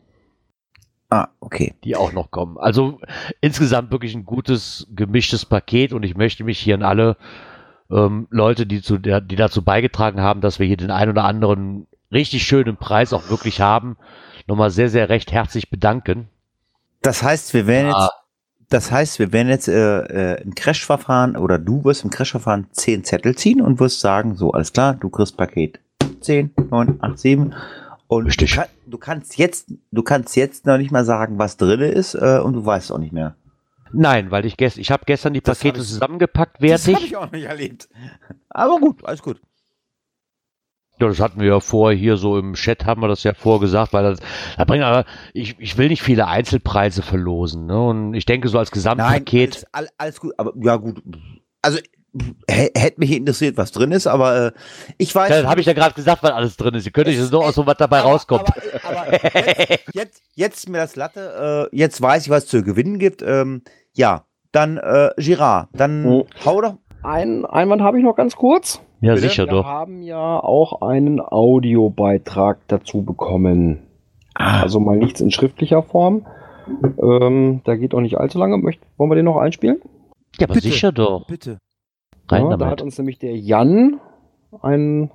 [1.12, 1.74] ah, okay.
[1.84, 2.58] die auch noch kommen.
[2.58, 2.98] Also
[3.40, 7.16] insgesamt wirklich ein gutes, gemischtes Paket und ich möchte mich hier an alle
[7.90, 11.24] ähm, Leute, die, zu der, die dazu beigetragen haben, dass wir hier den ein oder
[11.24, 13.96] anderen richtig schönen Preis auch wirklich haben,
[14.46, 16.28] nochmal sehr, sehr recht herzlich bedanken.
[17.02, 18.04] Das heißt, wir werden Ah.
[18.04, 22.68] jetzt, das heißt, wir werden jetzt äh, äh, im Crashverfahren oder du wirst im Crashverfahren
[22.72, 25.78] zehn Zettel ziehen und wirst sagen, so alles klar, du kriegst Paket
[26.20, 27.54] 10, 9, 8, 7
[28.14, 31.80] und du, kann, du kannst jetzt, du kannst jetzt noch nicht mal sagen, was drin
[31.80, 33.34] ist äh, und du weißt auch nicht mehr.
[33.92, 36.94] Nein, weil ich gestern, ich habe gestern die Das Pakete ich- zusammengepackt, Das wertig.
[36.94, 37.88] habe ich auch nicht erlebt.
[38.48, 39.40] Aber gut, alles gut.
[41.00, 43.92] Ja, das hatten wir ja vorher hier so im Chat, haben wir das ja vorgesagt,
[43.92, 44.20] weil das,
[44.56, 47.80] da bringen aber, ich, ich will nicht viele Einzelpreise verlosen, ne?
[47.82, 51.02] Und ich denke, so als Nein, Gesamtpaket, alles, all- alles gut, aber ja gut.
[51.60, 51.78] Also
[52.48, 54.52] hätte mich interessiert, was drin ist, aber äh,
[54.98, 55.28] ich weiß.
[55.30, 56.84] das habe ich ja gerade gesagt, weil alles drin ist.
[56.84, 58.48] Ihr könnt euch jetzt nur aus so was dabei aber, rauskommt.
[58.84, 62.50] Aber, aber jetzt, jetzt, jetzt ist mir das Latte, äh, jetzt weiß ich, was es
[62.50, 63.22] zu gewinnen gibt.
[63.22, 63.62] Ähm,
[63.94, 66.26] ja, dann äh, Girard, dann Oh.
[66.44, 66.74] hau doch.
[67.02, 68.80] Ein Einwand habe ich noch ganz kurz.
[69.00, 69.28] ja, bitte?
[69.28, 69.64] sicher Wir doch.
[69.64, 73.82] haben ja auch einen Audiobeitrag dazu bekommen.
[74.34, 76.26] Also mal nichts in schriftlicher Form.
[77.02, 78.56] Ähm, da geht auch nicht allzu lange.
[78.58, 79.80] Möcht, wollen wir den noch einspielen?
[80.38, 80.68] Ja, aber bitte.
[80.68, 81.26] sicher doch.
[81.26, 81.58] Bitte.
[82.32, 84.00] Rein ja, da hat uns nämlich der Jan
[84.62, 85.10] einen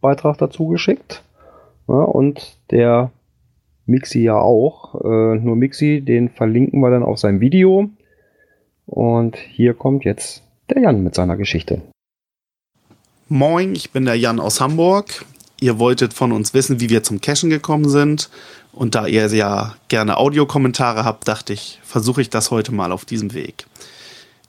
[0.00, 1.22] Beitrag dazu geschickt.
[1.88, 3.10] Ja, und der
[3.86, 4.94] Mixi ja auch.
[5.02, 7.90] Äh, nur Mixi, den verlinken wir dann auf sein Video.
[8.86, 11.82] Und hier kommt jetzt der Jan mit seiner Geschichte.
[13.28, 15.24] Moin, ich bin der Jan aus Hamburg.
[15.60, 18.30] ihr wolltet von uns wissen, wie wir zum Cashen gekommen sind.
[18.72, 23.04] Und da ihr ja gerne Audiokommentare habt, dachte ich, versuche ich das heute mal auf
[23.04, 23.66] diesem Weg.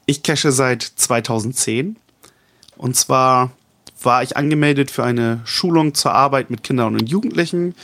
[0.05, 1.97] Ich cache seit 2010.
[2.75, 3.51] Und zwar
[4.01, 7.75] war ich angemeldet für eine Schulung zur Arbeit mit Kindern und Jugendlichen.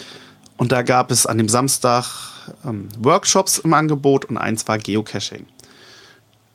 [0.57, 2.05] Und da gab es an dem Samstag
[2.65, 5.45] ähm, Workshops im Angebot und eins war Geocaching.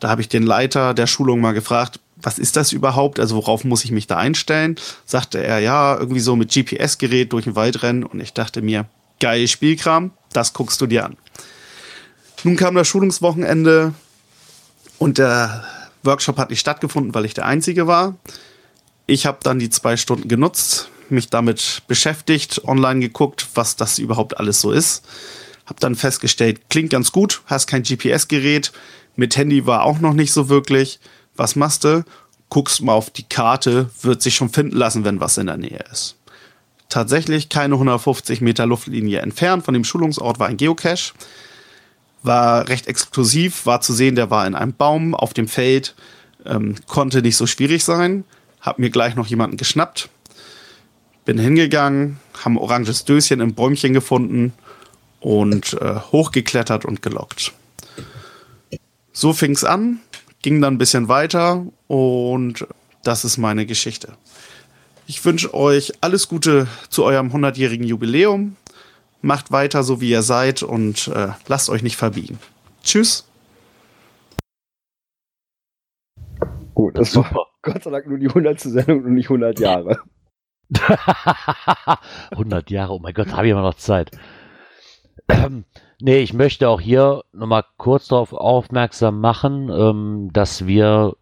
[0.01, 3.19] Da habe ich den Leiter der Schulung mal gefragt, was ist das überhaupt?
[3.19, 4.77] Also worauf muss ich mich da einstellen?
[5.07, 8.05] Sagte er, ja, irgendwie so mit GPS-Gerät durch den Wald rennen.
[8.05, 8.87] Und ich dachte mir,
[9.21, 11.17] geil Spielkram, das guckst du dir an.
[12.43, 13.95] Nun kam das Schulungswochenende
[15.05, 15.63] und der
[16.03, 18.17] Workshop hat nicht stattgefunden, weil ich der Einzige war.
[19.07, 24.39] Ich habe dann die zwei Stunden genutzt, mich damit beschäftigt, online geguckt, was das überhaupt
[24.39, 25.05] alles so ist.
[25.67, 28.73] Hab dann festgestellt, klingt ganz gut, hast kein GPS-Gerät,
[29.15, 31.01] mit Handy war auch noch nicht so wirklich.
[31.37, 32.03] Was machst du?
[32.49, 35.85] Guckst mal auf die Karte, wird sich schon finden lassen, wenn was in der Nähe
[35.93, 36.17] ist.
[36.89, 41.13] Tatsächlich keine 150 Meter Luftlinie entfernt von dem Schulungsort war ein Geocache.
[42.25, 45.95] War recht exklusiv, war zu sehen, der war in einem Baum auf dem Feld,
[46.45, 48.25] ähm, konnte nicht so schwierig sein.
[48.61, 50.09] Hab mir gleich noch jemanden geschnappt,
[51.25, 54.53] bin hingegangen, haben oranges Döschen im Bäumchen gefunden
[55.21, 57.53] und äh, hochgeklettert und gelockt.
[59.13, 60.01] So fing's an,
[60.43, 62.67] ging dann ein bisschen weiter und
[63.05, 64.17] das ist meine Geschichte.
[65.07, 68.57] Ich wünsche euch alles Gute zu eurem 100-jährigen Jubiläum.
[69.25, 72.39] Macht weiter so, wie ihr seid und äh, lasst euch nicht verbiegen.
[72.83, 73.27] Tschüss.
[76.75, 78.61] Gut, das war Gott sei Dank nur die 100.
[78.61, 79.99] Sendung und nicht 100 Jahre.
[82.33, 84.11] 100 Jahre, oh mein Gott, habe ich immer noch Zeit.
[85.31, 85.65] Ähm,
[86.03, 91.15] nee, ich möchte auch hier nochmal kurz darauf aufmerksam machen, ähm, dass wir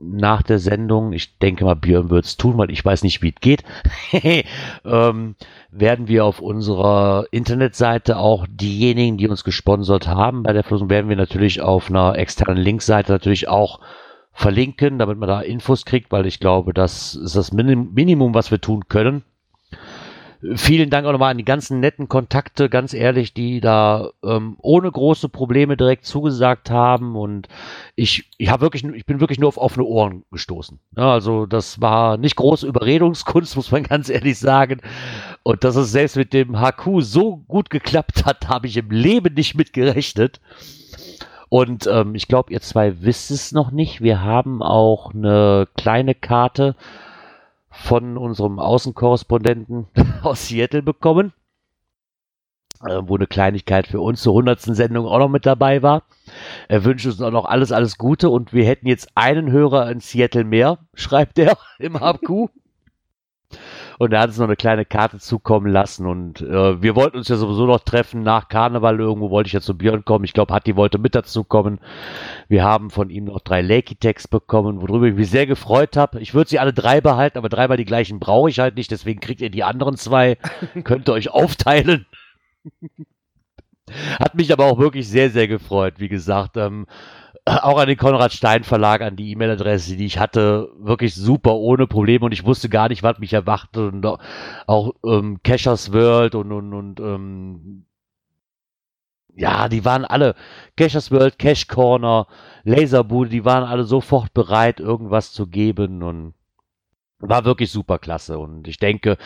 [0.00, 3.28] nach der Sendung, ich denke mal, Björn wird es tun, weil ich weiß nicht, wie
[3.28, 3.64] es geht,
[4.84, 5.36] ähm,
[5.70, 11.10] werden wir auf unserer Internetseite auch diejenigen, die uns gesponsert haben bei der Verlosung, werden
[11.10, 13.80] wir natürlich auf einer externen Linkseite natürlich auch
[14.32, 18.60] verlinken, damit man da Infos kriegt, weil ich glaube, das ist das Minimum, was wir
[18.60, 19.22] tun können.
[20.54, 24.90] Vielen Dank auch nochmal an die ganzen netten Kontakte, ganz ehrlich, die da ähm, ohne
[24.90, 27.14] große Probleme direkt zugesagt haben.
[27.14, 27.46] Und
[27.94, 30.78] ich, ich habe wirklich, ich bin wirklich nur auf offene Ohren gestoßen.
[30.96, 34.80] Ja, also das war nicht große Überredungskunst, muss man ganz ehrlich sagen.
[35.42, 39.34] Und dass es selbst mit dem HQ so gut geklappt hat, habe ich im Leben
[39.34, 40.40] nicht mit gerechnet.
[41.50, 44.00] Und ähm, ich glaube, ihr zwei wisst es noch nicht.
[44.00, 46.76] Wir haben auch eine kleine Karte
[47.80, 49.86] von unserem Außenkorrespondenten
[50.22, 51.32] aus Seattle bekommen,
[52.84, 54.60] äh, wo eine Kleinigkeit für uns zur 100.
[54.60, 56.02] Sendung auch noch mit dabei war.
[56.68, 60.00] Er wünscht uns auch noch alles, alles Gute und wir hätten jetzt einen Hörer in
[60.00, 62.50] Seattle mehr, schreibt er im HQ.
[64.00, 66.06] Und er hat uns noch eine kleine Karte zukommen lassen.
[66.06, 68.98] Und äh, wir wollten uns ja sowieso noch treffen nach Karneval.
[68.98, 70.24] Irgendwo wollte ich ja zu Björn kommen.
[70.24, 71.80] Ich glaube, Hatti wollte mit dazu kommen.
[72.48, 76.18] Wir haben von ihm noch drei Lakey-Tags bekommen, worüber ich mich sehr gefreut habe.
[76.20, 78.90] Ich würde sie alle drei behalten, aber dreimal die gleichen brauche ich halt nicht.
[78.90, 80.38] Deswegen kriegt ihr die anderen zwei.
[80.84, 82.06] Könnt ihr euch aufteilen.
[84.18, 85.96] Hat mich aber auch wirklich sehr, sehr gefreut.
[85.98, 86.86] Wie gesagt, ähm,
[87.46, 91.86] auch an den Konrad Stein Verlag, an die E-Mail-Adresse, die ich hatte, wirklich super, ohne
[91.86, 94.06] Probleme und ich wusste gar nicht, was mich erwartet und
[94.66, 97.86] auch ähm, Cashers World und, und, und ähm,
[99.34, 100.34] ja, die waren alle,
[100.76, 102.26] Cashers World, Cash Corner,
[102.64, 106.34] Laserbude, die waren alle sofort bereit, irgendwas zu geben und
[107.20, 108.38] war wirklich super klasse.
[108.38, 109.16] Und ich denke,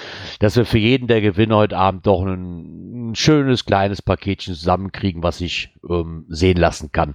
[0.40, 5.22] dass wir für jeden der Gewinner heute Abend doch ein, ein schönes kleines Paketchen zusammenkriegen,
[5.22, 7.14] was sich ähm, sehen lassen kann.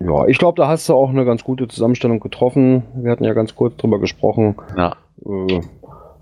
[0.00, 2.82] Ja, ich glaube, da hast du auch eine ganz gute Zusammenstellung getroffen.
[2.94, 4.56] Wir hatten ja ganz kurz drüber gesprochen.
[4.76, 4.96] Ja.
[5.24, 5.60] Äh,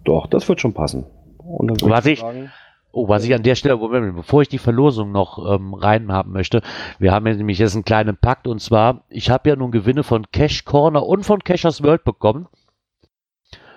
[0.05, 1.07] doch, das wird schon passen.
[1.39, 2.51] was ich, sagen,
[2.93, 3.79] oh, was ich an der Stelle,
[4.13, 6.63] bevor ich die Verlosung noch ähm, reinhaben möchte,
[6.99, 10.03] wir haben ja nämlich jetzt einen kleinen Pakt und zwar, ich habe ja nun Gewinne
[10.03, 12.49] von Cash Corner und von Cashers World bekommen.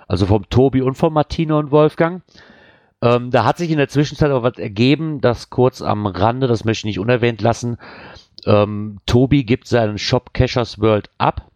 [0.07, 2.23] Also vom Tobi und von Martina und Wolfgang.
[3.01, 6.63] Ähm, da hat sich in der Zwischenzeit aber was ergeben, das kurz am Rande, das
[6.63, 7.77] möchte ich nicht unerwähnt lassen.
[8.47, 11.49] Ähm, Tobi gibt seinen Shop Cashers World ab.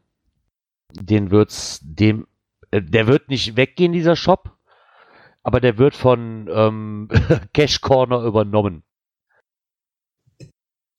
[0.94, 2.28] Den wird's dem,
[2.72, 4.58] äh, der wird nicht weggehen, dieser Shop,
[5.44, 7.10] aber der wird von ähm,
[7.54, 8.84] Cash Corner übernommen.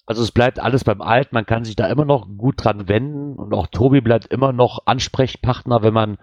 [0.07, 3.35] Also es bleibt alles beim Alten, man kann sich da immer noch gut dran wenden
[3.35, 6.17] und auch Tobi bleibt immer noch Ansprechpartner, wenn man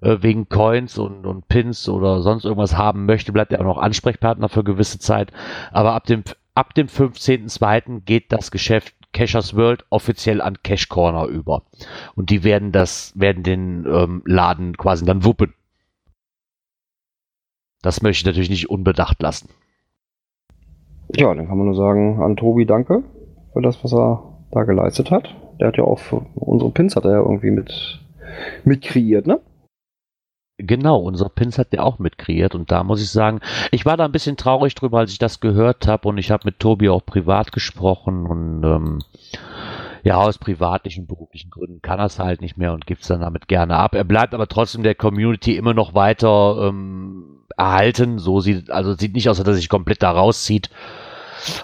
[0.00, 3.78] äh, wegen Coins und, und Pins oder sonst irgendwas haben möchte, bleibt er auch noch
[3.78, 5.32] Ansprechpartner für gewisse Zeit.
[5.72, 6.22] Aber ab dem
[6.56, 8.00] ab dem 15.02.
[8.04, 11.62] geht das Geschäft Cashers World offiziell an Cash Corner über.
[12.14, 15.54] Und die werden das, werden den ähm, Laden quasi dann wuppen.
[17.82, 19.48] das möchte ich natürlich nicht unbedacht lassen.
[21.14, 23.04] Ja, dann kann man nur sagen, an Tobi danke
[23.52, 25.34] für das, was er da geleistet hat.
[25.60, 26.00] Der hat ja auch
[26.34, 28.00] unsere Pins hat er ja irgendwie mit,
[28.64, 29.40] mit kreiert, ne?
[30.58, 33.40] Genau, unser Pins hat der auch mit kreiert und da muss ich sagen,
[33.72, 36.46] ich war da ein bisschen traurig drüber, als ich das gehört habe und ich habe
[36.46, 38.98] mit Tobi auch privat gesprochen und ähm,
[40.02, 43.20] ja, aus privatlichen beruflichen Gründen kann er es halt nicht mehr und gibt es dann
[43.20, 43.94] damit gerne ab.
[43.94, 48.18] Er bleibt aber trotzdem der Community immer noch weiter ähm, erhalten.
[48.18, 50.70] So sieht, also sieht nicht aus, dass er sich komplett da rauszieht.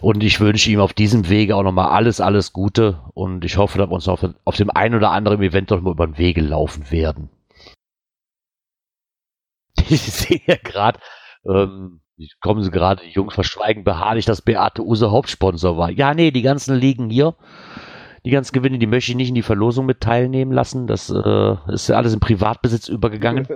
[0.01, 2.99] Und ich wünsche ihm auf diesem Wege auch nochmal alles, alles Gute.
[3.15, 5.93] Und ich hoffe, dass wir uns auf, auf dem einen oder anderen Event doch mal
[5.93, 7.31] über den Wege laufen werden.
[9.89, 10.99] Ich sehe ja gerade,
[11.47, 12.01] ähm,
[12.41, 15.91] kommen sie gerade, die Jungs verschweigen beharrlich, dass Beate Use Hauptsponsor war.
[15.91, 17.35] Ja, nee, die ganzen liegen hier.
[18.25, 20.87] Die ganzen Gewinne, die möchte ich nicht in die Verlosung mit teilnehmen lassen.
[20.87, 23.49] Das äh, ist ja alles in Privatbesitz übergegangen.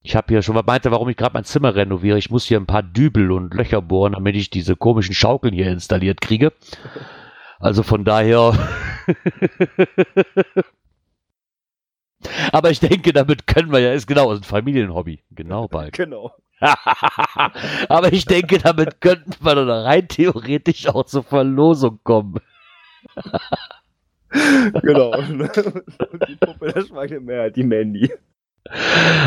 [0.00, 2.16] Ich habe hier schon mal meinte, warum ich gerade mein Zimmer renoviere.
[2.16, 5.70] Ich muss hier ein paar Dübel und Löcher bohren, damit ich diese komischen Schaukeln hier
[5.70, 6.52] installiert kriege.
[7.58, 8.52] Also von daher.
[12.56, 15.20] Aber ich denke, damit können wir ja, ist genau, ist ein Familienhobby.
[15.30, 15.92] Genau, Balk.
[15.92, 16.32] Genau.
[17.90, 22.36] Aber ich denke, damit könnten wir dann rein theoretisch auch zur Verlosung kommen.
[24.82, 25.18] genau.
[25.18, 25.50] Und
[26.30, 28.10] die Puppe der Schweine mehr als die Mandy.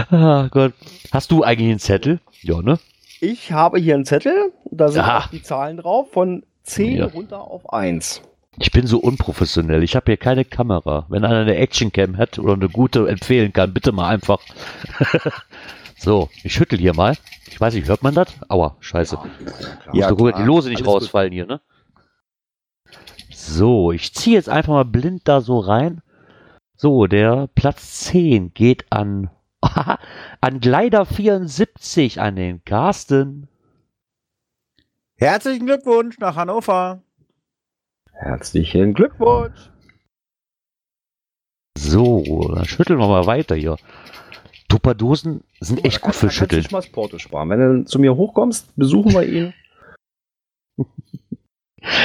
[0.10, 0.74] Ah Gott.
[1.12, 2.20] Hast du eigentlich einen Zettel?
[2.42, 2.80] Ja, ne?
[3.22, 7.06] Ich habe hier einen Zettel, da sind auch die Zahlen drauf, von 10 Ja.
[7.06, 8.24] runter auf 1.
[8.60, 9.84] Ich bin so unprofessionell.
[9.84, 11.06] Ich habe hier keine Kamera.
[11.10, 14.40] Wenn einer eine Actioncam hat oder eine gute empfehlen kann, bitte mal einfach.
[15.98, 17.16] so, ich schüttel hier mal.
[17.48, 18.28] Ich weiß nicht, hört man das?
[18.50, 19.18] Aua, scheiße.
[19.94, 21.02] Ja, Ja, gucken, die Lose nicht Alles gut.
[21.04, 21.62] rausfallen hier, ne?
[23.32, 26.02] So, ich ziehe jetzt einfach mal blind da so rein.
[26.76, 29.30] So, der Platz 10 geht an
[30.42, 33.48] an Gleider 74 an den Carsten.
[35.18, 37.02] Herzlichen Glückwunsch nach Hannover.
[38.20, 39.72] Herzlichen Glückwunsch.
[41.78, 43.78] So, dann schütteln wir mal weiter hier.
[44.68, 46.64] Tupperdosen sind echt gut für Schütteln.
[46.64, 47.50] Du mal das Porto sparen.
[47.50, 49.54] Wenn du zu mir hochkommst, besuchen wir ihn.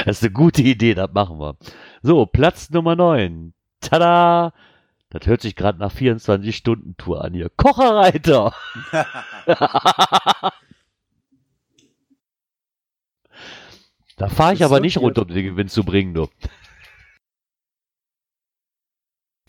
[0.06, 1.56] Das ist eine gute Idee, das machen wir.
[2.00, 3.52] So, Platz Nummer 9.
[3.80, 4.52] Tada!
[5.10, 7.50] Das hört sich gerade nach 24-Stunden-Tour an hier.
[7.50, 8.54] Kocherreiter!
[14.16, 16.28] da fahre ich Das aber nicht runter, um den Gewinn zu bringen, du.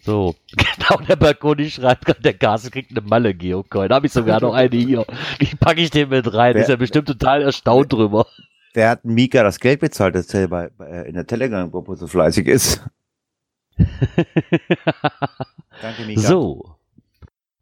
[0.02, 3.90] So, genau, der Balkoni schreibt gerade, der Gas kriegt eine Malle Geocoin.
[3.90, 5.06] Da habe ich sogar noch eine hier.
[5.42, 6.54] Die packe ich den mit rein.
[6.56, 8.28] Wer- Ist ja bestimmt total erstaunt drüber.
[8.74, 12.46] Wer hat Mika das Geld bezahlt, dass er bei, bei, in der Telegram-Gruppe so fleißig
[12.48, 12.84] ist?
[15.82, 16.22] Danke, Mika.
[16.22, 16.76] So.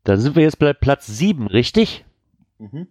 [0.03, 2.03] Dann sind wir jetzt bei Platz 7, richtig?
[2.57, 2.87] Mhm.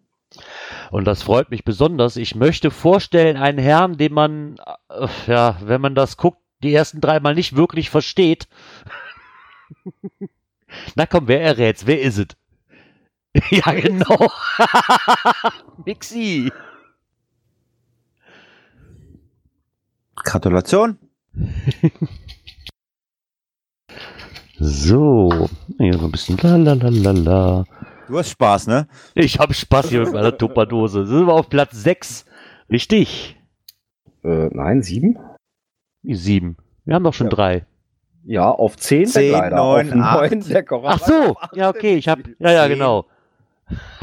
[0.92, 2.16] Und das freut mich besonders.
[2.16, 4.60] Ich möchte vorstellen, einen Herrn, den man,
[4.90, 8.46] äh, ja, wenn man das guckt, die ersten drei Mal nicht wirklich versteht.
[10.94, 11.86] Na komm, wer errät's?
[11.86, 12.26] Wer ist es?
[13.50, 14.30] ja, genau.
[15.86, 16.52] Mixi.
[20.16, 20.98] Gratulation.
[24.58, 25.48] So.
[25.78, 27.64] Hier so ein bisschen la la la la la.
[28.12, 28.88] Du hast Spaß, ne?
[29.14, 31.06] Ich habe Spaß hier mit meiner Tupperdose.
[31.06, 32.26] Sind wir auf Platz 6.
[32.70, 33.40] Richtig.
[34.22, 35.18] Äh, nein, 7?
[36.02, 36.58] Die 7.
[36.84, 37.30] Wir haben doch schon Ja.
[37.30, 37.66] drei.
[38.24, 40.30] Ja, auf 10 Zehn, der Kleider, neun, auf acht.
[40.30, 40.88] 9 der Kocher.
[40.88, 43.06] Ach so, ja, okay, ich habe, ja, ja, genau.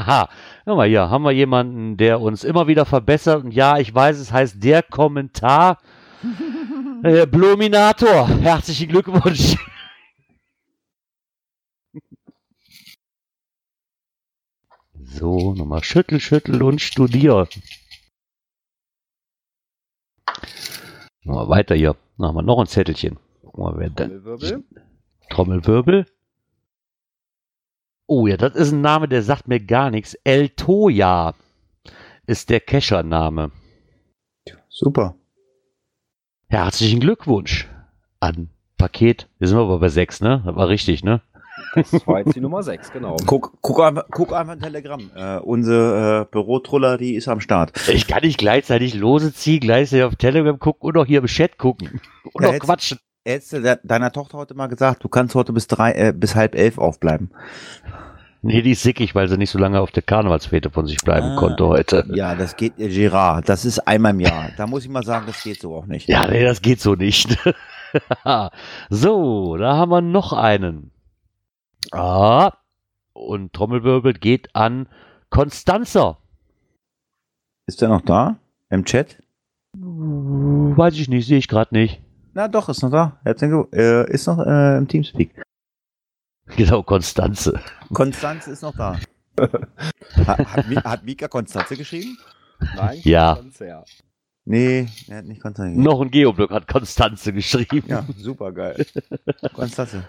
[0.00, 0.28] Haha,
[0.64, 4.18] guck mal hier, haben wir jemanden, der uns immer wieder verbessert und ja, ich weiß,
[4.18, 5.78] es heißt der Kommentar.
[7.04, 9.56] äh, Bluminator, herzlichen Glückwunsch.
[15.12, 17.48] So, nochmal schüttel, schüttel und studier.
[21.24, 21.96] Mal weiter hier.
[22.16, 23.18] Dann haben wir noch ein Zettelchen.
[23.42, 24.22] Guck mal, wer denn.
[24.22, 24.64] Trommelwirbel.
[25.28, 26.06] Trommelwirbel.
[28.06, 30.14] Oh ja, das ist ein Name, der sagt mir gar nichts.
[30.24, 31.34] El Toya
[32.26, 33.52] ist der Kescher-Name.
[34.68, 35.16] Super.
[36.48, 37.68] Herzlichen Glückwunsch
[38.20, 39.28] an Paket.
[39.38, 40.42] Wir sind aber bei 6, ne?
[40.44, 41.20] Das war richtig, ne?
[41.74, 43.16] Das war jetzt die Nummer 6, genau.
[43.26, 45.10] Guck, guck, einfach, guck einfach ein Telegramm.
[45.14, 47.72] Äh, unsere äh, Bürotruller, die ist am Start.
[47.88, 51.58] Ich kann nicht gleichzeitig Lose ziehen, gleichzeitig auf Telegram gucken und auch hier im Chat
[51.58, 52.00] gucken.
[52.32, 52.98] Und Ja, auch quatschen.
[53.24, 56.34] Hättest du de- deiner Tochter heute mal gesagt, du kannst heute bis drei, äh, bis
[56.34, 57.30] halb elf aufbleiben.
[58.42, 61.32] Nee, die ist sickig, weil sie nicht so lange auf der Karnevalsfete von sich bleiben
[61.32, 61.36] Ah.
[61.36, 62.06] konnte heute.
[62.14, 64.48] Ja, das geht, äh, Girard, das ist einmal im Jahr.
[64.56, 66.08] Da muss ich mal sagen, das geht so auch nicht.
[66.08, 67.36] Ja, nee, das geht so nicht.
[68.90, 70.90] so, da haben wir noch einen.
[71.92, 72.52] Ah,
[73.12, 74.88] und Trommelwirbel geht an
[75.30, 76.18] Konstanzer.
[77.66, 78.36] Ist der noch da?
[78.68, 79.22] Im Chat?
[79.74, 82.02] Weiß ich nicht, sehe ich gerade nicht.
[82.32, 83.20] Na doch, ist noch da.
[83.24, 85.42] Äh, ist noch äh, im Teamspeak.
[86.56, 87.60] Genau, Konstanze.
[87.92, 88.98] Konstanze ist noch da.
[89.38, 92.18] hat, hat, Mi- hat Mika Konstanze geschrieben?
[92.76, 93.34] Nein, Ja.
[93.34, 93.84] Konstanze, ja.
[94.44, 95.84] Nee, er hat nicht Konstanze geschrieben.
[95.84, 97.84] Noch ein Geoblock hat Konstanze geschrieben.
[97.88, 98.84] Ja, super geil.
[99.54, 100.08] Konstanze.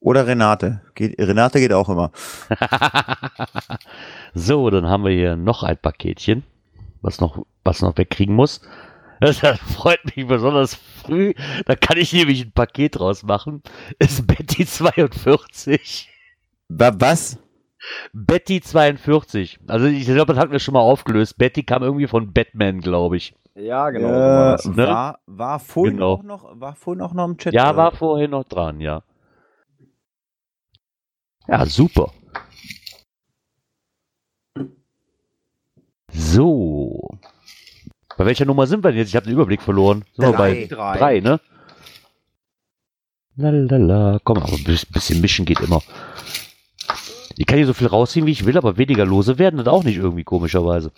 [0.00, 0.80] Oder Renate.
[0.94, 2.10] Geht, Renate geht auch immer.
[4.34, 6.42] so, dann haben wir hier noch ein Paketchen,
[7.02, 8.60] was noch, was noch wegkriegen muss.
[9.20, 10.74] Das freut mich besonders
[11.04, 11.34] früh.
[11.66, 13.62] Da kann ich nämlich ein Paket draus machen.
[13.98, 16.08] Ist Betty 42.
[16.70, 17.38] was?
[18.14, 19.60] Betty 42.
[19.66, 21.36] Also ich glaube, das hatten wir schon mal aufgelöst.
[21.36, 23.34] Betty kam irgendwie von Batman, glaube ich.
[23.56, 24.08] Ja, genau.
[24.08, 24.64] Äh, so war das.
[24.68, 24.86] ne?
[24.88, 26.12] war, war, vorhin Genau.
[26.14, 27.52] auch noch, war vorhin auch noch im Chat.
[27.52, 29.02] Ja, äh, war vorhin noch dran, ja.
[31.50, 32.12] Ja, super.
[36.12, 37.08] So.
[38.16, 39.08] Bei welcher Nummer sind wir denn jetzt?
[39.08, 40.04] Ich habe den Überblick verloren.
[40.14, 40.96] Sind wir bei Drei.
[40.98, 41.40] drei, ne?
[43.36, 44.20] Lalala.
[44.24, 45.80] Komm, aber ein bis- bisschen mischen geht immer.
[47.36, 49.84] Ich kann hier so viel rausziehen, wie ich will, aber weniger lose werden das auch
[49.84, 50.92] nicht irgendwie komischerweise.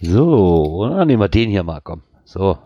[0.00, 2.02] So, dann nehmen wir den hier mal, komm.
[2.24, 2.58] So.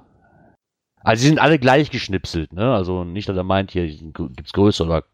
[1.04, 2.72] Also sie sind alle gleich geschnipselt, ne?
[2.74, 5.04] Also nicht, dass er meint, hier gibt's größer oder.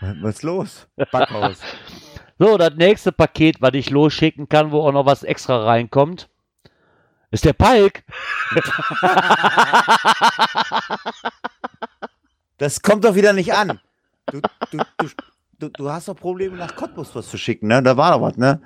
[0.00, 0.88] Was ist los?
[1.12, 1.58] Backhaus.
[2.38, 6.28] so, das nächste Paket, was ich losschicken kann, wo auch noch was extra reinkommt,
[7.30, 8.02] ist der Palk.
[12.58, 13.80] Das kommt doch wieder nicht an.
[14.26, 15.08] Du, du, du,
[15.58, 17.82] du, du hast doch Probleme, nach Cottbus was zu schicken, ne?
[17.82, 18.60] Da war doch was, ne?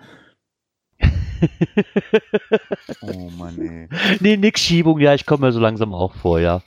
[3.02, 3.88] Oh Mann, ey.
[4.20, 6.62] nee, nix Schiebung, ja, ich komme mir so langsam auch vor, ja.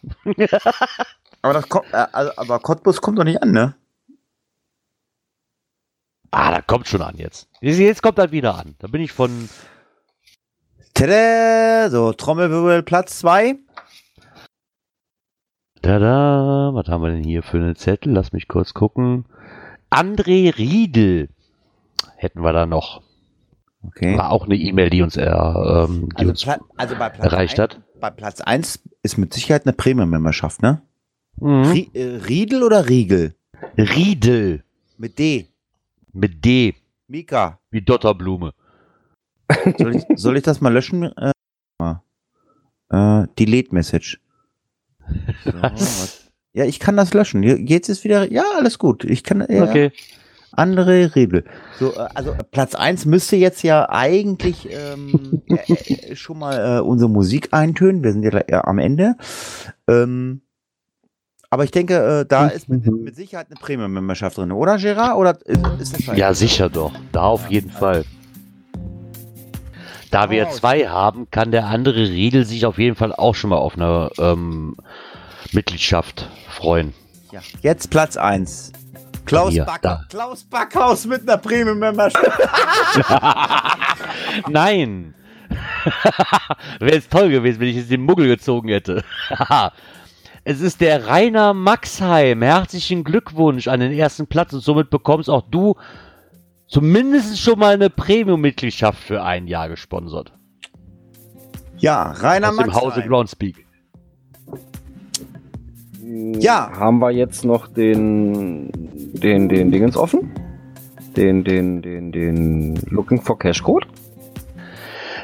[1.50, 3.76] Aber, das kommt, äh, also, aber Cottbus kommt doch nicht an, ne?
[6.32, 7.48] Ah, da kommt schon an jetzt.
[7.62, 8.76] Jetzt kommt er wieder an.
[8.80, 9.50] Da bin ich von.
[10.94, 11.90] Tada!
[11.90, 13.56] So, Trommelwirbel Platz 2.
[15.82, 18.14] Tada, was haben wir denn hier für einen Zettel?
[18.14, 19.26] Lass mich kurz gucken.
[19.90, 21.30] André Riedel
[22.18, 23.02] hätten wir da noch.
[23.84, 24.18] Okay.
[24.18, 27.60] War auch eine E-Mail, die uns, äh, ähm, die Also, uns also bei Platz erreicht
[27.60, 27.82] ein- hat.
[28.02, 30.82] Bei Platz 1 ist mit Sicherheit eine Premium-Memberschaft, ne?
[31.40, 31.64] Mhm.
[31.72, 33.36] Rie äh, Riedel oder Riegel?
[33.78, 34.64] Riedel
[34.98, 35.48] Mit D.
[36.14, 36.74] mit D,
[37.08, 37.60] Mika.
[37.72, 38.54] wie Dotterblume.
[39.78, 41.04] Soll ich, soll ich das mal löschen?
[41.18, 41.32] Äh,
[42.90, 44.20] äh, Delete Message.
[45.46, 46.32] So, was?
[46.54, 47.44] Ja, ich kann das löschen.
[47.44, 48.32] Jetzt ist wieder.
[48.32, 49.04] Ja, alles gut.
[49.04, 49.46] Ich kann.
[49.50, 49.92] Ja, Okay.
[50.54, 51.44] Andere Regel.
[51.78, 56.82] So, äh, also Platz 1 müsste jetzt ja eigentlich ähm, äh, äh, schon mal äh,
[56.82, 58.02] unsere Musik eintönen.
[58.04, 59.16] Wir sind ja am Ende.
[59.88, 60.42] Ähm,
[61.50, 65.16] aber ich denke, äh, da ist mit, mit Sicherheit eine Premium-Memberschaft drin, oder Gerard?
[65.16, 66.18] Oder ist, ist das?
[66.18, 66.92] Ja, sicher doch.
[67.12, 68.04] Da auf jeden Fall.
[70.12, 70.52] Da wir Oh.
[70.52, 74.10] zwei haben, kann der andere Riedel sich auf jeden Fall auch schon mal auf eine
[74.20, 74.78] ähm,
[75.52, 76.94] Mitgliedschaft freuen.
[77.32, 77.42] Ja.
[77.62, 78.72] Jetzt Platz 1.
[79.26, 79.82] Klaus, Hier, Back.
[80.10, 82.26] Klaus Backhaus mit einer Premium-Memberschaft.
[84.50, 85.14] Nein!
[86.80, 89.04] Wäre jetzt toll gewesen, wenn ich jetzt den Muggel gezogen hätte.
[90.50, 92.42] Es ist der Rainer Maxheim.
[92.42, 95.76] Herzlichen Glückwunsch an den ersten Platz und somit bekommst auch du
[96.70, 100.32] zumindest schon mal eine Premium-Mitgliedschaft für ein Jahr gesponsert.
[101.80, 103.04] ja, Rainer Aus dem Hause.
[103.06, 103.66] Groundspeak.
[106.40, 106.72] Ja.
[106.74, 110.32] Haben wir jetzt noch den, den, den Dingens offen?
[111.18, 113.86] Den, den, den, den Looking for Cash Code?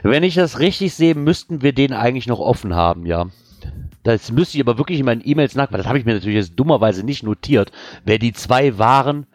[0.01, 3.27] Wenn ich das richtig sehe, müssten wir den eigentlich noch offen haben, ja.
[4.03, 6.35] Das müsste ich aber wirklich in meinen E-Mails nach, weil das habe ich mir natürlich
[6.35, 7.71] jetzt dummerweise nicht notiert,
[8.05, 9.25] wer die zwei waren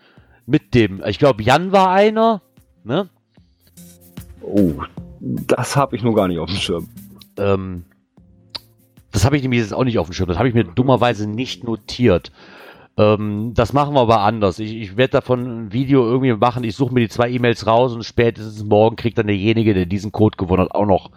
[0.46, 1.02] mit dem.
[1.06, 2.42] Ich glaube, Jan war einer,
[2.84, 3.08] ne?
[4.42, 4.74] Oh,
[5.20, 6.88] das habe ich nur gar nicht auf dem Schirm.
[7.38, 7.84] Ähm,
[9.10, 10.28] das habe ich nämlich jetzt auch nicht auf dem Schirm.
[10.28, 12.30] Das habe ich mir dummerweise nicht notiert.
[12.98, 14.58] Ähm, das machen wir aber anders.
[14.58, 16.64] Ich, ich werde davon ein Video irgendwie machen.
[16.64, 20.12] Ich suche mir die zwei E-Mails raus und spätestens morgen kriegt dann derjenige, der diesen
[20.12, 21.10] Code gewonnen hat, auch noch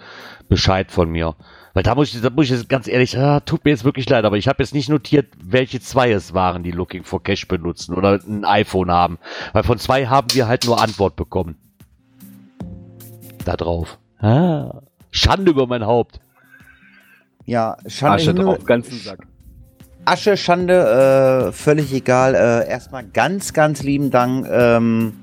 [0.47, 1.35] Bescheid von mir.
[1.73, 4.09] Weil da muss ich, da muss ich jetzt ganz ehrlich, ah, tut mir jetzt wirklich
[4.09, 7.47] leid, aber ich habe jetzt nicht notiert, welche zwei es waren, die Looking for Cash
[7.47, 9.19] benutzen oder ein iPhone haben.
[9.53, 11.55] Weil von zwei haben wir halt nur Antwort bekommen.
[13.45, 13.97] Da drauf.
[14.19, 14.81] Ah,
[15.11, 16.19] Schande über mein Haupt.
[17.45, 18.15] Ja, Schande.
[18.15, 19.27] Asche Himmel- drauf, ganzen Sack.
[20.03, 22.33] Asche, Schande, äh, völlig egal.
[22.35, 25.13] Äh, erstmal ganz, ganz lieben Dank ähm,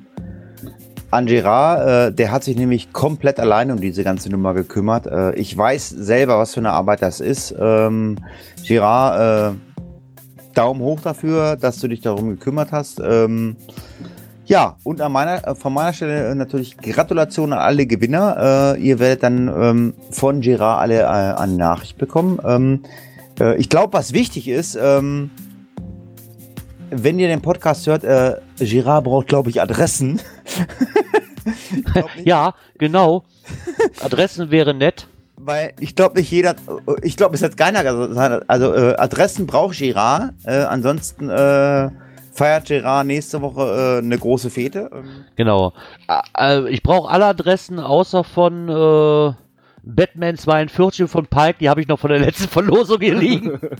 [1.10, 2.10] an Gerard.
[2.10, 5.06] Äh, der hat sich nämlich komplett alleine um diese ganze Nummer gekümmert.
[5.06, 7.54] Äh, ich weiß selber, was für eine Arbeit das ist.
[7.58, 8.16] Ähm,
[8.66, 13.00] Gerard, äh, Daumen hoch dafür, dass du dich darum gekümmert hast.
[13.00, 13.56] Ähm,
[14.46, 18.74] Ja, und an meiner, äh, von meiner Stelle äh, natürlich Gratulation an alle Gewinner.
[18.76, 21.06] Äh, ihr werdet dann ähm, von Gerard alle
[21.38, 22.40] eine Nachricht bekommen.
[22.42, 22.82] Ähm,
[23.38, 25.30] äh, ich glaube, was wichtig ist, ähm,
[26.90, 28.04] wenn ihr den Podcast hört,
[28.58, 30.20] Girard braucht, glaube ich, Adressen.
[31.74, 33.24] ich glaub ja, genau.
[34.02, 35.06] Adressen wäre nett.
[35.36, 36.56] Weil ich glaube nicht jeder,
[37.02, 38.44] ich glaube, es hat keiner gesagt.
[38.48, 40.34] Also äh, Adressen braucht Girard.
[40.44, 41.90] Äh, ansonsten äh,
[42.32, 44.90] feiert Gerard nächste Woche äh, eine große Fete.
[44.92, 45.72] Ähm, Genau.
[46.38, 49.32] Äh, ich brauche alle Adressen außer von äh,
[49.84, 53.58] Batman 42 von Pike, die habe ich noch von der letzten Verlosung hier liegen.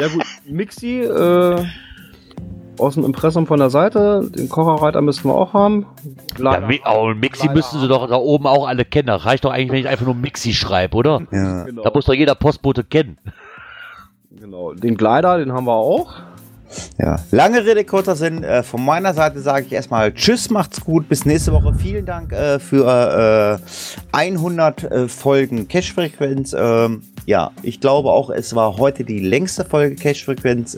[0.00, 1.64] Ja gut, Mixi äh,
[2.78, 5.86] aus dem Impressum von der Seite, den Kocherreiter müssten wir auch haben.
[6.38, 9.08] ja, Mi oh, Mixi müssen sie doch da oben auch alle kennen.
[9.08, 11.22] Das reicht doch eigentlich, wenn ich einfach nur Mixi schreibe, oder?
[11.30, 11.64] Ja.
[11.64, 11.82] Genau.
[11.82, 13.18] Da muss doch jeder Postbote kennen.
[14.30, 16.14] Genau, den Glider, den haben wir auch.
[16.98, 18.42] Ja, lange Rede, kurzer Sinn.
[18.42, 21.74] Äh, von meiner Seite sage ich erstmal Tschüss, macht's gut, bis nächste Woche.
[21.74, 23.58] Vielen Dank äh, für
[24.12, 26.54] äh, 100 äh, Folgen Cash-Frequenz.
[26.56, 30.76] Ähm, ja, ich glaube auch, es war heute die längste Folge Cash-Frequenz.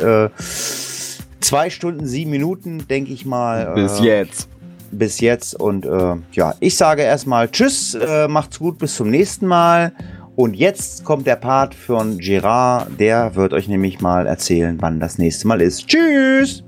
[1.41, 3.75] Zwei Stunden, sieben Minuten, denke ich mal.
[3.75, 4.49] Bis äh, jetzt.
[4.91, 5.59] Bis jetzt.
[5.59, 9.93] Und äh, ja, ich sage erstmal Tschüss, äh, macht's gut, bis zum nächsten Mal.
[10.37, 15.19] Und jetzt kommt der Part von Gerard, der wird euch nämlich mal erzählen, wann das
[15.19, 15.87] nächste Mal ist.
[15.87, 16.63] Tschüss!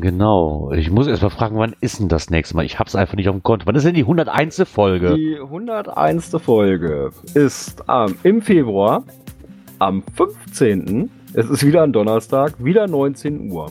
[0.00, 0.72] Genau.
[0.72, 2.64] Ich muss erst mal fragen, wann ist denn das nächste Mal?
[2.64, 3.66] Ich hab's einfach nicht auf dem Konto.
[3.66, 4.62] Wann ist denn die 101.
[4.64, 5.16] Folge?
[5.16, 6.36] Die 101.
[6.40, 9.02] Folge ist ähm, im Februar
[9.80, 11.10] am 15.
[11.34, 13.70] Es ist wieder ein Donnerstag, wieder 19 Uhr.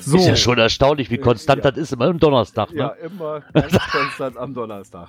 [0.00, 0.16] So.
[0.16, 2.72] Ist ja schon erstaunlich, wie konstant das ist immer am Donnerstag.
[2.72, 2.78] Ne?
[2.78, 5.08] Ja, immer ganz konstant am Donnerstag.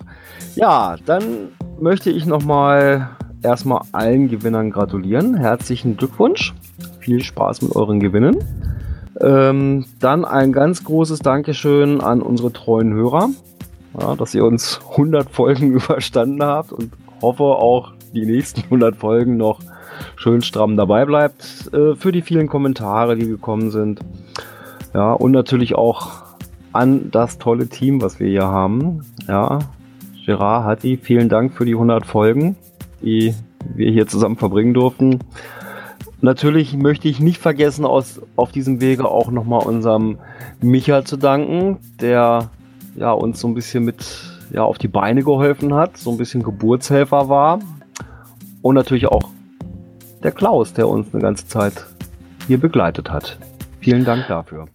[0.56, 3.10] Ja, dann möchte ich nochmal
[3.42, 5.36] erstmal allen Gewinnern gratulieren.
[5.36, 6.54] Herzlichen Glückwunsch.
[7.00, 8.44] Viel Spaß mit euren Gewinnen.
[9.22, 13.30] Ähm, dann ein ganz großes Dankeschön an unsere treuen Hörer,
[14.00, 19.38] ja, dass ihr uns 100 Folgen überstanden habt und hoffe auch die nächsten 100 Folgen
[19.38, 19.60] noch
[20.16, 21.70] schön stramm dabei bleibt.
[21.74, 24.00] Äh, für die vielen Kommentare, die gekommen sind.
[24.94, 26.24] Ja, und natürlich auch
[26.74, 29.02] an das tolle Team, was wir hier haben.
[29.28, 29.60] Ja,
[30.26, 32.56] Gerard, Hatti, vielen Dank für die 100 Folgen,
[33.02, 33.34] die
[33.76, 35.20] wir hier zusammen verbringen durften.
[36.22, 40.20] Natürlich möchte ich nicht vergessen, aus, auf diesem Wege auch nochmal unserem
[40.62, 42.52] Micha zu danken, der
[42.96, 44.06] ja, uns so ein bisschen mit
[44.52, 47.60] ja, auf die Beine geholfen hat, so ein bisschen Geburtshelfer war.
[48.62, 49.30] Und natürlich auch
[50.24, 51.86] der Klaus, der uns eine ganze Zeit
[52.48, 53.38] hier begleitet hat.
[53.80, 54.68] Vielen Dank dafür.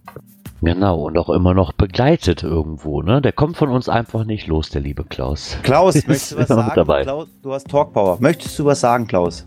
[0.62, 3.20] Genau, und auch immer noch begleitet irgendwo, ne?
[3.20, 5.56] Der kommt von uns einfach nicht los, der liebe Klaus.
[5.62, 6.73] Klaus, Ist möchtest du was sagen?
[6.74, 7.02] dabei.
[7.02, 8.16] Klaus, du hast Talkpower.
[8.20, 9.47] Möchtest du was sagen, Klaus?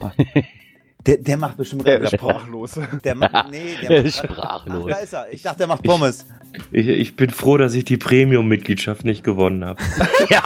[1.06, 2.78] Der, der macht bestimmt Der sprachlos.
[3.04, 4.84] Der macht, nee, der macht sprachlos.
[4.86, 5.32] Ach, da ist er.
[5.32, 6.26] Ich dachte, der macht Pommes.
[6.72, 9.82] Ich, ich bin froh, dass ich die Premium-Mitgliedschaft nicht gewonnen habe.
[10.28, 10.42] Ja,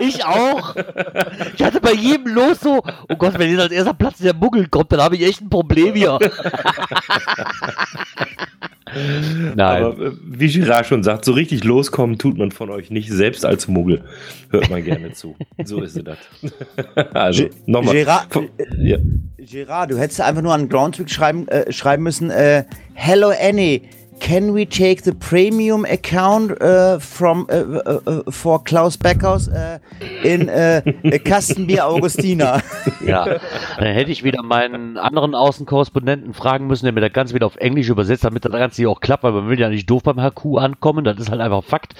[0.00, 0.74] ich auch.
[1.54, 4.66] Ich hatte bei jedem los so, oh Gott, wenn jetzt als erster Platz der Muggel
[4.68, 6.18] kommt, dann habe ich echt ein Problem hier.
[9.54, 9.84] Nein.
[9.84, 13.44] Aber äh, wie Girard schon sagt, so richtig loskommen tut man von euch nicht, selbst
[13.44, 14.02] als Muggel.
[14.50, 15.36] Hört man gerne zu.
[15.64, 16.18] So ist es das.
[17.14, 17.94] also, nochmal.
[17.94, 18.28] Gerard,
[18.78, 18.98] Ja.
[19.50, 22.64] Gerard, du hättest einfach nur an Groundspeak schreiben, äh, schreiben müssen, äh,
[22.94, 23.82] Hello Annie,
[24.20, 29.50] can we take the premium account äh, from äh, äh, for Klaus Beckhaus
[30.22, 30.48] in
[31.24, 32.62] Kastenbier Augustina?
[33.04, 37.46] Ja, dann hätte ich wieder meinen anderen Außenkorrespondenten fragen müssen, der mir das Ganze wieder
[37.46, 40.04] auf Englisch übersetzt, damit das Ganze hier auch klappt, weil man will ja nicht doof
[40.04, 41.94] beim HQ ankommen, das ist halt einfach Fakt.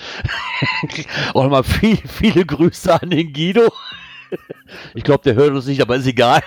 [1.34, 3.68] Und mal viel, viele Grüße an den Guido.
[4.94, 6.40] Ich glaube, der hört uns nicht, aber ist egal.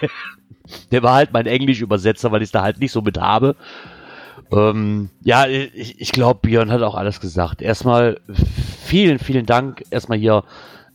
[0.92, 3.56] Der war halt mein Englisch-Übersetzer, weil ich es da halt nicht so mit habe.
[4.52, 7.62] Ähm, ja, ich, ich glaube, Björn hat auch alles gesagt.
[7.62, 8.20] Erstmal
[8.84, 10.44] vielen, vielen Dank erstmal hier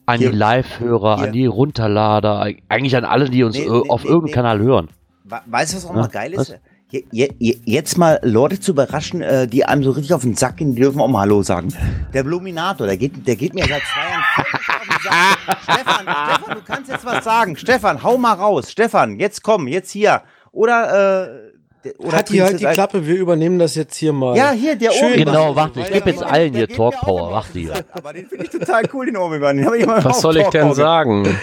[0.07, 3.89] an Hier- die Live-Hörer, an die Runterlader, eigentlich an alle, die uns Nee, äh, nee,
[3.91, 4.35] auf nee, irgendeinem.
[4.35, 4.89] Kanal hören.
[5.25, 6.49] We- Weißt du, was auch Ja, mal geil was?
[6.49, 6.51] ist?
[6.51, 6.59] Je,
[6.91, 10.83] jetzt mal Leute zu überraschen, äh, die einem so richtig auf den Sack gehen, die
[10.83, 11.73] dürfen auch mal Hallo sagen.
[12.13, 15.63] Der Bluminator, der geht, der geht mir seit zwei Jahren auf den Sack.
[15.63, 17.57] Stefan, Stefan, du kannst jetzt was sagen.
[17.57, 18.71] Stefan, hau mal raus.
[18.73, 20.23] Stefan, jetzt komm, jetzt hier.
[20.53, 21.51] Oder, äh,
[21.85, 24.37] der- oder Hat die halt die Klappe, wir übernehmen das jetzt hier mal.
[24.37, 25.17] Ja, hier, der Schön.
[25.25, 27.85] Genau, warte, ich gebe jetzt allen hier geht mir Talk auch Power, immer warte hier.
[27.93, 29.65] Aber den finde ich total cool, den Obi-Wan.
[30.05, 31.39] Was soll ich denn sagen?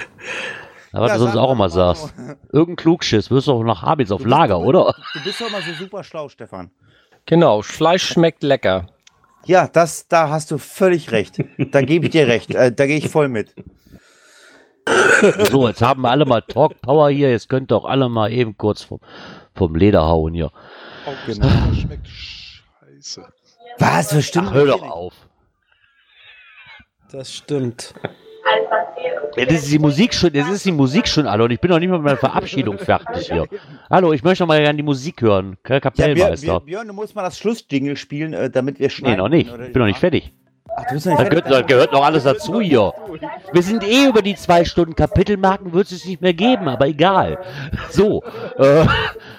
[0.93, 2.14] Aber Ja, du sonst sag auch immer sagst.
[2.51, 4.95] Irgendein Klugschiss wirst du auch nach Habits auf Lager, doch- oder?
[5.14, 6.72] Du bist doch mal so super schlau, Stefan.
[7.26, 8.88] Genau, Fleisch schmeckt lecker.
[9.45, 11.39] Ja, das, da hast du völlig recht.
[11.72, 12.53] Da gebe ich dir recht.
[12.53, 13.53] Äh, da gehe ich voll mit.
[15.51, 17.31] So, jetzt haben wir alle mal Talk Power hier.
[17.31, 18.99] Jetzt könnt ihr auch alle mal eben kurz vom,
[19.55, 20.51] vom Leder hauen hier.
[21.26, 21.47] Genau.
[21.73, 22.72] Schmeckt scheiße.
[22.81, 23.22] meinst du?
[23.80, 24.07] Was?
[24.09, 24.47] Das stimmt.
[24.49, 25.14] Ach, hör doch auf.
[27.11, 27.93] Das stimmt.
[29.36, 31.69] Ja, das ist die Musik schon, das ist die Musik schon alle und ich bin
[31.69, 33.45] noch nicht mal mit meiner Verabschiedung fertig hier.
[33.90, 35.57] Hallo, ich möchte noch mal gerne die Musik hören.
[35.65, 36.61] Herr Ja, Björn, Kapellmeister.
[36.65, 39.15] Du musst mal das Schlussdingle spielen, äh, damit wir schneiden.
[39.15, 39.52] Nee, noch nicht.
[39.52, 40.34] Ich bin noch nicht fertig.
[40.76, 41.44] Ach, du bist noch nicht Das fertig.
[41.45, 42.94] gehört, das gehört noch alles dazu hier.
[43.52, 47.38] Wir sind eh über die zwei Stunden Kapitelmarken, wird es nicht mehr geben, aber egal.
[47.90, 48.24] So,
[48.57, 48.86] äh,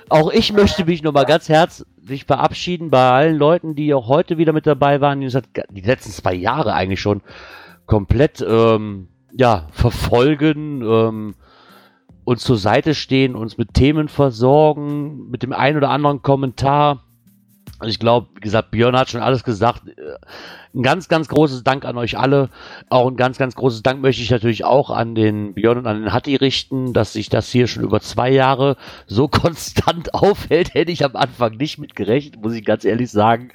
[0.09, 4.53] auch ich möchte mich nochmal ganz herzlich verabschieden bei allen Leuten, die auch heute wieder
[4.53, 7.23] mit dabei waren, die letzten zwei Jahre eigentlich schon
[7.89, 11.35] komplett ähm, ja, verfolgen, ähm,
[12.23, 17.08] uns zur Seite stehen, uns mit Themen versorgen, mit dem einen oder anderen Kommentar.
[17.79, 19.83] Also ich glaube, wie gesagt, Björn hat schon alles gesagt.
[19.89, 20.17] Äh,
[20.75, 22.51] Ein ganz, ganz großes Dank an euch alle.
[22.89, 26.01] Auch ein ganz, ganz großes Dank möchte ich natürlich auch an den Björn und an
[26.01, 28.77] den Hatti richten, dass sich das hier schon über zwei Jahre
[29.07, 30.75] so konstant aufhält.
[30.75, 33.51] Hätte ich am Anfang nicht mit gerechnet, muss ich ganz ehrlich sagen.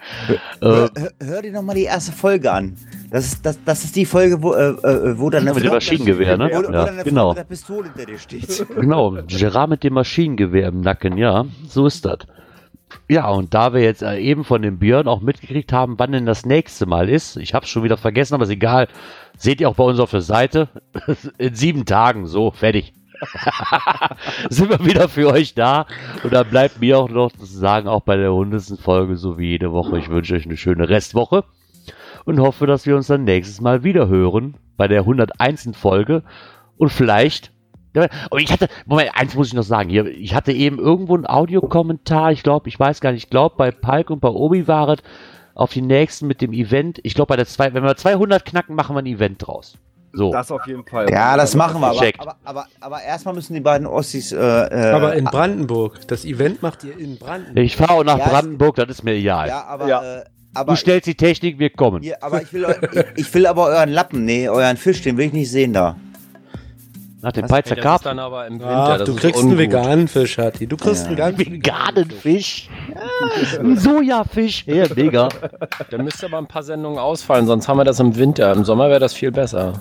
[0.61, 2.77] Hör, hör, hör dir noch mal die erste Folge an.
[3.11, 6.37] Das ist, das, das ist die Folge, wo, äh, äh, wo dann Mit dem Maschinengewehr,
[6.37, 6.49] ne?
[6.51, 7.29] Wo, wo Ja, dann genau.
[7.29, 8.65] Mit der Pistole hinter dir steht.
[8.75, 12.19] Genau, Gerard mit dem Maschinengewehr im Nacken, ja, so ist das.
[13.09, 16.25] Ja, und da wir jetzt äh, eben von dem Björn auch mitgekriegt haben, wann denn
[16.25, 18.87] das nächste Mal ist, ich habe es schon wieder vergessen, aber ist egal,
[19.37, 20.69] seht ihr auch bei uns auf der Seite,
[21.37, 22.93] in sieben Tagen, so, fertig.
[24.49, 25.85] Sind wir wieder für euch da
[26.23, 29.49] und dann bleibt mir auch noch zu sagen, auch bei der hundertsten Folge, so wie
[29.49, 31.45] jede Woche, ich wünsche euch eine schöne Restwoche
[32.25, 35.71] und hoffe, dass wir uns dann nächstes Mal wieder hören bei der 101.
[35.73, 36.23] Folge
[36.77, 37.52] und vielleicht
[38.29, 41.27] Und ich hatte, Moment, eins muss ich noch sagen, hier, ich hatte eben irgendwo einen
[41.27, 44.89] Audiokommentar, ich glaube, ich weiß gar nicht, ich glaube, bei Palk und bei Obi war
[44.89, 44.99] es
[45.55, 46.99] auf die nächsten mit dem Event.
[47.03, 49.77] Ich glaube, bei der zwei, wenn wir 200 knacken, machen wir ein Event draus.
[50.15, 50.31] So.
[50.31, 51.09] Das auf jeden Fall.
[51.09, 51.87] Ja, das machen wir.
[51.87, 54.31] Aber, aber, aber, aber erstmal müssen die beiden Ossis.
[54.31, 56.07] Äh, äh, Aber in Brandenburg.
[56.07, 57.57] Das Event macht ihr in Brandenburg.
[57.57, 59.47] Ich fahre auch nach Ja, Brandenburg, das ist mir egal.
[59.47, 59.87] Ja, aber.
[59.87, 60.19] Ja.
[60.19, 60.23] Äh,
[60.55, 62.03] aber du stellst die Technik, wir kommen.
[62.03, 62.63] hier, aber ich will,
[63.15, 65.95] ich, ich will aber euren Lappen, nee, euren Fisch, den will ich nicht sehen da.
[67.23, 67.47] Nach dem?
[67.47, 68.03] Peizer Das Karpfen.
[68.09, 68.67] dann aber im Winter.
[68.69, 69.59] Ach, das du kriegst einen ungut.
[69.59, 70.67] veganen Fisch, Hatti.
[70.67, 72.69] Du kriegst einen ganz Veganen Fisch.
[73.59, 74.65] Ein Sojafisch.
[74.67, 75.29] Ja, mega.
[75.89, 78.51] Da müsste aber ein paar Sendungen ausfallen, sonst haben wir das im Winter.
[78.53, 79.73] Im Sommer wäre das viel besser.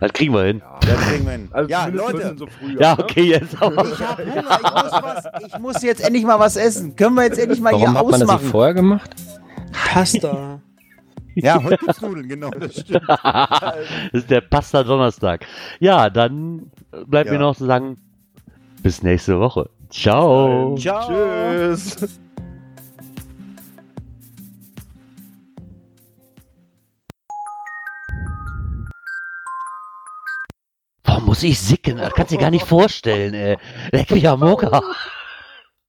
[0.00, 0.62] Das kriegen wir hin.
[0.86, 1.48] Ja, kriegen wir hin.
[1.52, 2.34] Also ja, Leute.
[2.38, 3.02] so früh, Ja, ne?
[3.02, 3.84] okay, jetzt aber.
[3.86, 6.96] Ich hab Hunger, ich muss, was, ich muss jetzt endlich mal was essen.
[6.96, 8.50] Können wir jetzt endlich mal Warum hier hat man das nicht ausmachen?
[8.50, 9.10] vorher gemacht?
[9.72, 10.60] Pasta.
[11.36, 13.02] Ja, heute gibt's Nudeln, genau, das stimmt.
[13.08, 15.44] das ist der Pasta Donnerstag.
[15.80, 16.70] Ja, dann
[17.06, 17.32] bleibt Ja.
[17.34, 17.98] mir noch zu sagen,
[18.82, 19.68] bis nächste Woche.
[19.90, 20.74] Ciao.
[20.78, 21.06] Ciao.
[21.08, 22.18] Tschüss.
[31.04, 31.98] Warum muss ich sicken?
[31.98, 33.56] Das kannst du dir gar nicht vorstellen, ey.
[33.92, 34.82] Leck mich am Mocker.